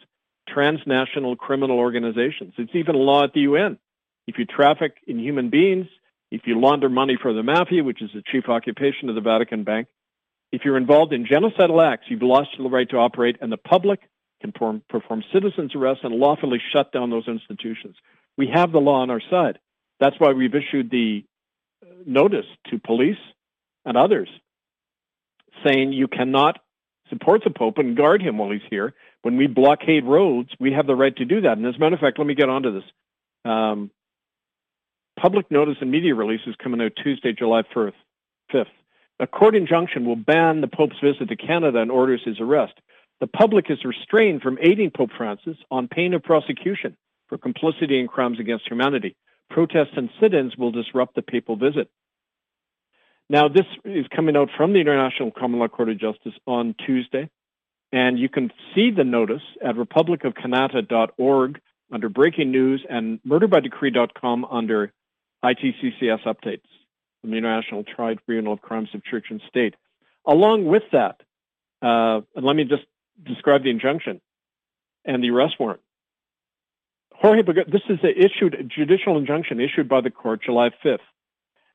transnational 0.47 1.35
criminal 1.35 1.77
organizations. 1.77 2.53
It's 2.57 2.75
even 2.75 2.95
a 2.95 2.99
law 2.99 3.23
at 3.23 3.33
the 3.33 3.41
UN. 3.41 3.77
If 4.27 4.37
you 4.37 4.45
traffic 4.45 4.97
in 5.07 5.19
human 5.19 5.49
beings, 5.49 5.87
if 6.31 6.41
you 6.45 6.59
launder 6.59 6.89
money 6.89 7.17
for 7.21 7.33
the 7.33 7.43
mafia, 7.43 7.83
which 7.83 8.01
is 8.01 8.09
the 8.13 8.23
chief 8.31 8.49
occupation 8.49 9.09
of 9.09 9.15
the 9.15 9.21
Vatican 9.21 9.63
Bank, 9.63 9.87
if 10.51 10.61
you're 10.63 10.77
involved 10.77 11.13
in 11.13 11.25
genocidal 11.25 11.85
acts, 11.85 12.05
you've 12.09 12.21
lost 12.21 12.49
the 12.57 12.69
right 12.69 12.89
to 12.89 12.97
operate, 12.97 13.37
and 13.41 13.51
the 13.51 13.57
public 13.57 14.01
can 14.41 14.51
perform, 14.51 14.81
perform 14.89 15.23
citizens' 15.33 15.75
arrests 15.75 16.03
and 16.03 16.15
lawfully 16.15 16.61
shut 16.73 16.91
down 16.91 17.09
those 17.09 17.27
institutions. 17.27 17.95
We 18.37 18.47
have 18.53 18.71
the 18.71 18.79
law 18.79 19.01
on 19.01 19.09
our 19.09 19.21
side. 19.29 19.59
That's 19.99 20.15
why 20.19 20.31
we've 20.33 20.53
issued 20.53 20.91
the 20.91 21.25
uh, 21.83 21.89
notice 22.05 22.45
to 22.69 22.79
police 22.79 23.17
and 23.83 23.97
others 23.97 24.29
saying 25.65 25.93
you 25.93 26.07
cannot 26.07 26.59
support 27.09 27.41
the 27.43 27.49
Pope 27.49 27.77
and 27.77 27.95
guard 27.95 28.21
him 28.21 28.37
while 28.37 28.51
he's 28.51 28.61
here. 28.69 28.93
When 29.21 29.37
we 29.37 29.47
blockade 29.47 30.05
roads, 30.05 30.49
we 30.59 30.73
have 30.73 30.87
the 30.87 30.95
right 30.95 31.15
to 31.17 31.25
do 31.25 31.41
that. 31.41 31.57
And 31.57 31.65
as 31.65 31.75
a 31.75 31.79
matter 31.79 31.95
of 31.95 32.01
fact, 32.01 32.19
let 32.19 32.27
me 32.27 32.35
get 32.35 32.49
onto 32.49 32.73
this. 32.73 32.83
Um, 33.45 33.91
public 35.19 35.49
notice 35.49 35.77
and 35.81 35.91
media 35.91 36.15
release 36.15 36.41
is 36.47 36.55
coming 36.61 36.81
out 36.81 36.93
Tuesday, 37.01 37.33
July 37.33 37.63
1st, 37.75 37.93
5th. 38.53 38.65
A 39.19 39.27
court 39.27 39.55
injunction 39.55 40.05
will 40.05 40.15
ban 40.15 40.61
the 40.61 40.67
Pope's 40.67 40.99
visit 41.03 41.29
to 41.29 41.35
Canada 41.35 41.79
and 41.79 41.89
orders 41.89 42.21
his 42.23 42.39
arrest. 42.39 42.73
The 43.19 43.27
public 43.27 43.71
is 43.71 43.83
restrained 43.83 44.43
from 44.43 44.59
aiding 44.61 44.91
Pope 44.91 45.09
Francis 45.17 45.57
on 45.71 45.87
pain 45.87 46.13
of 46.13 46.21
prosecution 46.21 46.95
for 47.27 47.37
complicity 47.37 47.99
in 47.99 48.07
crimes 48.07 48.39
against 48.39 48.67
humanity. 48.67 49.15
Protests 49.49 49.95
and 49.95 50.09
sit-ins 50.21 50.55
will 50.55 50.71
disrupt 50.71 51.15
the 51.15 51.23
papal 51.23 51.55
visit. 51.55 51.89
Now, 53.29 53.49
this 53.49 53.65
is 53.83 54.05
coming 54.15 54.37
out 54.37 54.49
from 54.55 54.71
the 54.71 54.79
International 54.79 55.31
Common 55.31 55.59
Law 55.59 55.67
Court 55.67 55.89
of 55.89 55.99
Justice 55.99 56.33
on 56.45 56.75
Tuesday, 56.85 57.29
and 57.91 58.17
you 58.17 58.29
can 58.29 58.51
see 58.73 58.91
the 58.91 59.03
notice 59.03 59.41
at 59.63 59.75
republicofcanada.org 59.75 61.59
under 61.91 62.09
breaking 62.09 62.51
news 62.51 62.85
and 62.89 63.19
murderbydecree.com 63.27 64.45
under 64.45 64.93
ITCCS 65.43 66.23
updates 66.25 66.61
from 67.21 67.31
the 67.31 67.37
International 67.37 67.83
Tribunal 67.83 68.53
of 68.53 68.61
Crimes 68.61 68.89
of 68.93 69.03
Church 69.03 69.25
and 69.29 69.41
State. 69.49 69.75
Along 70.25 70.65
with 70.65 70.83
that, 70.93 71.21
uh, 71.81 72.21
let 72.35 72.55
me 72.55 72.63
just 72.63 72.83
describe 73.25 73.63
the 73.63 73.69
injunction 73.69 74.21
and 75.05 75.21
the 75.23 75.31
arrest 75.31 75.55
warrant. 75.59 75.81
Jorge, 77.13 77.41
this 77.41 77.81
is 77.89 77.99
a 78.03 78.09
issued 78.09 78.53
a 78.53 78.63
judicial 78.63 79.17
injunction 79.17 79.59
issued 79.59 79.89
by 79.89 80.01
the 80.01 80.11
court 80.11 80.43
July 80.43 80.69
5th. 80.83 80.99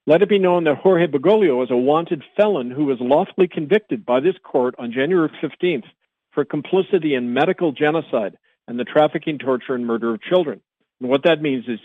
Let 0.07 0.23
it 0.23 0.29
be 0.29 0.41
known 0.41 0.65
that 0.65 0.79
Jorge 0.79 1.07
Bergoglio 1.07 1.63
is 1.63 1.71
a 1.71 1.77
wanted 1.77 2.25
felon 2.37 2.71
who 2.73 2.87
was 2.87 2.99
lawfully 3.01 3.47
convicted 3.47 4.05
by 4.05 4.19
this 4.19 4.35
court 4.43 4.75
on 4.79 4.91
January 4.93 5.31
15th 5.43 5.85
for 6.33 6.45
complicity 6.45 7.15
in 7.15 7.33
medical 7.33 7.71
genocide 7.71 8.37
and 8.67 8.79
the 8.79 8.85
trafficking, 8.85 9.39
torture, 9.39 9.75
and 9.75 9.87
murder 9.87 10.13
of 10.15 10.23
children. 10.23 10.61
And 11.01 11.09
what 11.09 11.23
that 11.25 11.41
means 11.41 11.67
is 11.69 11.79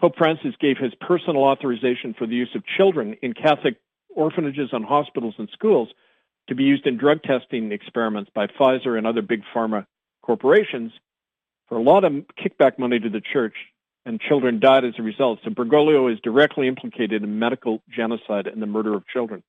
Pope 0.00 0.16
Francis 0.16 0.54
gave 0.60 0.76
his 0.78 0.92
personal 1.00 1.42
authorization 1.42 2.14
for 2.16 2.26
the 2.26 2.36
use 2.36 2.50
of 2.54 2.62
children 2.76 3.16
in 3.22 3.32
Catholic 3.32 3.76
orphanages 4.14 4.68
and 4.72 4.84
hospitals 4.84 5.34
and 5.38 5.48
schools 5.52 5.88
to 6.48 6.54
be 6.54 6.64
used 6.64 6.86
in 6.86 6.96
drug 6.96 7.22
testing 7.22 7.72
experiments 7.72 8.30
by 8.34 8.46
Pfizer 8.46 8.96
and 8.96 9.06
other 9.06 9.22
big 9.22 9.42
pharma 9.54 9.86
corporations 10.22 10.92
for 11.68 11.78
a 11.78 11.82
lot 11.82 12.04
of 12.04 12.12
kickback 12.38 12.78
money 12.78 13.00
to 13.00 13.08
the 13.08 13.20
church, 13.20 13.54
and 14.06 14.20
children 14.20 14.60
died 14.60 14.84
as 14.84 14.94
a 14.98 15.02
result. 15.02 15.40
So 15.44 15.50
Bergoglio 15.50 16.12
is 16.12 16.18
directly 16.22 16.68
implicated 16.68 17.22
in 17.22 17.38
medical 17.38 17.82
genocide 17.94 18.46
and 18.46 18.60
the 18.60 18.66
murder 18.66 18.94
of 18.94 19.06
children. 19.06 19.42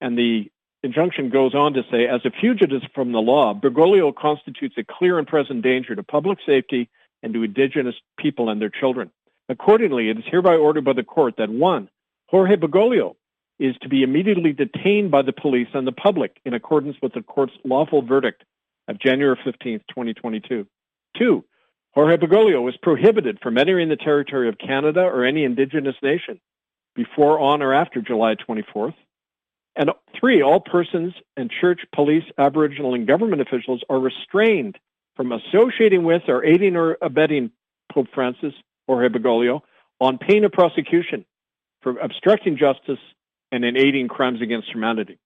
And 0.00 0.18
the 0.18 0.50
injunction 0.82 1.30
goes 1.30 1.54
on 1.54 1.74
to 1.74 1.82
say, 1.90 2.06
as 2.06 2.20
a 2.24 2.30
fugitive 2.30 2.82
from 2.94 3.12
the 3.12 3.18
law, 3.18 3.54
Bergoglio 3.54 4.14
constitutes 4.14 4.76
a 4.78 4.84
clear 4.84 5.18
and 5.18 5.26
present 5.26 5.62
danger 5.62 5.94
to 5.94 6.02
public 6.02 6.38
safety 6.46 6.88
and 7.22 7.32
to 7.34 7.42
indigenous 7.42 7.94
people 8.18 8.48
and 8.48 8.60
their 8.60 8.70
children. 8.70 9.10
Accordingly, 9.48 10.10
it 10.10 10.18
is 10.18 10.24
hereby 10.26 10.56
ordered 10.56 10.84
by 10.84 10.92
the 10.92 11.04
court 11.04 11.34
that 11.38 11.48
one, 11.48 11.88
Jorge 12.28 12.56
Bergoglio 12.56 13.14
is 13.58 13.74
to 13.80 13.88
be 13.88 14.02
immediately 14.02 14.52
detained 14.52 15.10
by 15.10 15.22
the 15.22 15.32
police 15.32 15.68
and 15.72 15.86
the 15.86 15.92
public 15.92 16.40
in 16.44 16.52
accordance 16.52 16.96
with 17.00 17.14
the 17.14 17.22
court's 17.22 17.54
lawful 17.64 18.02
verdict 18.02 18.44
of 18.88 18.98
January 18.98 19.38
15, 19.44 19.78
2022. 19.88 20.66
Two, 21.16 21.44
Jorge 21.96 22.18
Bergoglio 22.18 22.68
is 22.68 22.76
prohibited 22.82 23.38
from 23.42 23.56
entering 23.56 23.88
the 23.88 23.96
territory 23.96 24.50
of 24.50 24.58
Canada 24.58 25.00
or 25.00 25.24
any 25.24 25.44
indigenous 25.44 25.96
nation 26.02 26.38
before, 26.94 27.40
on, 27.40 27.62
or 27.62 27.72
after 27.72 28.02
July 28.02 28.34
24th. 28.34 28.94
And 29.76 29.90
three, 30.20 30.42
all 30.42 30.60
persons 30.60 31.14
and 31.38 31.50
church, 31.50 31.80
police, 31.94 32.24
Aboriginal, 32.36 32.94
and 32.94 33.06
government 33.06 33.40
officials 33.40 33.80
are 33.88 33.98
restrained 33.98 34.78
from 35.16 35.32
associating 35.32 36.04
with 36.04 36.22
or 36.28 36.44
aiding 36.44 36.76
or 36.76 36.98
abetting 37.00 37.50
Pope 37.90 38.08
Francis 38.14 38.52
Jorge 38.86 39.08
Bergoglio 39.08 39.62
on 39.98 40.18
pain 40.18 40.44
of 40.44 40.52
prosecution 40.52 41.24
for 41.80 41.98
obstructing 41.98 42.58
justice 42.58 43.00
and 43.50 43.64
in 43.64 43.74
aiding 43.74 44.08
crimes 44.08 44.42
against 44.42 44.70
humanity. 44.70 45.18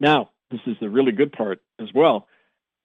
Now, 0.00 0.30
this 0.50 0.60
is 0.66 0.76
the 0.80 0.88
really 0.88 1.12
good 1.12 1.32
part 1.32 1.60
as 1.78 1.88
well. 1.94 2.26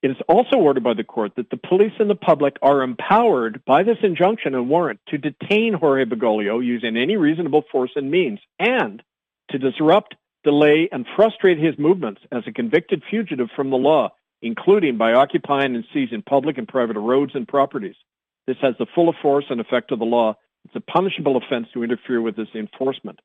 It 0.01 0.09
is 0.09 0.17
also 0.27 0.57
ordered 0.57 0.83
by 0.83 0.95
the 0.95 1.03
court 1.03 1.33
that 1.35 1.51
the 1.51 1.57
police 1.57 1.93
and 1.99 2.09
the 2.09 2.15
public 2.15 2.57
are 2.63 2.81
empowered 2.81 3.63
by 3.65 3.83
this 3.83 3.99
injunction 4.01 4.55
and 4.55 4.67
warrant 4.67 4.99
to 5.09 5.19
detain 5.19 5.73
Jorge 5.73 6.05
Bergoglio 6.05 6.59
using 6.59 6.97
any 6.97 7.17
reasonable 7.17 7.63
force 7.71 7.91
and 7.95 8.09
means 8.09 8.39
and 8.57 9.03
to 9.51 9.59
disrupt, 9.59 10.15
delay, 10.43 10.89
and 10.91 11.05
frustrate 11.15 11.59
his 11.59 11.77
movements 11.77 12.21
as 12.31 12.43
a 12.47 12.51
convicted 12.51 13.03
fugitive 13.11 13.49
from 13.55 13.69
the 13.69 13.77
law, 13.77 14.09
including 14.41 14.97
by 14.97 15.13
occupying 15.13 15.75
and 15.75 15.85
seizing 15.93 16.23
public 16.23 16.57
and 16.57 16.67
private 16.67 16.97
roads 16.97 17.33
and 17.35 17.47
properties. 17.47 17.95
This 18.47 18.57
has 18.61 18.73
the 18.79 18.87
full 18.95 19.13
force 19.21 19.45
and 19.51 19.61
effect 19.61 19.91
of 19.91 19.99
the 19.99 20.05
law. 20.05 20.35
It's 20.65 20.75
a 20.75 20.91
punishable 20.91 21.37
offense 21.37 21.67
to 21.73 21.83
interfere 21.83 22.21
with 22.21 22.35
this 22.35 22.47
enforcement. 22.55 23.19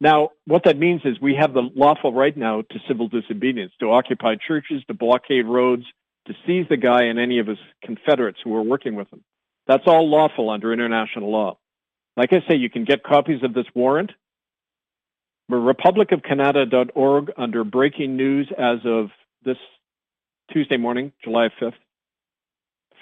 Now, 0.00 0.30
what 0.46 0.64
that 0.64 0.78
means 0.78 1.02
is 1.04 1.20
we 1.20 1.34
have 1.34 1.52
the 1.52 1.68
lawful 1.74 2.12
right 2.12 2.36
now 2.36 2.62
to 2.62 2.78
civil 2.88 3.08
disobedience, 3.08 3.72
to 3.80 3.92
occupy 3.92 4.36
churches, 4.36 4.82
to 4.88 4.94
blockade 4.94 5.46
roads, 5.46 5.84
to 6.26 6.34
seize 6.46 6.66
the 6.68 6.76
guy 6.76 7.04
and 7.04 7.18
any 7.18 7.38
of 7.38 7.46
his 7.46 7.58
Confederates 7.82 8.38
who 8.42 8.54
are 8.54 8.62
working 8.62 8.94
with 8.94 9.12
him. 9.12 9.22
That's 9.66 9.84
all 9.86 10.08
lawful 10.08 10.50
under 10.50 10.72
international 10.72 11.30
law. 11.30 11.58
Like 12.16 12.32
I 12.32 12.40
say, 12.48 12.56
you 12.56 12.70
can 12.70 12.84
get 12.84 13.02
copies 13.02 13.42
of 13.42 13.52
this 13.54 13.66
warrant. 13.74 14.12
republicofcanada.org 15.50 17.32
under 17.36 17.64
breaking 17.64 18.16
news 18.16 18.50
as 18.56 18.78
of 18.84 19.10
this 19.44 19.58
Tuesday 20.52 20.76
morning, 20.76 21.12
July 21.22 21.48
5th. 21.60 21.74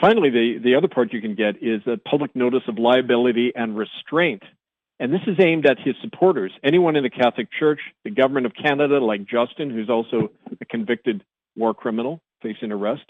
Finally, 0.01 0.31
the, 0.31 0.59
the 0.63 0.75
other 0.75 0.89
part 0.89 1.13
you 1.13 1.21
can 1.21 1.35
get 1.35 1.63
is 1.63 1.81
a 1.87 1.97
public 1.97 2.35
notice 2.35 2.63
of 2.67 2.79
liability 2.79 3.53
and 3.55 3.77
restraint. 3.77 4.43
And 4.99 5.13
this 5.13 5.21
is 5.27 5.37
aimed 5.39 5.67
at 5.67 5.79
his 5.79 5.95
supporters, 6.03 6.53
anyone 6.63 6.97
in 6.97 7.03
the 7.03 7.11
Catholic 7.11 7.49
Church, 7.59 7.81
the 8.05 8.11
government 8.11 8.47
of 8.47 8.53
Canada, 8.55 8.99
like 8.99 9.25
Justin, 9.25 9.71
who's 9.71 9.91
also 9.91 10.31
a 10.61 10.65
convicted 10.65 11.25
war 11.57 11.75
criminal 11.75 12.21
facing 12.45 12.71
arrest, 12.71 13.05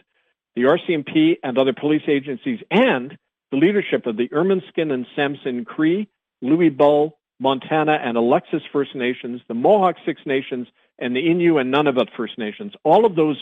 the 0.56 0.62
RCMP 0.62 1.38
and 1.42 1.58
other 1.58 1.74
police 1.74 2.04
agencies, 2.08 2.60
and 2.70 3.18
the 3.50 3.58
leadership 3.58 4.06
of 4.06 4.16
the 4.16 4.28
Ermineskin 4.28 4.92
and 4.92 5.06
Samson 5.14 5.64
Cree, 5.64 6.08
Louis 6.40 6.70
Bull, 6.70 7.18
Montana, 7.40 7.98
and 8.02 8.16
Alexis 8.16 8.62
First 8.72 8.94
Nations, 8.94 9.42
the 9.48 9.54
Mohawk 9.54 9.96
Six 10.06 10.20
Nations, 10.24 10.68
and 10.98 11.14
the 11.14 11.20
Innu 11.20 11.60
and 11.60 11.74
Nunavut 11.74 12.08
First 12.16 12.38
Nations. 12.38 12.72
All 12.84 13.04
of 13.04 13.16
those 13.16 13.36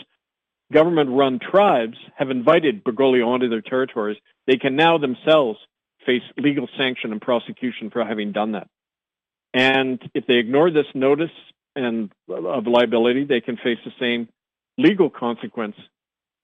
government-run 0.71 1.39
tribes 1.39 1.97
have 2.15 2.31
invited 2.31 2.83
Bergoglio 2.83 3.27
onto 3.27 3.49
their 3.49 3.61
territories, 3.61 4.17
they 4.47 4.57
can 4.57 4.75
now 4.75 4.97
themselves 4.97 5.59
face 6.05 6.23
legal 6.37 6.67
sanction 6.77 7.11
and 7.11 7.21
prosecution 7.21 7.91
for 7.91 8.03
having 8.03 8.31
done 8.31 8.53
that. 8.53 8.67
And 9.53 10.01
if 10.13 10.25
they 10.25 10.35
ignore 10.35 10.71
this 10.71 10.87
notice 10.95 11.31
and 11.75 12.11
of 12.27 12.67
liability, 12.67 13.25
they 13.25 13.41
can 13.41 13.57
face 13.57 13.77
the 13.85 13.93
same 13.99 14.27
legal 14.77 15.09
consequence 15.09 15.75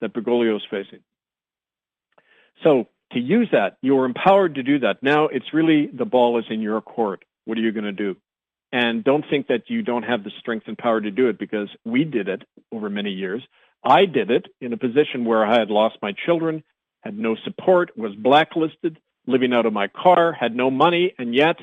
that 0.01 0.13
Bergoglio 0.13 0.55
is 0.55 0.63
facing. 0.69 0.99
So 2.63 2.88
to 3.13 3.19
use 3.19 3.49
that, 3.51 3.77
you 3.82 3.97
are 3.99 4.05
empowered 4.05 4.55
to 4.55 4.63
do 4.63 4.80
that. 4.80 5.01
Now 5.01 5.27
it's 5.27 5.53
really 5.53 5.88
the 5.88 6.05
ball 6.05 6.39
is 6.39 6.45
in 6.49 6.61
your 6.61 6.82
court. 6.82 7.23
What 7.45 7.57
are 7.57 7.61
you 7.61 7.71
going 7.71 7.86
to 7.86 7.91
do? 7.91 8.17
And 8.71 9.03
don't 9.03 9.25
think 9.30 9.47
that 9.47 9.63
you 9.67 9.82
don't 9.82 10.03
have 10.03 10.23
the 10.23 10.32
strength 10.39 10.67
and 10.67 10.77
power 10.77 11.01
to 11.01 11.09
do 11.09 11.27
it 11.27 11.39
because 11.39 11.69
we 11.86 12.03
did 12.03 12.27
it 12.27 12.43
over 12.71 12.89
many 12.89 13.11
years. 13.11 13.41
I 13.84 14.05
did 14.05 14.30
it 14.30 14.45
in 14.61 14.73
a 14.73 14.77
position 14.77 15.25
where 15.25 15.45
I 15.45 15.57
had 15.57 15.69
lost 15.69 15.97
my 16.01 16.13
children, 16.25 16.63
had 17.01 17.17
no 17.17 17.36
support, 17.43 17.97
was 17.97 18.13
blacklisted, 18.15 18.99
living 19.25 19.53
out 19.53 19.65
of 19.65 19.73
my 19.73 19.88
car, 19.88 20.34
had 20.34 20.55
no 20.55 20.69
money, 20.69 21.13
and 21.17 21.34
yet 21.34 21.55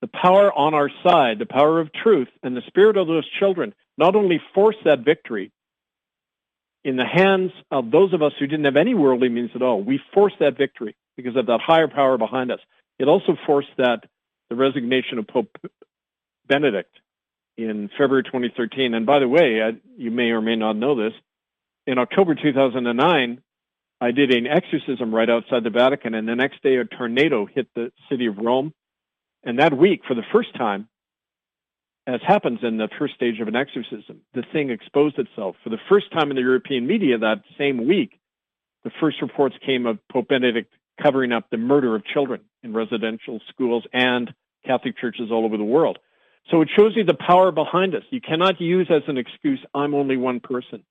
the 0.00 0.08
power 0.08 0.52
on 0.52 0.74
our 0.74 0.90
side, 1.02 1.38
the 1.38 1.46
power 1.46 1.80
of 1.80 1.92
truth, 1.92 2.28
and 2.42 2.56
the 2.56 2.62
spirit 2.66 2.96
of 2.96 3.06
those 3.08 3.28
children 3.40 3.74
not 3.98 4.14
only 4.14 4.40
forced 4.54 4.84
that 4.84 5.04
victory 5.04 5.50
in 6.86 6.94
the 6.94 7.04
hands 7.04 7.50
of 7.72 7.90
those 7.90 8.12
of 8.12 8.22
us 8.22 8.32
who 8.38 8.46
didn't 8.46 8.64
have 8.64 8.76
any 8.76 8.94
worldly 8.94 9.28
means 9.28 9.50
at 9.56 9.60
all. 9.60 9.82
We 9.82 10.00
forced 10.14 10.36
that 10.38 10.56
victory 10.56 10.94
because 11.16 11.34
of 11.34 11.46
that 11.46 11.58
higher 11.60 11.88
power 11.88 12.16
behind 12.16 12.52
us. 12.52 12.60
It 13.00 13.08
also 13.08 13.36
forced 13.44 13.70
that 13.76 14.04
the 14.50 14.54
resignation 14.54 15.18
of 15.18 15.26
Pope 15.26 15.48
Benedict 16.46 16.94
in 17.56 17.90
February 17.98 18.22
2013. 18.22 18.94
And 18.94 19.04
by 19.04 19.18
the 19.18 19.26
way, 19.26 19.60
I, 19.64 19.72
you 19.96 20.12
may 20.12 20.30
or 20.30 20.40
may 20.40 20.54
not 20.54 20.76
know 20.76 20.94
this. 20.94 21.12
In 21.88 21.98
October 21.98 22.36
2009, 22.36 23.42
I 24.00 24.10
did 24.12 24.32
an 24.32 24.46
exorcism 24.46 25.12
right 25.12 25.28
outside 25.28 25.64
the 25.64 25.70
Vatican, 25.70 26.14
and 26.14 26.28
the 26.28 26.36
next 26.36 26.62
day 26.62 26.76
a 26.76 26.84
tornado 26.84 27.46
hit 27.46 27.66
the 27.74 27.90
city 28.08 28.26
of 28.26 28.38
Rome. 28.38 28.72
And 29.42 29.58
that 29.58 29.76
week, 29.76 30.02
for 30.06 30.14
the 30.14 30.24
first 30.32 30.54
time, 30.54 30.88
as 32.06 32.20
happens 32.26 32.60
in 32.62 32.76
the 32.76 32.88
first 32.98 33.14
stage 33.14 33.40
of 33.40 33.48
an 33.48 33.56
exorcism, 33.56 34.20
the 34.32 34.44
thing 34.52 34.70
exposed 34.70 35.18
itself. 35.18 35.56
For 35.64 35.70
the 35.70 35.78
first 35.88 36.12
time 36.12 36.30
in 36.30 36.36
the 36.36 36.42
European 36.42 36.86
media 36.86 37.18
that 37.18 37.42
same 37.58 37.86
week, 37.86 38.20
the 38.84 38.90
first 39.00 39.20
reports 39.20 39.56
came 39.64 39.86
of 39.86 39.98
Pope 40.12 40.28
Benedict 40.28 40.72
covering 41.02 41.32
up 41.32 41.50
the 41.50 41.56
murder 41.56 41.96
of 41.96 42.04
children 42.04 42.42
in 42.62 42.72
residential 42.72 43.40
schools 43.48 43.84
and 43.92 44.32
Catholic 44.64 44.96
churches 44.98 45.30
all 45.30 45.44
over 45.44 45.56
the 45.56 45.64
world. 45.64 45.98
So 46.50 46.60
it 46.62 46.68
shows 46.76 46.92
you 46.94 47.04
the 47.04 47.14
power 47.14 47.50
behind 47.50 47.94
us. 47.94 48.04
You 48.10 48.20
cannot 48.20 48.60
use 48.60 48.86
as 48.88 49.02
an 49.08 49.18
excuse, 49.18 49.58
I'm 49.74 49.94
only 49.94 50.16
one 50.16 50.38
person. 50.38 50.84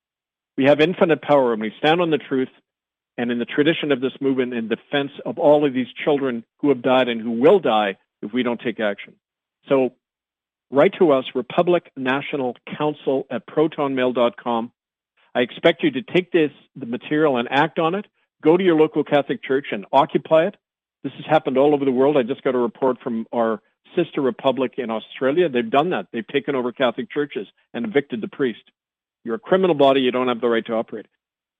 We 0.58 0.64
have 0.64 0.80
infinite 0.80 1.22
power 1.22 1.52
and 1.54 1.62
we 1.62 1.72
stand 1.78 2.00
on 2.02 2.10
the 2.10 2.18
truth 2.18 2.48
and 3.16 3.30
in 3.30 3.38
the 3.38 3.46
tradition 3.46 3.92
of 3.92 4.02
this 4.02 4.12
movement 4.20 4.52
in 4.52 4.68
defense 4.68 5.12
of 5.24 5.38
all 5.38 5.66
of 5.66 5.72
these 5.72 5.86
children 6.04 6.44
who 6.58 6.68
have 6.68 6.82
died 6.82 7.08
and 7.08 7.20
who 7.20 7.32
will 7.32 7.58
die 7.58 7.96
if 8.20 8.32
we 8.34 8.42
don't 8.42 8.60
take 8.60 8.80
action. 8.80 9.14
So 9.68 9.94
write 10.70 10.94
to 10.98 11.12
us, 11.12 11.24
Republic 11.34 11.90
National 11.96 12.56
Council 12.76 13.26
at 13.30 13.46
protonmail.com. 13.46 14.72
I 15.34 15.40
expect 15.40 15.82
you 15.82 15.90
to 15.92 16.02
take 16.02 16.32
this, 16.32 16.50
the 16.74 16.86
material 16.86 17.36
and 17.36 17.48
act 17.50 17.78
on 17.78 17.94
it. 17.94 18.06
Go 18.42 18.56
to 18.56 18.64
your 18.64 18.76
local 18.76 19.04
Catholic 19.04 19.42
church 19.42 19.66
and 19.72 19.84
occupy 19.92 20.46
it. 20.46 20.56
This 21.02 21.12
has 21.14 21.26
happened 21.26 21.58
all 21.58 21.74
over 21.74 21.84
the 21.84 21.92
world. 21.92 22.16
I 22.16 22.22
just 22.22 22.42
got 22.42 22.54
a 22.54 22.58
report 22.58 22.98
from 23.02 23.26
our 23.34 23.60
sister 23.94 24.20
republic 24.20 24.74
in 24.78 24.90
Australia. 24.90 25.48
They've 25.48 25.70
done 25.70 25.90
that. 25.90 26.06
They've 26.12 26.26
taken 26.26 26.54
over 26.54 26.72
Catholic 26.72 27.10
churches 27.10 27.46
and 27.72 27.84
evicted 27.84 28.20
the 28.20 28.28
priest. 28.28 28.62
You're 29.24 29.36
a 29.36 29.40
criminal 29.40 29.74
body. 29.74 30.00
You 30.00 30.10
don't 30.10 30.28
have 30.28 30.40
the 30.40 30.48
right 30.48 30.64
to 30.66 30.74
operate. 30.74 31.06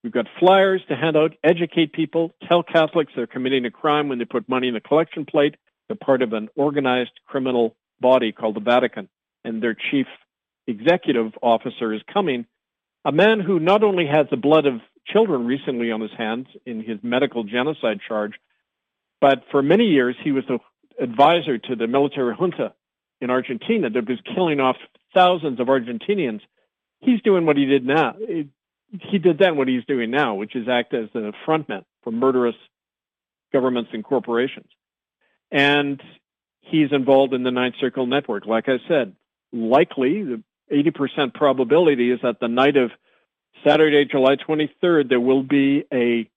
We've 0.02 0.12
got 0.12 0.26
flyers 0.38 0.82
to 0.88 0.96
hand 0.96 1.16
out, 1.16 1.32
educate 1.42 1.92
people, 1.92 2.32
tell 2.48 2.62
Catholics 2.62 3.12
they're 3.16 3.26
committing 3.26 3.64
a 3.64 3.70
crime 3.70 4.08
when 4.08 4.18
they 4.18 4.24
put 4.24 4.48
money 4.48 4.68
in 4.68 4.74
the 4.74 4.80
collection 4.80 5.24
plate. 5.24 5.56
They're 5.88 5.96
part 5.96 6.22
of 6.22 6.32
an 6.32 6.48
organized 6.54 7.12
criminal 7.26 7.76
body 8.00 8.32
called 8.32 8.56
the 8.56 8.60
Vatican, 8.60 9.08
and 9.44 9.62
their 9.62 9.76
chief 9.90 10.06
executive 10.66 11.32
officer 11.42 11.92
is 11.92 12.02
coming. 12.12 12.46
A 13.04 13.12
man 13.12 13.40
who 13.40 13.60
not 13.60 13.82
only 13.82 14.06
has 14.06 14.26
the 14.30 14.36
blood 14.36 14.66
of 14.66 14.80
children 15.06 15.46
recently 15.46 15.92
on 15.92 16.00
his 16.00 16.10
hands 16.16 16.46
in 16.64 16.82
his 16.82 16.98
medical 17.02 17.44
genocide 17.44 18.00
charge, 18.06 18.32
but 19.20 19.42
for 19.50 19.62
many 19.62 19.84
years 19.84 20.16
he 20.22 20.32
was 20.32 20.44
the 20.48 20.58
advisor 21.02 21.58
to 21.58 21.76
the 21.76 21.86
military 21.86 22.34
junta 22.34 22.74
in 23.20 23.30
Argentina 23.30 23.88
that 23.90 24.08
was 24.08 24.18
killing 24.34 24.60
off 24.60 24.76
thousands 25.14 25.60
of 25.60 25.68
Argentinians. 25.68 26.40
He's 27.00 27.20
doing 27.22 27.46
what 27.46 27.56
he 27.56 27.66
did 27.66 27.86
now 27.86 28.16
he 29.00 29.18
did 29.18 29.38
then 29.38 29.56
what 29.56 29.68
he's 29.68 29.84
doing 29.84 30.10
now, 30.10 30.34
which 30.34 30.54
is 30.54 30.68
act 30.68 30.94
as 30.94 31.08
a 31.14 31.32
frontman 31.46 31.84
for 32.02 32.10
murderous 32.10 32.54
governments 33.52 33.90
and 33.92 34.04
corporations. 34.04 34.68
And 35.50 36.00
he's 36.66 36.92
involved 36.92 37.32
in 37.34 37.42
the 37.42 37.50
Ninth 37.50 37.76
Circle 37.80 38.06
Network. 38.06 38.46
Like 38.46 38.68
I 38.68 38.78
said, 38.88 39.14
likely 39.52 40.22
the 40.22 40.42
80% 40.72 41.34
probability 41.34 42.10
is 42.10 42.20
that 42.22 42.40
the 42.40 42.48
night 42.48 42.76
of 42.76 42.90
Saturday, 43.66 44.04
July 44.04 44.36
23rd, 44.36 45.08
there 45.08 45.20
will 45.20 45.42
be 45.42 45.84
a 45.92 46.28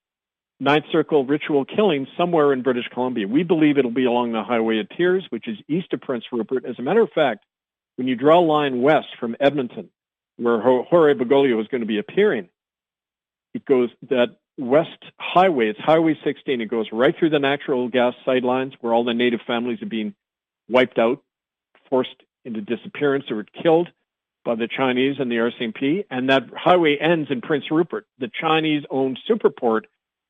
Ninth 0.60 0.86
Circle 0.92 1.26
ritual 1.26 1.66
killing 1.66 2.08
somewhere 2.18 2.54
in 2.54 2.62
British 2.62 2.88
Columbia. 2.94 3.28
We 3.28 3.44
believe 3.44 3.78
it'll 3.78 3.92
be 3.92 4.06
along 4.06 4.34
the 4.34 4.44
Highway 4.44 4.80
of 4.80 4.90
Tears, 4.96 5.26
which 5.30 5.48
is 5.48 5.58
east 5.68 5.94
of 5.94 6.02
Prince 6.02 6.26
Rupert. 6.32 6.66
As 6.66 6.78
a 6.80 6.82
matter 6.82 7.02
of 7.02 7.10
fact, 7.12 7.46
when 7.96 8.08
you 8.08 8.16
draw 8.16 8.40
a 8.40 8.46
line 8.46 8.82
west 8.82 9.08
from 9.20 9.36
Edmonton, 9.40 9.90
where 10.38 10.60
Jorge 10.62 11.14
Bergoglio 11.14 11.60
is 11.62 11.68
going 11.68 11.82
to 11.82 11.88
be 11.88 12.00
appearing. 12.00 12.50
It 13.54 13.66
goes 13.66 13.90
that 14.10 14.38
west 14.60 15.04
highway, 15.18 15.70
it's 15.70 15.80
Highway 15.80 16.18
16. 16.24 16.62
It 16.62 16.66
goes 16.66 16.88
right 16.92 17.16
through 17.18 17.30
the 17.30 17.40
natural 17.40 17.88
gas 17.88 18.14
sidelines 18.26 18.74
where 18.82 18.94
all 18.94 19.04
the 19.04 19.14
native 19.14 19.40
families 19.48 19.82
are 19.82 19.88
being 19.88 20.14
wiped 20.68 21.00
out, 21.00 21.24
forced 21.90 22.24
into 22.46 22.62
disappearance 22.62 23.26
or 23.32 23.46
killed 23.64 23.88
by 24.44 24.56
the 24.56 24.68
Chinese 24.68 25.16
and 25.20 25.32
the 25.32 25.36
RCMP. 25.36 26.06
And 26.10 26.30
that 26.30 26.44
highway 26.56 26.98
ends 26.98 27.30
in 27.32 27.42
Prince 27.42 27.66
Rupert, 27.72 28.06
the 28.20 28.30
Chinese 28.40 28.84
owned 28.90 29.18
superport, 29.30 29.82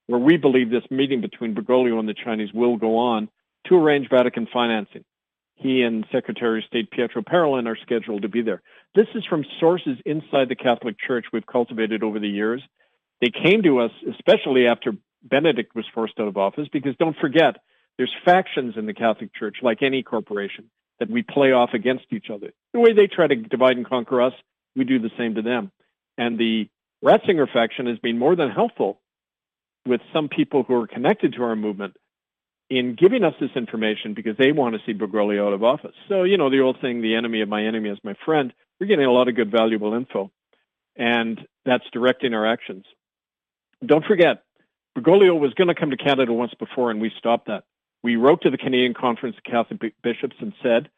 where 0.08 0.20
we 0.20 0.38
believe 0.38 0.70
this 0.70 0.90
meeting 0.90 1.22
between 1.22 1.56
Bergoglio 1.56 2.00
and 2.00 2.08
the 2.08 2.16
Chinese 2.16 2.54
will 2.54 2.78
go 2.78 2.98
on 2.98 3.30
to 3.68 3.76
arrange 3.76 4.10
Vatican 4.10 4.48
financing. 4.52 5.04
He 5.56 5.82
and 5.82 6.06
Secretary 6.12 6.60
of 6.60 6.66
State 6.66 6.90
Pietro 6.92 7.22
Parolin 7.22 7.68
are 7.68 7.78
scheduled 7.82 8.22
to 8.22 8.30
be 8.30 8.42
there. 8.42 8.62
This 8.96 9.08
is 9.14 9.26
from 9.26 9.44
sources 9.60 9.98
inside 10.06 10.48
the 10.50 10.56
Catholic 10.56 10.96
Church 11.06 11.26
we've 11.34 11.46
cultivated 11.46 12.02
over 12.02 12.18
the 12.18 12.30
years. 12.30 12.62
They 13.22 13.32
came 13.32 13.64
to 13.64 13.80
us, 13.80 13.92
especially 14.10 14.68
after 14.68 14.94
Benedict 15.24 15.76
was 15.76 15.86
forced 15.94 16.20
out 16.20 16.28
of 16.28 16.38
office, 16.38 16.68
because 16.72 16.96
don't 16.98 17.18
forget, 17.20 17.58
there's 17.98 18.14
factions 18.24 18.76
in 18.78 18.86
the 18.86 18.94
Catholic 18.94 19.34
Church, 19.36 19.58
like 19.62 19.82
any 19.82 20.04
corporation, 20.04 20.70
that 21.00 21.10
we 21.10 21.22
play 21.22 21.52
off 21.52 21.72
against 21.74 22.06
each 22.12 22.30
other. 22.34 22.52
The 22.74 22.80
way 22.80 22.94
they 22.94 23.08
try 23.08 23.28
to 23.28 23.36
divide 23.36 23.78
and 23.78 23.86
conquer 23.86 24.22
us, 24.22 24.34
we 24.76 24.86
do 24.86 25.00
the 25.00 25.12
same 25.18 25.36
to 25.36 25.42
them. 25.42 25.72
And 26.18 26.38
the 26.38 26.70
Ratzinger 27.04 27.52
faction 27.52 27.88
has 27.88 28.00
been 28.00 28.18
more 28.18 28.36
than 28.36 28.50
helpful 28.50 29.02
with 29.86 30.02
some 30.14 30.30
people 30.30 30.64
who 30.64 30.76
are 30.76 30.88
connected 30.88 31.34
to 31.34 31.44
our 31.44 31.56
movement 31.56 31.96
in 32.70 32.96
giving 32.96 33.24
us 33.24 33.34
this 33.40 33.50
information 33.56 34.14
because 34.14 34.38
they 34.38 34.52
want 34.52 34.76
to 34.76 34.82
see 34.86 34.98
Bergoglio 34.98 35.48
out 35.48 35.54
of 35.54 35.64
office. 35.64 35.96
So, 36.08 36.24
you 36.24 36.38
know, 36.38 36.50
the 36.50 36.60
old 36.60 36.78
saying, 36.82 37.02
the 37.02 37.16
enemy 37.16 37.42
of 37.42 37.50
my 37.50 37.66
enemy 37.66 37.90
is 37.90 37.98
my 38.04 38.14
friend, 38.26 38.54
we're 38.80 38.88
getting 38.88 39.06
a 39.06 39.12
lot 39.12 39.28
of 39.28 39.36
good, 39.36 39.52
valuable 39.52 39.94
info, 39.94 40.32
and 40.96 41.40
that's 41.66 41.84
directing 41.92 42.34
our 42.34 42.46
actions. 42.46 42.86
Don't 43.86 44.06
forget, 44.06 44.44
Bergoglio 44.98 45.40
was 45.40 45.54
going 45.54 45.70
to 45.70 45.76
come 45.76 45.92
to 45.92 45.98
Canada 45.98 46.34
once 46.34 46.54
before, 46.60 46.92
and 46.92 47.00
we 47.00 47.12
stopped 47.18 47.48
that. 47.48 47.64
We 48.04 48.16
wrote 48.16 48.42
to 48.42 48.50
the 48.50 48.58
Canadian 48.58 48.94
Conference 48.94 49.36
of 49.38 49.44
Catholic 49.44 49.94
Bishops 50.02 50.36
and 50.40 50.54
said, 50.64 50.90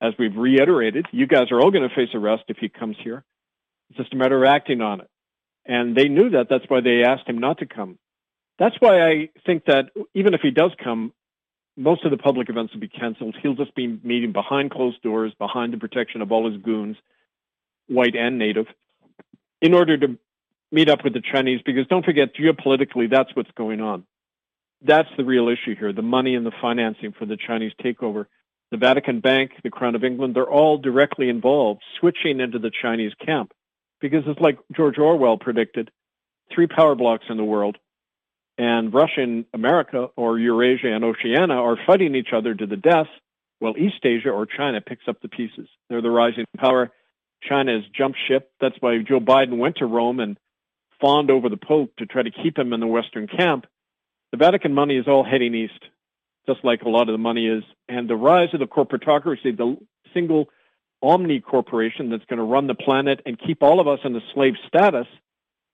as 0.00 0.12
we've 0.18 0.36
reiterated, 0.36 1.06
you 1.10 1.26
guys 1.26 1.50
are 1.50 1.60
all 1.60 1.70
going 1.70 1.88
to 1.88 1.94
face 1.94 2.14
arrest 2.14 2.44
if 2.48 2.58
he 2.58 2.68
comes 2.68 2.96
here. 3.02 3.24
It's 3.90 3.98
just 3.98 4.12
a 4.12 4.16
matter 4.16 4.44
of 4.44 4.48
acting 4.48 4.80
on 4.80 5.00
it. 5.00 5.08
And 5.64 5.96
they 5.96 6.08
knew 6.08 6.30
that. 6.30 6.48
That's 6.48 6.64
why 6.68 6.80
they 6.80 7.02
asked 7.02 7.28
him 7.28 7.38
not 7.38 7.58
to 7.58 7.66
come. 7.66 7.98
That's 8.58 8.76
why 8.78 9.02
I 9.02 9.28
think 9.44 9.64
that 9.66 9.90
even 10.14 10.34
if 10.34 10.40
he 10.40 10.50
does 10.50 10.72
come, 10.82 11.12
most 11.76 12.04
of 12.04 12.10
the 12.10 12.16
public 12.16 12.48
events 12.48 12.72
will 12.72 12.80
be 12.80 12.88
canceled. 12.88 13.36
He'll 13.42 13.54
just 13.54 13.74
be 13.74 13.86
meeting 14.02 14.32
behind 14.32 14.70
closed 14.70 15.02
doors, 15.02 15.32
behind 15.38 15.72
the 15.72 15.78
protection 15.78 16.22
of 16.22 16.32
all 16.32 16.50
his 16.50 16.60
goons, 16.62 16.96
white 17.86 18.16
and 18.16 18.38
native, 18.38 18.66
in 19.60 19.74
order 19.74 19.96
to 19.98 20.18
meet 20.72 20.88
up 20.88 21.04
with 21.04 21.12
the 21.14 21.22
Chinese. 21.32 21.60
Because 21.64 21.86
don't 21.88 22.04
forget, 22.04 22.34
geopolitically, 22.34 23.10
that's 23.10 23.34
what's 23.34 23.50
going 23.56 23.80
on. 23.80 24.04
That's 24.82 25.08
the 25.16 25.24
real 25.24 25.48
issue 25.48 25.74
here 25.74 25.92
the 25.92 26.02
money 26.02 26.34
and 26.34 26.44
the 26.44 26.52
financing 26.60 27.12
for 27.18 27.26
the 27.26 27.36
Chinese 27.36 27.72
takeover. 27.82 28.26
The 28.70 28.76
Vatican 28.76 29.20
Bank, 29.20 29.52
the 29.62 29.70
Crown 29.70 29.94
of 29.94 30.02
England, 30.02 30.34
they're 30.34 30.50
all 30.50 30.76
directly 30.76 31.28
involved, 31.28 31.82
switching 32.00 32.40
into 32.40 32.58
the 32.58 32.72
Chinese 32.82 33.12
camp. 33.24 33.52
Because 34.00 34.24
it's 34.26 34.40
like 34.40 34.58
George 34.76 34.98
Orwell 34.98 35.38
predicted 35.38 35.90
three 36.52 36.66
power 36.66 36.94
blocks 36.94 37.24
in 37.30 37.36
the 37.36 37.44
world 37.44 37.78
and 38.58 38.92
Russia 38.92 39.22
and 39.22 39.44
America 39.52 40.08
or 40.16 40.38
Eurasia 40.38 40.92
and 40.92 41.04
Oceania 41.04 41.54
are 41.54 41.76
fighting 41.86 42.14
each 42.14 42.32
other 42.32 42.54
to 42.54 42.66
the 42.66 42.76
death, 42.76 43.08
while 43.58 43.76
East 43.76 44.04
Asia 44.04 44.30
or 44.30 44.46
China 44.46 44.80
picks 44.80 45.08
up 45.08 45.20
the 45.20 45.28
pieces. 45.28 45.68
They're 45.88 46.02
the 46.02 46.10
rising 46.10 46.44
power. 46.58 46.90
China 47.42 47.72
has 47.72 47.82
jumped 47.96 48.18
ship. 48.28 48.50
That's 48.60 48.76
why 48.80 48.98
Joe 48.98 49.20
Biden 49.20 49.58
went 49.58 49.76
to 49.76 49.86
Rome 49.86 50.20
and 50.20 50.38
fawned 51.00 51.30
over 51.30 51.48
the 51.48 51.56
Pope 51.56 51.92
to 51.98 52.06
try 52.06 52.22
to 52.22 52.30
keep 52.30 52.58
him 52.58 52.72
in 52.72 52.80
the 52.80 52.86
Western 52.86 53.26
camp. 53.26 53.66
The 54.32 54.38
Vatican 54.38 54.74
money 54.74 54.96
is 54.96 55.06
all 55.06 55.24
heading 55.24 55.54
east, 55.54 55.84
just 56.46 56.64
like 56.64 56.82
a 56.82 56.88
lot 56.88 57.08
of 57.08 57.12
the 57.12 57.18
money 57.18 57.46
is. 57.46 57.62
And 57.88 58.08
the 58.08 58.16
rise 58.16 58.48
of 58.52 58.60
the 58.60 58.66
corporatocracy, 58.66 59.56
the 59.56 59.76
single 60.12 60.48
omni 61.02 61.40
corporation 61.40 62.10
that's 62.10 62.24
going 62.24 62.38
to 62.38 62.44
run 62.44 62.66
the 62.66 62.74
planet 62.74 63.20
and 63.26 63.38
keep 63.38 63.62
all 63.62 63.80
of 63.80 63.88
us 63.88 64.00
in 64.04 64.12
the 64.12 64.22
slave 64.34 64.54
status, 64.66 65.06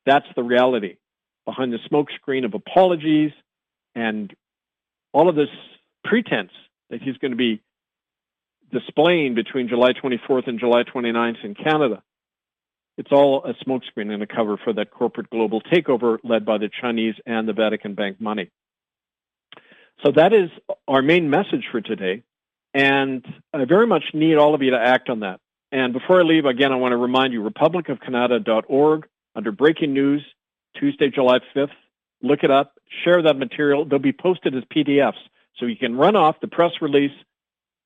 that's 0.04 0.26
the 0.36 0.42
reality 0.42 0.96
behind 1.44 1.72
the 1.72 1.78
smokescreen 1.90 2.44
of 2.44 2.54
apologies 2.54 3.32
and 3.94 4.32
all 5.12 5.28
of 5.28 5.36
this 5.36 5.48
pretense 6.04 6.52
that 6.90 7.02
he's 7.02 7.16
going 7.18 7.30
to 7.30 7.36
be 7.36 7.62
displaying 8.72 9.34
between 9.34 9.68
July 9.68 9.92
24th 9.92 10.48
and 10.48 10.58
July 10.58 10.82
29th 10.82 11.44
in 11.44 11.54
Canada. 11.54 12.02
It's 12.99 13.11
all 13.11 13.45
a 13.45 13.55
smokescreen 13.64 14.12
and 14.12 14.22
a 14.22 14.26
cover 14.26 14.59
for 14.62 14.72
that 14.74 14.90
corporate 14.90 15.30
global 15.30 15.61
takeover 15.62 16.18
led 16.22 16.45
by 16.45 16.59
the 16.59 16.68
Chinese 16.80 17.14
and 17.24 17.49
the 17.49 17.53
Vatican 17.53 17.95
Bank 17.95 18.20
money. 18.20 18.51
So 20.05 20.12
that 20.12 20.32
is 20.32 20.51
our 20.88 21.01
main 21.01 21.30
message 21.30 21.64
for 21.70 21.80
today. 21.80 22.22
And 22.74 23.24
I 23.53 23.64
very 23.64 23.86
much 23.86 24.05
need 24.14 24.36
all 24.36 24.55
of 24.55 24.62
you 24.62 24.70
to 24.70 24.78
act 24.78 25.09
on 25.09 25.20
that. 25.20 25.40
And 25.70 25.93
before 25.93 26.20
I 26.20 26.22
leave, 26.22 26.45
again, 26.45 26.72
I 26.72 26.76
want 26.76 26.93
to 26.93 26.97
remind 26.97 27.32
you, 27.32 27.43
republicofcanada.org, 27.43 29.07
under 29.34 29.53
breaking 29.53 29.95
news, 29.95 30.22
Tuesday, 30.78 31.09
July 31.09 31.38
5th. 31.55 31.70
Look 32.22 32.45
it 32.45 32.51
up, 32.51 32.74
share 33.05 33.22
that 33.22 33.38
material. 33.38 33.84
They'll 33.84 33.99
be 33.99 34.12
posted 34.12 34.55
as 34.55 34.64
PDFs. 34.64 35.14
So 35.59 35.66
you 35.66 35.76
can 35.76 35.97
run 35.97 36.16
off 36.16 36.36
the 36.40 36.49
press 36.49 36.72
release, 36.80 37.12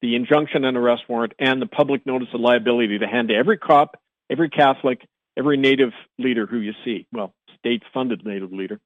the 0.03 0.17
injunction 0.17 0.65
and 0.65 0.77
arrest 0.77 1.03
warrant, 1.09 1.33
and 1.39 1.61
the 1.63 1.67
public 1.67 2.07
notice 2.07 2.29
of 2.35 2.41
liability 2.41 2.99
to 2.99 3.07
hand 3.07 3.29
to 3.29 3.35
every 3.35 3.59
cop, 3.59 4.01
every 4.31 4.49
Catholic, 4.49 5.07
every 5.37 5.57
Native 5.57 5.93
leader 6.19 6.47
who 6.47 6.59
you 6.59 6.73
see. 6.85 7.07
Well, 7.13 7.35
state 7.59 7.83
funded 7.93 8.25
Native 8.25 8.53
leader. 8.53 8.81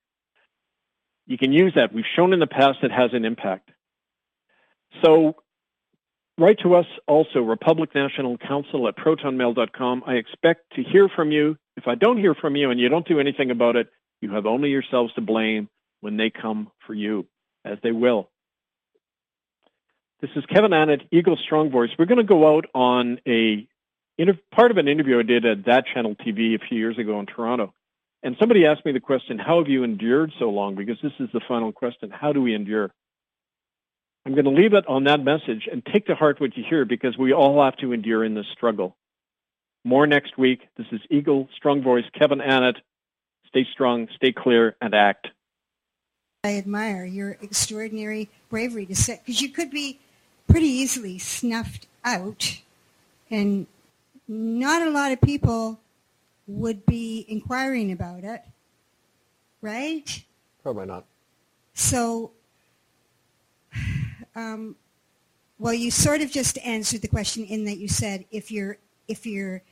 You 1.26 1.38
can 1.38 1.52
use 1.52 1.72
that. 1.76 1.92
We've 1.92 2.04
shown 2.16 2.32
in 2.32 2.40
the 2.40 2.46
past 2.46 2.78
it 2.82 2.90
has 2.90 3.10
an 3.12 3.24
impact. 3.24 3.70
So 5.04 5.36
write 6.38 6.58
to 6.62 6.74
us 6.74 6.86
also, 7.06 7.40
Republic 7.40 7.94
National 7.94 8.36
Council 8.36 8.88
at 8.88 8.96
protonmail.com. 8.96 10.02
I 10.06 10.14
expect 10.14 10.74
to 10.74 10.82
hear 10.82 11.08
from 11.08 11.30
you. 11.30 11.56
If 11.76 11.86
I 11.86 11.94
don't 11.94 12.18
hear 12.18 12.34
from 12.34 12.56
you 12.56 12.70
and 12.70 12.80
you 12.80 12.88
don't 12.88 13.06
do 13.06 13.20
anything 13.20 13.50
about 13.50 13.76
it, 13.76 13.88
you 14.20 14.32
have 14.32 14.46
only 14.46 14.70
yourselves 14.70 15.14
to 15.14 15.20
blame 15.20 15.68
when 16.00 16.16
they 16.16 16.30
come 16.30 16.70
for 16.86 16.94
you, 16.94 17.26
as 17.64 17.78
they 17.82 17.92
will. 17.92 18.28
This 20.20 20.30
is 20.36 20.44
Kevin 20.46 20.72
Annett, 20.72 21.06
Eagle 21.10 21.38
Strong 21.42 21.70
Voice. 21.70 21.90
We're 21.98 22.04
going 22.06 22.18
to 22.18 22.24
go 22.24 22.56
out 22.56 22.66
on 22.74 23.20
a 23.26 23.66
inter- 24.20 24.38
part 24.54 24.70
of 24.70 24.76
an 24.76 24.86
interview 24.86 25.18
I 25.18 25.22
did 25.22 25.46
at 25.46 25.64
that 25.64 25.84
channel 25.92 26.14
TV 26.14 26.54
a 26.54 26.58
few 26.58 26.78
years 26.78 26.98
ago 26.98 27.18
in 27.20 27.26
Toronto. 27.26 27.72
And 28.22 28.36
somebody 28.38 28.66
asked 28.66 28.84
me 28.84 28.92
the 28.92 29.00
question, 29.00 29.38
how 29.38 29.58
have 29.58 29.68
you 29.68 29.82
endured 29.82 30.32
so 30.38 30.50
long? 30.50 30.74
Because 30.74 30.98
this 31.02 31.12
is 31.18 31.30
the 31.32 31.40
final 31.48 31.72
question. 31.72 32.10
How 32.10 32.32
do 32.32 32.42
we 32.42 32.54
endure? 32.54 32.90
I'm 34.26 34.32
going 34.32 34.44
to 34.44 34.50
leave 34.50 34.74
it 34.74 34.86
on 34.86 35.04
that 35.04 35.24
message 35.24 35.66
and 35.72 35.82
take 35.90 36.06
to 36.06 36.14
heart 36.14 36.38
what 36.40 36.54
you 36.54 36.62
hear 36.68 36.84
because 36.84 37.16
we 37.16 37.32
all 37.32 37.64
have 37.64 37.78
to 37.78 37.92
endure 37.94 38.22
in 38.22 38.34
this 38.34 38.44
struggle. 38.52 38.94
More 39.84 40.06
next 40.06 40.36
week. 40.36 40.60
This 40.76 40.86
is 40.92 41.00
Eagle 41.08 41.48
Strong 41.56 41.82
Voice, 41.82 42.04
Kevin 42.12 42.40
Annett. 42.40 42.76
Stay 43.48 43.66
strong, 43.72 44.06
stay 44.14 44.32
clear, 44.32 44.76
and 44.82 44.94
act. 44.94 45.28
I 46.44 46.58
admire 46.58 47.06
your 47.06 47.38
extraordinary 47.40 48.28
bravery 48.50 48.84
to 48.86 48.94
say, 48.94 49.20
because 49.24 49.40
you 49.40 49.48
could 49.48 49.70
be 49.70 49.98
pretty 50.46 50.68
easily 50.68 51.18
snuffed 51.18 51.86
out, 52.04 52.60
and 53.30 53.66
not 54.30 54.86
a 54.86 54.90
lot 54.90 55.10
of 55.10 55.20
people 55.20 55.80
would 56.46 56.86
be 56.86 57.26
inquiring 57.28 57.90
about 57.90 58.22
it, 58.22 58.40
right? 59.60 60.24
Probably 60.62 60.86
not. 60.86 61.04
So, 61.74 62.30
um, 64.36 64.76
well, 65.58 65.74
you 65.74 65.90
sort 65.90 66.20
of 66.20 66.30
just 66.30 66.58
answered 66.58 67.02
the 67.02 67.08
question 67.08 67.44
in 67.44 67.64
that 67.64 67.78
you 67.78 67.88
said 67.88 68.24
if 68.30 68.52
you're 68.52 68.78
if 69.08 69.26
you're 69.26 69.62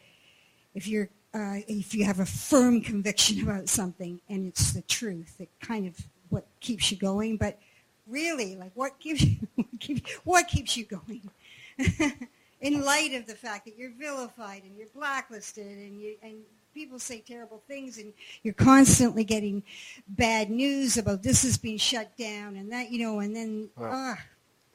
if 0.74 0.88
you're 0.88 1.08
uh, 1.32 1.60
if 1.68 1.94
you 1.94 2.04
have 2.04 2.18
a 2.18 2.26
firm 2.26 2.80
conviction 2.80 3.40
about 3.48 3.68
something 3.68 4.20
and 4.28 4.48
it's 4.48 4.72
the 4.72 4.82
truth, 4.82 5.36
it 5.38 5.48
kind 5.60 5.86
of 5.86 5.96
what 6.30 6.46
keeps 6.58 6.90
you 6.90 6.96
going. 6.96 7.36
But 7.36 7.60
really, 8.08 8.56
like 8.56 8.72
what 8.74 8.98
keeps 8.98 9.22
you, 9.22 10.00
what 10.24 10.48
keeps 10.48 10.76
you 10.76 10.84
going? 10.84 11.30
in 12.60 12.82
light 12.84 13.14
of 13.14 13.26
the 13.26 13.34
fact 13.34 13.64
that 13.66 13.76
you're 13.78 13.92
vilified 13.98 14.62
and 14.64 14.76
you're 14.76 14.88
blacklisted 14.94 15.66
and 15.66 16.00
you 16.00 16.16
and 16.22 16.36
people 16.74 16.98
say 16.98 17.20
terrible 17.20 17.62
things 17.66 17.98
and 17.98 18.12
you're 18.42 18.54
constantly 18.54 19.24
getting 19.24 19.62
bad 20.08 20.50
news 20.50 20.96
about 20.96 21.22
this 21.22 21.44
is 21.44 21.56
being 21.58 21.78
shut 21.78 22.16
down 22.16 22.56
and 22.56 22.70
that 22.70 22.90
you 22.90 22.98
know 23.04 23.20
and 23.20 23.34
then 23.34 23.68
Wow. 23.76 23.90
ah, 23.92 24.18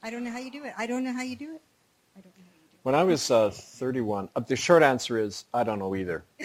I 0.02 0.10
don't 0.10 0.22
know 0.24 0.30
how 0.30 0.38
you 0.38 0.50
do 0.50 0.64
it. 0.64 0.74
I 0.76 0.86
don't 0.86 1.02
know 1.04 1.12
how 1.12 1.22
you 1.22 1.36
do 1.36 1.54
it. 1.54 1.62
I 2.16 2.20
don't 2.20 2.36
know. 2.36 2.44
When 2.82 2.94
I 2.94 3.02
was 3.02 3.30
uh, 3.30 3.48
31, 3.50 4.28
uh, 4.36 4.40
the 4.40 4.54
short 4.56 4.82
answer 4.82 5.18
is 5.18 5.46
I 5.54 5.64
don't 5.64 5.78
know 5.78 5.94
either. 5.96 6.24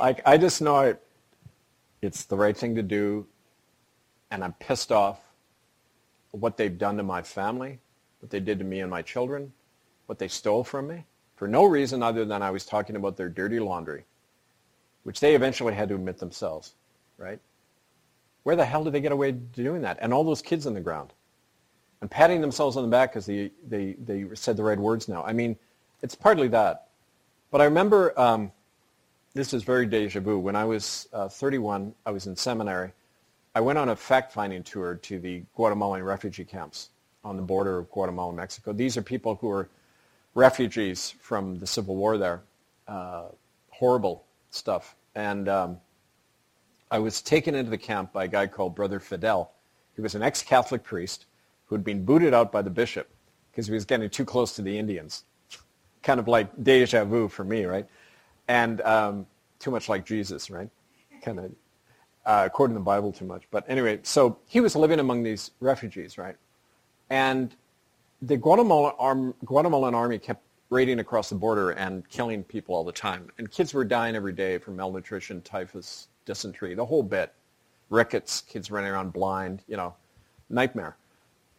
like 0.00 0.20
I 0.26 0.36
just 0.36 0.60
know 0.60 0.80
it, 0.80 1.00
it's 2.02 2.24
the 2.24 2.36
right 2.36 2.56
thing 2.56 2.74
to 2.74 2.82
do, 2.82 3.24
and 4.32 4.42
I'm 4.42 4.54
pissed 4.54 4.90
off 4.90 5.20
what 6.32 6.56
they've 6.56 6.76
done 6.76 6.96
to 6.96 7.02
my 7.04 7.22
family, 7.22 7.78
what 8.22 8.30
they 8.30 8.40
did 8.40 8.60
to 8.60 8.64
me 8.64 8.80
and 8.80 8.90
my 8.90 9.02
children, 9.02 9.52
what 10.06 10.18
they 10.18 10.28
stole 10.28 10.62
from 10.62 10.86
me, 10.86 11.04
for 11.34 11.48
no 11.48 11.64
reason 11.64 12.04
other 12.04 12.24
than 12.24 12.40
I 12.40 12.52
was 12.52 12.64
talking 12.64 12.94
about 12.94 13.16
their 13.16 13.28
dirty 13.28 13.58
laundry, 13.58 14.04
which 15.02 15.18
they 15.18 15.34
eventually 15.34 15.74
had 15.74 15.88
to 15.88 15.96
admit 15.96 16.18
themselves, 16.18 16.74
right? 17.18 17.40
Where 18.44 18.54
the 18.54 18.64
hell 18.64 18.84
did 18.84 18.92
they 18.92 19.00
get 19.00 19.10
away 19.10 19.32
doing 19.32 19.82
that? 19.82 19.98
And 20.00 20.14
all 20.14 20.22
those 20.22 20.40
kids 20.40 20.68
on 20.68 20.74
the 20.74 20.80
ground 20.80 21.12
and 22.00 22.08
patting 22.08 22.40
themselves 22.40 22.76
on 22.76 22.84
the 22.84 22.88
back 22.88 23.10
because 23.10 23.26
they, 23.26 23.50
they, 23.68 23.96
they 24.04 24.24
said 24.34 24.56
the 24.56 24.62
right 24.62 24.78
words 24.78 25.08
now. 25.08 25.24
I 25.24 25.32
mean, 25.32 25.56
it's 26.00 26.14
partly 26.14 26.46
that. 26.48 26.88
But 27.50 27.60
I 27.60 27.64
remember, 27.64 28.18
um, 28.18 28.52
this 29.34 29.52
is 29.52 29.64
very 29.64 29.84
deja 29.84 30.20
vu. 30.20 30.38
When 30.38 30.54
I 30.54 30.64
was 30.64 31.08
uh, 31.12 31.28
31, 31.28 31.92
I 32.06 32.12
was 32.12 32.28
in 32.28 32.36
seminary. 32.36 32.92
I 33.56 33.60
went 33.60 33.78
on 33.78 33.88
a 33.88 33.96
fact-finding 33.96 34.62
tour 34.62 34.94
to 34.94 35.18
the 35.18 35.42
Guatemalan 35.56 36.04
refugee 36.04 36.44
camps 36.44 36.90
on 37.24 37.36
the 37.36 37.42
border 37.42 37.78
of 37.78 37.90
Guatemala 37.90 38.28
and 38.28 38.36
Mexico. 38.36 38.72
These 38.72 38.96
are 38.96 39.02
people 39.02 39.36
who 39.36 39.50
are 39.50 39.68
refugees 40.34 41.14
from 41.20 41.58
the 41.58 41.66
Civil 41.66 41.96
War 41.96 42.18
there. 42.18 42.42
Uh, 42.88 43.26
horrible 43.70 44.24
stuff. 44.50 44.96
And 45.14 45.48
um, 45.48 45.78
I 46.90 46.98
was 46.98 47.22
taken 47.22 47.54
into 47.54 47.70
the 47.70 47.78
camp 47.78 48.12
by 48.12 48.24
a 48.24 48.28
guy 48.28 48.46
called 48.46 48.74
Brother 48.74 49.00
Fidel. 49.00 49.52
He 49.94 50.02
was 50.02 50.14
an 50.14 50.22
ex-Catholic 50.22 50.82
priest 50.82 51.26
who 51.66 51.74
had 51.74 51.84
been 51.84 52.04
booted 52.04 52.34
out 52.34 52.50
by 52.50 52.62
the 52.62 52.70
bishop 52.70 53.08
because 53.50 53.66
he 53.66 53.72
was 53.72 53.84
getting 53.84 54.08
too 54.08 54.24
close 54.24 54.54
to 54.56 54.62
the 54.62 54.78
Indians. 54.78 55.24
kind 56.02 56.18
of 56.18 56.28
like 56.28 56.48
deja 56.62 57.04
vu 57.04 57.28
for 57.28 57.44
me, 57.44 57.64
right? 57.64 57.86
And 58.48 58.80
um, 58.82 59.26
too 59.58 59.70
much 59.70 59.88
like 59.88 60.04
Jesus, 60.04 60.50
right? 60.50 60.68
Kind 61.22 61.38
of 61.38 61.52
uh, 62.26 62.48
quoting 62.48 62.74
the 62.74 62.80
Bible 62.80 63.12
too 63.12 63.24
much. 63.24 63.44
But 63.50 63.64
anyway, 63.68 64.00
so 64.02 64.38
he 64.46 64.60
was 64.60 64.74
living 64.76 65.00
among 65.00 65.22
these 65.22 65.52
refugees, 65.60 66.18
right? 66.18 66.36
And 67.12 67.54
the 68.22 68.38
Guatemalan, 68.38 68.94
arm, 68.98 69.34
Guatemalan 69.44 69.94
army 69.94 70.18
kept 70.18 70.42
raiding 70.70 70.98
across 70.98 71.28
the 71.28 71.34
border 71.34 71.72
and 71.72 72.08
killing 72.08 72.42
people 72.42 72.74
all 72.74 72.84
the 72.84 72.90
time. 72.90 73.28
And 73.36 73.50
kids 73.50 73.74
were 73.74 73.84
dying 73.84 74.16
every 74.16 74.32
day 74.32 74.56
from 74.56 74.76
malnutrition, 74.76 75.42
typhus, 75.42 76.08
dysentery, 76.24 76.74
the 76.74 76.86
whole 76.86 77.02
bit. 77.02 77.34
Rickets, 77.90 78.40
kids 78.40 78.70
running 78.70 78.90
around 78.90 79.12
blind, 79.12 79.60
you 79.68 79.76
know, 79.76 79.94
nightmare. 80.48 80.96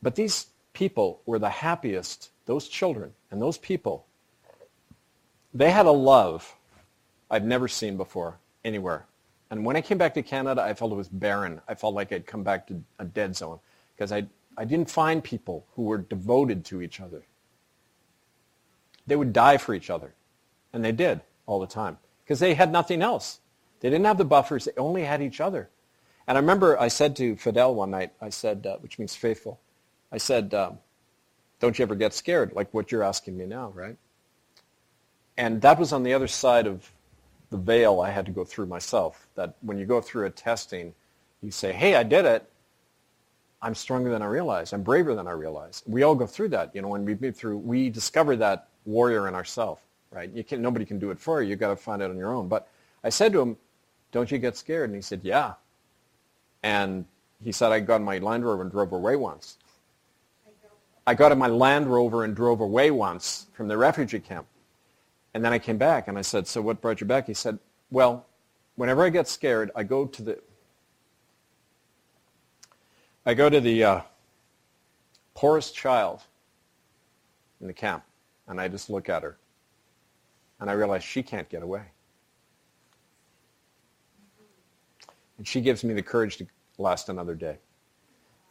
But 0.01 0.16
these 0.16 0.47
people 0.74 1.22
were 1.28 1.38
the 1.38 1.51
happiest, 1.51 2.32
those 2.47 2.68
children 2.68 3.14
and 3.30 3.39
those 3.39 3.60
people. 3.60 4.08
They 5.54 5.70
had 5.70 5.86
a 5.86 5.91
love 5.91 6.56
I've 7.30 7.45
never 7.45 7.68
seen 7.68 7.95
before 7.95 8.39
anywhere. 8.66 9.06
And 9.51 9.64
when 9.64 9.76
I 9.76 9.82
came 9.82 9.99
back 9.99 10.16
to 10.16 10.24
Canada, 10.24 10.64
I 10.64 10.74
felt 10.74 10.91
it 10.91 10.95
was 10.95 11.10
barren. 11.10 11.62
I 11.68 11.76
felt 11.76 11.93
like 11.93 12.12
I'd 12.12 12.26
come 12.26 12.41
back 12.41 12.66
to 12.70 12.82
a 12.97 13.06
dead 13.06 13.36
zone 13.36 13.60
because 13.95 14.12
I, 14.12 14.26
I 14.58 14.66
didn't 14.66 14.89
find 14.89 15.24
people 15.24 15.66
who 15.76 15.84
were 15.84 15.97
devoted 15.97 16.66
to 16.66 16.82
each 16.82 16.99
other. 16.99 17.24
They 19.08 19.16
would 19.16 19.34
die 19.34 19.58
for 19.58 19.74
each 19.74 19.89
other. 19.89 20.14
And 20.72 20.84
they 20.84 20.91
did 20.91 21.22
all 21.45 21.60
the 21.60 21.68
time 21.68 21.97
because 22.24 22.39
they 22.39 22.54
had 22.54 22.72
nothing 22.72 23.01
else. 23.01 23.39
They 23.80 23.89
didn't 23.89 24.06
have 24.06 24.18
the 24.18 24.26
buffers. 24.26 24.66
They 24.66 24.72
only 24.78 25.04
had 25.04 25.22
each 25.22 25.41
other. 25.41 25.70
And 26.28 26.38
I 26.38 26.41
remember 26.41 26.80
I 26.80 26.88
said 26.88 27.16
to 27.18 27.36
Fidel 27.36 27.76
one 27.76 27.91
night, 27.91 28.14
I 28.22 28.30
said, 28.30 28.66
uh, 28.66 28.78
which 28.78 28.97
means 28.97 29.16
faithful, 29.16 29.60
I 30.12 30.18
said, 30.18 30.54
um, 30.54 30.80
don't 31.60 31.78
you 31.78 31.84
ever 31.84 31.95
get 31.95 32.14
scared, 32.14 32.54
like 32.54 32.74
what 32.74 32.91
you're 32.91 33.04
asking 33.04 33.38
me 33.38 33.45
now, 33.45 33.72
right? 33.76 33.97
And 35.38 35.62
that 35.62 35.80
was 35.80 35.91
on 35.91 36.04
the 36.04 36.14
other 36.14 36.28
side 36.28 36.68
of 36.68 36.91
the 37.49 37.58
veil 37.58 37.99
I 37.99 38.10
had 38.10 38.26
to 38.26 38.32
go 38.32 38.43
through 38.43 38.68
myself, 38.68 39.28
that 39.36 39.56
when 39.62 39.78
you 39.78 39.86
go 39.86 40.01
through 40.01 40.26
a 40.26 40.30
testing, 40.30 40.93
you 41.41 41.51
say, 41.51 41.74
hey, 41.74 41.95
I 41.95 42.04
did 42.04 42.26
it. 42.26 42.49
I'm 43.64 43.74
stronger 43.74 44.09
than 44.11 44.22
I 44.22 44.26
realize. 44.26 44.74
I'm 44.74 44.84
braver 44.84 45.16
than 45.16 45.26
I 45.26 45.32
realize. 45.32 45.84
We 45.88 46.03
all 46.03 46.16
go 46.16 46.28
through 46.28 46.49
that. 46.49 46.76
You 46.76 46.82
know, 46.82 46.89
when 46.89 47.05
we 47.05 47.16
move 47.16 47.38
through, 47.38 47.57
we 47.59 47.89
discover 47.89 48.36
that 48.36 48.68
warrior 48.86 49.30
in 49.30 49.36
ourselves, 49.36 49.82
right? 50.11 50.30
You 50.30 50.43
can, 50.43 50.61
nobody 50.61 50.86
can 50.86 50.99
do 50.99 51.11
it 51.11 51.20
for 51.20 51.41
you. 51.41 51.49
You've 51.49 51.59
got 51.59 51.70
to 51.70 51.78
find 51.78 52.01
it 52.01 52.09
on 52.09 52.18
your 52.18 52.34
own. 52.34 52.49
But 52.49 52.68
I 53.05 53.09
said 53.09 53.32
to 53.32 53.39
him, 53.39 53.55
don't 54.11 54.30
you 54.30 54.38
get 54.38 54.57
scared? 54.57 54.89
And 54.89 54.95
he 54.95 55.01
said, 55.01 55.22
yeah. 55.24 55.53
And 56.61 57.05
he 57.41 57.53
said, 57.53 57.72
I 57.72 57.80
got 57.80 57.95
in 57.95 58.03
my 58.03 58.18
Land 58.18 58.45
Rover 58.45 58.61
and 58.61 58.70
drove 58.72 58.91
away 58.91 59.16
once. 59.16 59.57
I 61.07 61.14
got 61.14 61.32
in 61.32 61.38
my 61.38 61.47
Land 61.47 61.88
Rover 61.88 62.26
and 62.26 62.36
drove 62.36 62.59
away 62.59 62.91
once 62.91 63.47
from 63.53 63.70
the 63.70 63.78
refugee 63.78 64.20
camp. 64.20 64.45
And 65.34 65.43
then 65.43 65.53
I 65.53 65.59
came 65.59 65.78
back 65.78 66.09
and 66.09 66.18
I 66.18 66.22
said, 66.22 66.47
so 66.47 66.61
what 66.61 66.82
brought 66.82 66.99
you 66.99 67.07
back? 67.07 67.28
He 67.28 67.34
said, 67.34 67.59
well, 67.91 68.26
whenever 68.76 69.05
I 69.05 69.09
get 69.09 69.28
scared, 69.30 69.72
I 69.74 69.84
go 69.84 70.05
to 70.05 70.22
the, 70.22 70.39
I 73.26 73.34
go 73.34 73.49
to 73.49 73.61
the 73.61 73.84
uh, 73.84 74.01
poorest 75.34 75.74
child 75.74 76.21
in 77.61 77.67
the 77.67 77.74
camp 77.74 78.03
and 78.47 78.59
I 78.59 78.67
just 78.67 78.89
look 78.89 79.07
at 79.07 79.24
her 79.24 79.38
and 80.59 80.69
I 80.69 80.74
realize 80.74 81.03
she 81.03 81.24
can't 81.24 81.47
get 81.47 81.63
away. 81.63 81.84
And 85.38 85.47
she 85.47 85.61
gives 85.61 85.84
me 85.84 85.93
the 85.93 86.01
courage 86.01 86.38
to 86.38 86.47
last 86.78 87.09
another 87.09 87.34
day. 87.34 87.57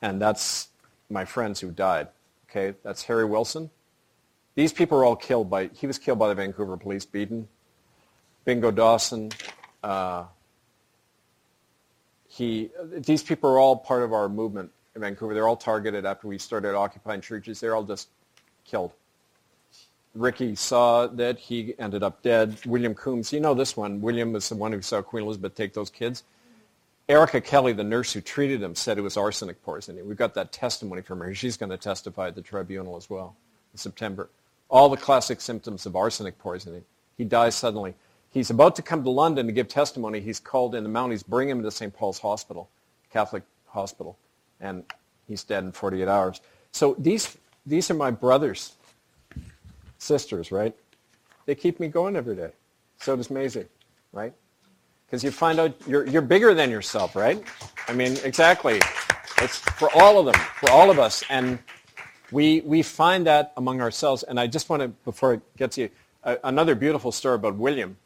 And 0.01 0.21
that's 0.21 0.69
my 1.11 1.25
friends 1.25 1.61
who 1.61 1.71
died. 1.71 2.09
Okay, 2.51 2.77
that's 2.83 3.05
Harry 3.05 3.25
Wilson. 3.25 3.71
These 4.55 4.73
people 4.73 4.99
were 4.99 5.05
all 5.05 5.17
killed 5.17 5.49
by, 5.49 5.69
he 5.69 5.87
was 5.87 5.99
killed 5.99 6.19
by 6.19 6.29
the 6.29 6.35
Vancouver 6.35 6.77
police, 6.77 7.05
beaten. 7.05 7.49
Bingo 8.45 8.71
Dawson. 8.71 9.31
Uh, 9.83 10.25
he, 12.33 12.71
these 12.97 13.23
people 13.23 13.51
are 13.51 13.59
all 13.59 13.77
part 13.77 14.03
of 14.03 14.15
our 14.15 14.27
movement 14.27 14.71
in 14.95 15.03
Vancouver. 15.03 15.35
They're 15.35 15.47
all 15.47 15.57
targeted 15.57 16.07
after 16.07 16.29
we 16.29 16.39
started 16.39 16.75
occupying 16.75 17.21
churches. 17.21 17.61
They're 17.61 17.77
all 17.77 17.85
just 17.85 18.09
killed. 18.65 18.93
Ricky 20.15 20.55
saw 20.55 21.09
that. 21.09 21.39
He 21.39 21.75
ended 21.79 22.03
up 22.03 22.23
dead. 22.23 22.57
William 22.65 22.95
Combes, 22.95 23.35
you 23.35 23.41
know 23.41 23.53
this 23.53 23.77
one. 23.77 24.01
William 24.01 24.33
was 24.33 24.49
the 24.49 24.55
one 24.55 24.73
who 24.73 24.81
saw 24.81 25.03
Queen 25.03 25.25
Elizabeth 25.25 25.55
take 25.55 25.75
those 25.75 25.91
kids. 25.91 26.25
Erica 27.07 27.41
Kelly, 27.41 27.75
the 27.75 27.85
nurse 27.85 28.15
who 28.15 28.23
treated 28.23 28.63
him, 28.63 28.75
said 28.75 28.97
it 28.97 29.03
was 29.03 29.19
arsenic 29.19 29.63
poisoning. 29.63 30.09
We've 30.09 30.17
got 30.17 30.33
that 30.35 30.53
testimony 30.53 31.03
from 31.03 31.21
her. 31.21 31.35
She's 31.35 31.59
going 31.59 31.71
to 31.71 31.77
testify 31.77 32.29
at 32.29 32.35
the 32.35 32.43
tribunal 32.43 32.97
as 32.97 33.11
well 33.11 33.37
in 33.75 33.79
September. 33.79 34.31
All 34.71 34.89
the 34.89 34.97
classic 34.97 35.43
symptoms 35.43 35.85
of 35.85 35.97
arsenic 35.97 36.39
poisoning. 36.39 36.85
He 37.19 37.25
dies 37.25 37.55
suddenly. 37.57 37.95
He's 38.33 38.49
about 38.51 38.77
to 38.77 38.83
come 38.83 39.05
to 39.05 39.11
London 39.11 39.47
to 39.47 39.53
give 39.53 39.69
testimony. 39.69 40.21
He's 40.21 40.41
called 40.41 40.75
in 40.75 40.85
the 40.85 40.91
Mounties, 40.91 41.25
bring 41.25 41.49
him 41.49 41.63
to 41.63 41.71
St. 41.71 41.95
Paul's 41.95 42.19
Hospital, 42.19 42.71
Catholic 43.13 43.43
hospital, 43.67 44.19
and 44.61 44.85
he's 45.29 45.45
dead 45.45 45.65
in 45.65 45.73
48 45.73 46.09
hours. 46.09 46.41
So 46.73 46.97
these, 46.99 47.37
these 47.67 47.91
are 47.91 47.95
my 47.95 48.11
brothers, 48.11 48.75
sisters, 49.99 50.51
right? 50.51 50.75
They 51.45 51.55
keep 51.55 51.79
me 51.79 51.89
going 51.89 52.17
every 52.17 52.35
day. 52.35 52.53
So 52.99 53.17
does 53.17 53.31
Maisie, 53.31 53.67
right? 54.13 54.33
Because 55.07 55.23
you 55.23 55.31
find 55.31 55.61
out 55.61 55.75
you're, 55.87 56.07
you're 56.07 56.23
bigger 56.23 56.55
than 56.55 56.71
yourself, 56.71 57.15
right? 57.15 57.43
I 57.87 57.93
mean, 57.93 58.17
exactly. 58.25 58.81
It's 59.39 59.59
for 59.59 59.91
all 59.95 60.19
of 60.19 60.25
them, 60.25 60.41
for 60.57 60.71
all 60.71 60.91
of 60.91 60.99
us. 60.99 61.23
And 61.29 61.59
we, 62.31 62.63
we 62.63 62.81
find 62.83 63.27
that 63.27 63.53
among 63.59 63.83
ourselves. 63.83 64.23
And 64.23 64.41
I 64.41 64.47
just 64.47 64.71
want 64.71 64.81
to, 64.81 64.89
before 64.89 65.35
I 65.35 65.41
get 65.59 65.73
to 65.73 65.83
you, 65.83 65.91
uh, 66.25 66.37
another 66.45 66.75
beautiful 66.75 67.13
story 67.13 67.35
about 67.35 67.57
William. 67.57 67.97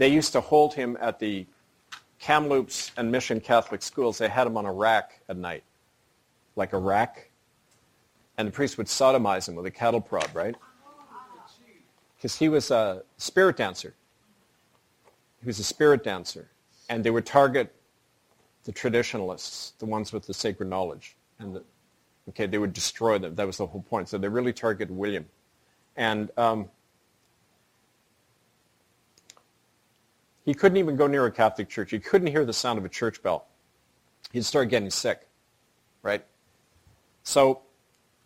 They 0.00 0.08
used 0.08 0.32
to 0.32 0.40
hold 0.40 0.72
him 0.72 0.96
at 0.98 1.18
the 1.18 1.44
Kamloops 2.20 2.90
and 2.96 3.12
Mission 3.12 3.38
Catholic 3.38 3.82
schools. 3.82 4.16
They 4.16 4.28
had 4.28 4.46
him 4.46 4.56
on 4.56 4.64
a 4.64 4.72
rack 4.72 5.20
at 5.28 5.36
night, 5.36 5.62
like 6.56 6.72
a 6.72 6.78
rack. 6.78 7.28
And 8.38 8.48
the 8.48 8.52
priest 8.52 8.78
would 8.78 8.86
sodomize 8.86 9.46
him 9.46 9.56
with 9.56 9.66
a 9.66 9.70
cattle 9.70 10.00
prod, 10.00 10.34
right? 10.34 10.54
Because 12.16 12.34
he 12.34 12.48
was 12.48 12.70
a 12.70 13.02
spirit 13.18 13.58
dancer. 13.58 13.92
He 15.42 15.46
was 15.46 15.58
a 15.58 15.64
spirit 15.64 16.02
dancer. 16.02 16.48
And 16.88 17.04
they 17.04 17.10
would 17.10 17.26
target 17.26 17.70
the 18.64 18.72
traditionalists, 18.72 19.74
the 19.80 19.84
ones 19.84 20.14
with 20.14 20.26
the 20.26 20.32
sacred 20.32 20.70
knowledge. 20.70 21.14
And 21.40 21.56
the, 21.56 21.62
okay, 22.30 22.46
they 22.46 22.56
would 22.56 22.72
destroy 22.72 23.18
them. 23.18 23.34
That 23.34 23.46
was 23.46 23.58
the 23.58 23.66
whole 23.66 23.82
point. 23.82 24.08
So 24.08 24.16
they 24.16 24.28
really 24.28 24.54
targeted 24.54 24.96
William. 24.96 25.26
And 25.94 26.30
um, 26.38 26.70
he 30.44 30.54
couldn't 30.54 30.78
even 30.78 30.96
go 30.96 31.06
near 31.06 31.26
a 31.26 31.30
Catholic 31.30 31.68
church. 31.68 31.90
He 31.90 31.98
couldn't 31.98 32.28
hear 32.28 32.44
the 32.44 32.52
sound 32.52 32.78
of 32.78 32.84
a 32.84 32.88
church 32.88 33.22
bell. 33.22 33.46
He'd 34.32 34.44
start 34.44 34.68
getting 34.68 34.90
sick, 34.90 35.26
right? 36.02 36.24
So 37.22 37.62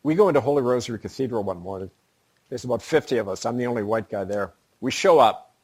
we 0.03 0.15
go 0.15 0.29
into 0.29 0.41
Holy 0.41 0.63
Rosary 0.63 0.99
Cathedral 0.99 1.43
one 1.43 1.59
morning. 1.59 1.91
There's 2.49 2.65
about 2.65 2.83
50 2.83 3.19
of 3.19 3.29
us. 3.29 3.47
I'm 3.47 3.57
the 3.57 3.67
only 3.67 3.83
white 3.83 4.09
guy 4.09 4.25
there. 4.25 4.53
We 4.81 4.91
show 4.91 5.19
up, 5.19 5.55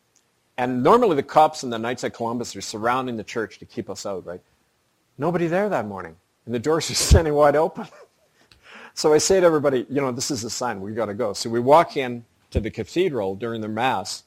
and 0.56 0.82
normally 0.82 1.16
the 1.16 1.22
cops 1.22 1.62
and 1.62 1.72
the 1.72 1.78
Knights 1.78 2.04
of 2.04 2.12
Columbus 2.12 2.56
are 2.56 2.60
surrounding 2.60 3.16
the 3.16 3.24
church 3.24 3.58
to 3.58 3.66
keep 3.66 3.90
us 3.90 4.06
out, 4.06 4.26
right? 4.26 4.40
Nobody 5.18 5.46
there 5.46 5.68
that 5.68 5.86
morning, 5.86 6.16
and 6.46 6.54
the 6.54 6.58
doors 6.58 6.90
are 6.90 6.94
standing 7.08 7.34
wide 7.34 7.54
open. 7.54 7.86
so 8.94 9.12
I 9.12 9.18
say 9.18 9.40
to 9.40 9.46
everybody, 9.46 9.86
you 9.90 10.00
know, 10.00 10.10
this 10.10 10.30
is 10.30 10.42
a 10.42 10.50
sign. 10.50 10.80
We've 10.80 10.96
got 10.96 11.06
to 11.06 11.14
go. 11.14 11.34
So 11.34 11.50
we 11.50 11.60
walk 11.60 11.96
in 11.96 12.24
to 12.50 12.60
the 12.60 12.70
cathedral 12.70 13.36
during 13.36 13.60
the 13.60 13.68
Mass, 13.68 14.24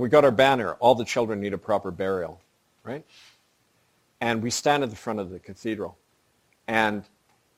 we 0.00 0.08
got 0.08 0.24
our 0.24 0.30
banner, 0.30 0.74
all 0.74 0.94
the 0.94 1.04
children 1.04 1.40
need 1.40 1.52
a 1.52 1.58
proper 1.58 1.90
burial, 1.90 2.40
right? 2.82 3.04
And 4.20 4.42
we 4.42 4.50
stand 4.50 4.82
at 4.82 4.90
the 4.90 4.96
front 4.96 5.18
of 5.18 5.30
the 5.30 5.38
cathedral. 5.38 5.96
And 6.66 7.04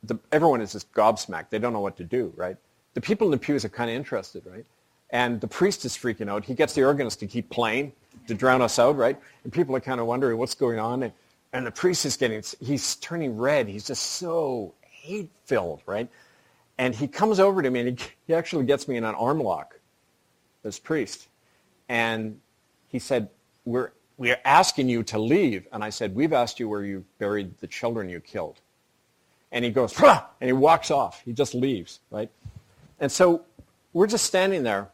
the, 0.03 0.18
everyone 0.32 0.61
is 0.61 0.72
just 0.72 0.93
gobsmacked. 0.93 1.51
They 1.51 1.59
don't 1.59 1.72
know 1.72 1.80
what 1.80 1.97
to 1.99 2.05
do, 2.05 2.32
right? 2.37 2.57
The 2.95 3.01
people 3.01 3.26
in 3.26 3.30
the 3.30 3.39
pews 3.39 3.64
are 3.64 3.68
kind 3.68 3.91
of 3.91 3.97
interested, 3.97 4.45
right? 4.47 4.64
And 5.11 5.41
the 5.41 5.47
priest 5.47 5.85
is 5.85 5.97
freaking 5.97 6.28
out. 6.28 6.45
He 6.45 6.55
gets 6.55 6.72
the 6.74 6.85
organist 6.85 7.20
to 7.20 7.26
keep 7.26 7.51
playing 7.51 7.93
to 8.26 8.35
drown 8.35 8.62
us 8.62 8.78
out, 8.78 8.97
right? 8.97 9.18
And 9.45 9.53
people 9.53 9.76
are 9.76 9.80
kind 9.80 10.01
of 10.01 10.07
wondering 10.07 10.39
what's 10.39 10.55
going 10.55 10.78
on. 10.78 11.05
And, 11.05 11.12
and 11.53 11.66
the 11.66 11.70
priest 11.70 12.05
is 12.05 12.16
getting, 12.16 12.43
he's 12.61 12.97
turning 12.97 13.37
red. 13.37 13.68
He's 13.68 13.87
just 13.87 14.03
so 14.03 14.74
hate-filled, 14.80 15.82
right? 15.87 16.09
And 16.78 16.95
he 16.95 17.07
comes 17.07 17.39
over 17.39 17.62
to 17.62 17.70
me 17.70 17.80
and 17.80 17.99
he, 18.01 18.07
he 18.26 18.35
actually 18.35 18.64
gets 18.64 18.89
me 18.89 18.97
in 18.97 19.05
an 19.05 19.14
arm 19.14 19.41
lock, 19.41 19.78
this 20.62 20.78
priest. 20.78 21.28
And 21.89 22.41
he 22.89 22.99
said, 22.99 23.28
we're, 23.64 23.91
we're 24.16 24.41
asking 24.45 24.89
you 24.89 25.03
to 25.05 25.18
leave. 25.18 25.66
And 25.72 25.82
I 25.82 25.91
said, 25.91 26.14
we've 26.14 26.32
asked 26.32 26.61
you 26.61 26.68
where 26.68 26.85
you 26.85 27.05
buried 27.18 27.59
the 27.59 27.66
children 27.66 28.09
you 28.09 28.20
killed. 28.20 28.61
And 29.53 29.64
he 29.64 29.70
goes, 29.70 29.93
Pah! 29.93 30.24
and 30.41 30.49
he 30.49 30.53
walks 30.53 30.91
off. 30.91 31.22
He 31.24 31.32
just 31.32 31.55
leaves, 31.55 32.01
right? 32.11 32.30
And 32.99 33.11
so 33.11 33.43
we're 33.93 34.09
just 34.09 34.24
standing 34.24 34.64
there 34.64 34.91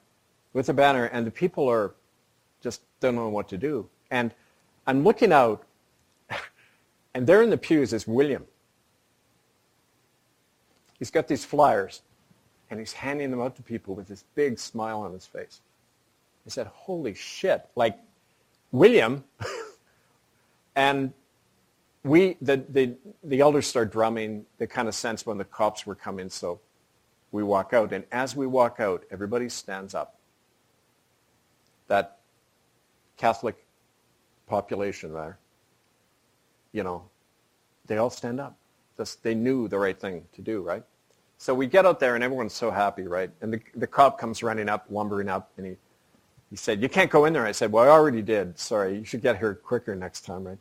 with 0.53 0.66
the 0.66 0.74
banner, 0.74 1.07
and 1.07 1.26
the 1.26 1.30
people 1.30 1.68
are 1.68 1.95
just 2.61 2.82
don't 3.01 3.14
know 3.14 3.28
what 3.28 3.49
to 3.49 3.57
do. 3.57 3.88
And 4.11 4.32
I'm 4.86 5.03
looking 5.03 5.32
out, 5.32 5.64
and 7.14 7.26
there 7.26 7.43
in 7.43 7.51
the 7.51 7.57
pews 7.57 7.93
is 7.93 8.07
William. 8.07 8.45
He's 10.99 11.11
got 11.11 11.28
these 11.28 11.45
flyers, 11.45 12.03
and 12.68 12.78
he's 12.78 12.93
handing 12.93 13.30
them 13.30 13.41
out 13.41 13.57
to 13.57 13.62
people 13.62 13.95
with 13.95 14.09
this 14.09 14.24
big 14.34 14.59
smile 14.59 15.01
on 15.01 15.12
his 15.12 15.24
face. 15.24 15.61
I 16.47 16.51
said, 16.51 16.66
holy 16.68 17.14
shit, 17.14 17.66
like 17.76 17.99
William, 18.72 19.24
and 20.76 21.12
we, 22.03 22.36
the, 22.41 22.64
the, 22.68 22.95
the 23.22 23.41
elders 23.41 23.66
start 23.66 23.93
drumming. 23.93 24.47
They 24.59 24.66
kind 24.66 24.88
of 24.88 24.95
sense 24.95 25.26
when 25.26 25.38
the 25.38 25.45
cops 25.45 25.86
were 25.86 25.95
coming, 25.95 26.30
so 26.30 26.61
we 27.32 27.43
walk 27.43 27.72
out. 27.72 27.93
And 27.93 28.05
as 28.11 28.34
we 28.34 28.47
walk 28.47 28.80
out, 28.80 29.05
everybody 29.11 29.49
stands 29.49 29.95
up. 29.95 30.16
That 31.88 32.18
Catholic 33.16 33.64
population 34.47 35.12
there, 35.12 35.38
you 36.72 36.82
know, 36.82 37.05
they 37.86 37.99
all 37.99 38.11
stand 38.11 38.41
up. 38.41 38.57
They 39.22 39.34
knew 39.34 39.66
the 39.66 39.78
right 39.78 39.99
thing 39.99 40.24
to 40.34 40.43
do, 40.43 40.62
right? 40.62 40.84
So 41.38 41.55
we 41.55 41.66
get 41.66 41.86
out 41.86 42.01
there 42.01 42.16
and 42.16 42.22
everyone's 42.22 42.53
so 42.53 42.70
happy, 42.70 43.05
right? 43.07 43.30
And 43.41 43.55
the, 43.55 43.61
the 43.74 43.86
cop 43.86 44.18
comes 44.18 44.43
running 44.43 44.68
up, 44.68 44.86
lumbering 44.91 45.28
up, 45.28 45.51
and 45.57 45.66
he, 45.66 45.76
he 46.51 46.57
said, 46.57 46.82
you 46.82 46.88
can't 46.88 47.11
go 47.11 47.24
in 47.26 47.32
there. 47.32 47.46
I 47.46 47.53
said, 47.53 47.70
well, 47.70 47.84
I 47.84 47.88
already 47.88 48.22
did. 48.22 48.59
Sorry, 48.59 48.98
you 48.98 49.05
should 49.05 49.22
get 49.22 49.38
here 49.38 49.55
quicker 49.55 49.94
next 49.94 50.22
time, 50.22 50.44
right? 50.44 50.59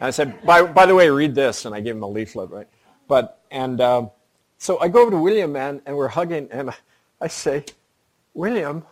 And 0.00 0.08
I 0.08 0.10
said, 0.10 0.42
by, 0.44 0.62
by 0.62 0.86
the 0.86 0.94
way, 0.94 1.10
read 1.10 1.34
this. 1.34 1.66
And 1.66 1.74
I 1.74 1.80
gave 1.80 1.94
him 1.94 2.02
a 2.02 2.08
leaflet, 2.08 2.50
right? 2.50 2.68
But, 3.06 3.42
and 3.50 3.80
um, 3.80 4.10
so 4.58 4.78
I 4.80 4.88
go 4.88 5.02
over 5.02 5.10
to 5.10 5.18
William, 5.18 5.52
man, 5.52 5.82
and 5.84 5.96
we're 5.96 6.08
hugging, 6.08 6.48
and 6.50 6.70
I 7.20 7.28
say, 7.28 7.64
William, 8.32 8.84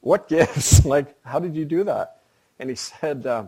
what 0.00 0.28
gives? 0.28 0.84
like, 0.94 1.14
how 1.24 1.38
did 1.38 1.54
you 1.54 1.64
do 1.64 1.84
that? 1.84 2.22
And 2.58 2.68
he 2.68 2.76
said, 2.76 3.26
uh, 3.26 3.44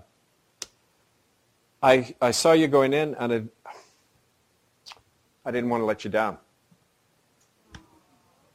I, 1.82 2.14
I 2.20 2.30
saw 2.30 2.52
you 2.52 2.68
going 2.68 2.92
in, 2.92 3.14
and 3.16 3.32
it, 3.32 3.44
I 5.44 5.50
didn't 5.50 5.70
want 5.70 5.80
to 5.80 5.86
let 5.86 6.04
you 6.04 6.10
down. 6.10 6.38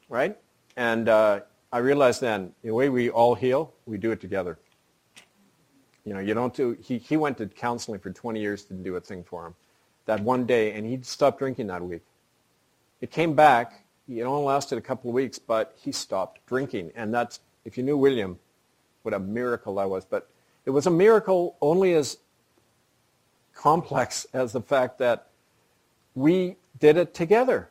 Right? 0.10 0.38
And 0.78 1.10
uh, 1.10 1.42
I 1.78 1.80
realized 1.80 2.22
then, 2.22 2.54
the 2.64 2.72
way 2.72 2.90
we 2.90 3.12
all 3.12 3.36
heal, 3.36 3.72
we 3.86 4.00
do 4.00 4.10
it 4.10 4.20
together. 4.20 4.58
You 6.06 6.16
know, 6.16 6.20
you 6.20 6.34
don't 6.34 6.52
do, 6.52 6.76
he, 6.82 6.98
he 6.98 7.18
went 7.18 7.38
to 7.38 7.46
counseling 7.46 8.00
for 8.00 8.10
20 8.10 8.40
years, 8.40 8.64
didn't 8.64 8.82
do 8.82 8.96
a 8.96 9.00
thing 9.00 9.24
for 9.24 9.46
him. 9.46 9.54
That 10.08 10.20
one 10.22 10.48
day, 10.48 10.74
and 10.74 10.88
he 10.88 11.00
stopped 11.04 11.38
drinking 11.38 11.68
that 11.68 11.84
week. 11.84 12.02
It 13.00 13.12
came 13.12 13.36
back. 13.36 13.86
It 14.10 14.24
only 14.24 14.44
lasted 14.44 14.80
a 14.80 14.82
couple 14.82 15.12
of 15.12 15.14
weeks, 15.14 15.38
but 15.38 15.76
he 15.80 15.92
stopped 15.92 16.44
drinking. 16.48 16.94
And 16.96 17.14
that's, 17.14 17.42
if 17.64 17.78
you 17.78 17.84
knew 17.84 17.96
William, 17.96 18.40
what 19.04 19.14
a 19.14 19.20
miracle 19.20 19.76
that 19.76 19.88
was. 19.88 20.04
But 20.04 20.32
it 20.66 20.72
was 20.72 20.88
a 20.88 20.92
miracle 20.92 21.58
only 21.62 21.94
as 21.94 22.18
complex 23.54 24.26
as 24.34 24.52
the 24.52 24.62
fact 24.62 24.98
that 24.98 25.28
we 26.16 26.56
did 26.80 26.98
it 26.98 27.14
together. 27.14 27.70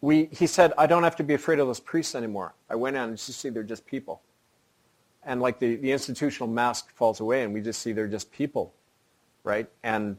We, 0.00 0.26
he 0.26 0.46
said, 0.46 0.72
I 0.78 0.86
don't 0.86 1.02
have 1.02 1.16
to 1.16 1.24
be 1.24 1.34
afraid 1.34 1.58
of 1.58 1.66
those 1.66 1.80
priests 1.80 2.14
anymore. 2.14 2.54
I 2.70 2.76
went 2.76 2.96
in 2.96 3.02
and 3.02 3.16
just 3.16 3.40
see 3.40 3.48
they're 3.48 3.62
just 3.62 3.84
people. 3.84 4.22
And 5.24 5.40
like 5.40 5.58
the, 5.58 5.76
the 5.76 5.92
institutional 5.92 6.48
mask 6.48 6.90
falls 6.92 7.20
away 7.20 7.42
and 7.42 7.52
we 7.52 7.60
just 7.60 7.82
see 7.82 7.92
they're 7.92 8.06
just 8.06 8.30
people, 8.30 8.72
right? 9.42 9.68
And 9.82 10.16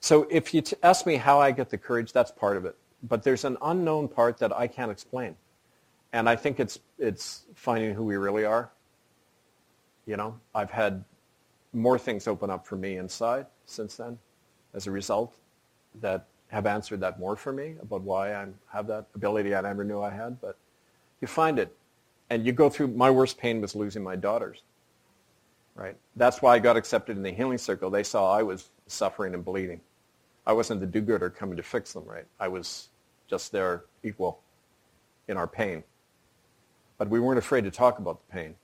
so 0.00 0.26
if 0.30 0.54
you 0.54 0.62
t- 0.62 0.76
ask 0.82 1.06
me 1.06 1.16
how 1.16 1.40
I 1.40 1.50
get 1.50 1.70
the 1.70 1.78
courage, 1.78 2.12
that's 2.12 2.30
part 2.30 2.56
of 2.56 2.64
it 2.64 2.76
but 3.02 3.22
there's 3.22 3.44
an 3.44 3.56
unknown 3.62 4.08
part 4.08 4.38
that 4.38 4.56
I 4.56 4.66
can't 4.66 4.90
explain. 4.90 5.36
And 6.12 6.28
I 6.28 6.36
think 6.36 6.58
it's, 6.58 6.80
it's 6.98 7.44
finding 7.54 7.94
who 7.94 8.04
we 8.04 8.16
really 8.16 8.44
are. 8.44 8.70
You 10.06 10.16
know, 10.16 10.38
I've 10.54 10.70
had 10.70 11.04
more 11.72 11.98
things 11.98 12.26
open 12.26 12.50
up 12.50 12.66
for 12.66 12.76
me 12.76 12.96
inside 12.96 13.46
since 13.66 13.96
then 13.96 14.18
as 14.74 14.86
a 14.86 14.90
result 14.90 15.36
that 16.00 16.26
have 16.48 16.66
answered 16.66 17.00
that 17.00 17.20
more 17.20 17.36
for 17.36 17.52
me 17.52 17.74
about 17.80 18.02
why 18.02 18.34
I 18.34 18.46
have 18.72 18.86
that 18.86 19.06
ability 19.14 19.54
I 19.54 19.60
never 19.60 19.84
knew 19.84 20.00
I 20.00 20.10
had. 20.10 20.40
But 20.40 20.56
you 21.20 21.28
find 21.28 21.58
it. 21.58 21.74
And 22.30 22.44
you 22.44 22.52
go 22.52 22.68
through, 22.68 22.88
my 22.88 23.10
worst 23.10 23.38
pain 23.38 23.60
was 23.60 23.74
losing 23.74 24.02
my 24.02 24.16
daughters. 24.16 24.62
Right? 25.74 25.96
That's 26.16 26.42
why 26.42 26.54
I 26.54 26.58
got 26.58 26.76
accepted 26.76 27.16
in 27.16 27.22
the 27.22 27.30
healing 27.30 27.58
circle. 27.58 27.88
They 27.90 28.02
saw 28.02 28.36
I 28.36 28.42
was 28.42 28.70
suffering 28.86 29.34
and 29.34 29.44
bleeding. 29.44 29.80
I 30.46 30.52
wasn't 30.52 30.80
the 30.80 30.86
do-gooder 30.86 31.30
coming 31.30 31.56
to 31.56 31.62
fix 31.62 31.92
them, 31.92 32.04
right? 32.04 32.24
I 32.40 32.48
was 32.48 32.88
just 33.28 33.52
their 33.52 33.84
equal 34.02 34.40
in 35.28 35.36
our 35.36 35.46
pain. 35.46 35.84
But 36.96 37.08
we 37.08 37.20
weren't 37.20 37.38
afraid 37.38 37.64
to 37.64 37.70
talk 37.70 37.98
about 37.98 38.18
the 38.26 38.32
pain. 38.32 38.54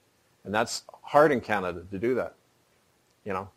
And 0.45 0.53
that's 0.53 0.83
hard 1.03 1.31
in 1.31 1.41
Canada 1.41 1.85
to 1.91 1.99
do 1.99 2.15
that, 2.17 2.35
you 3.25 3.33
know. 3.33 3.49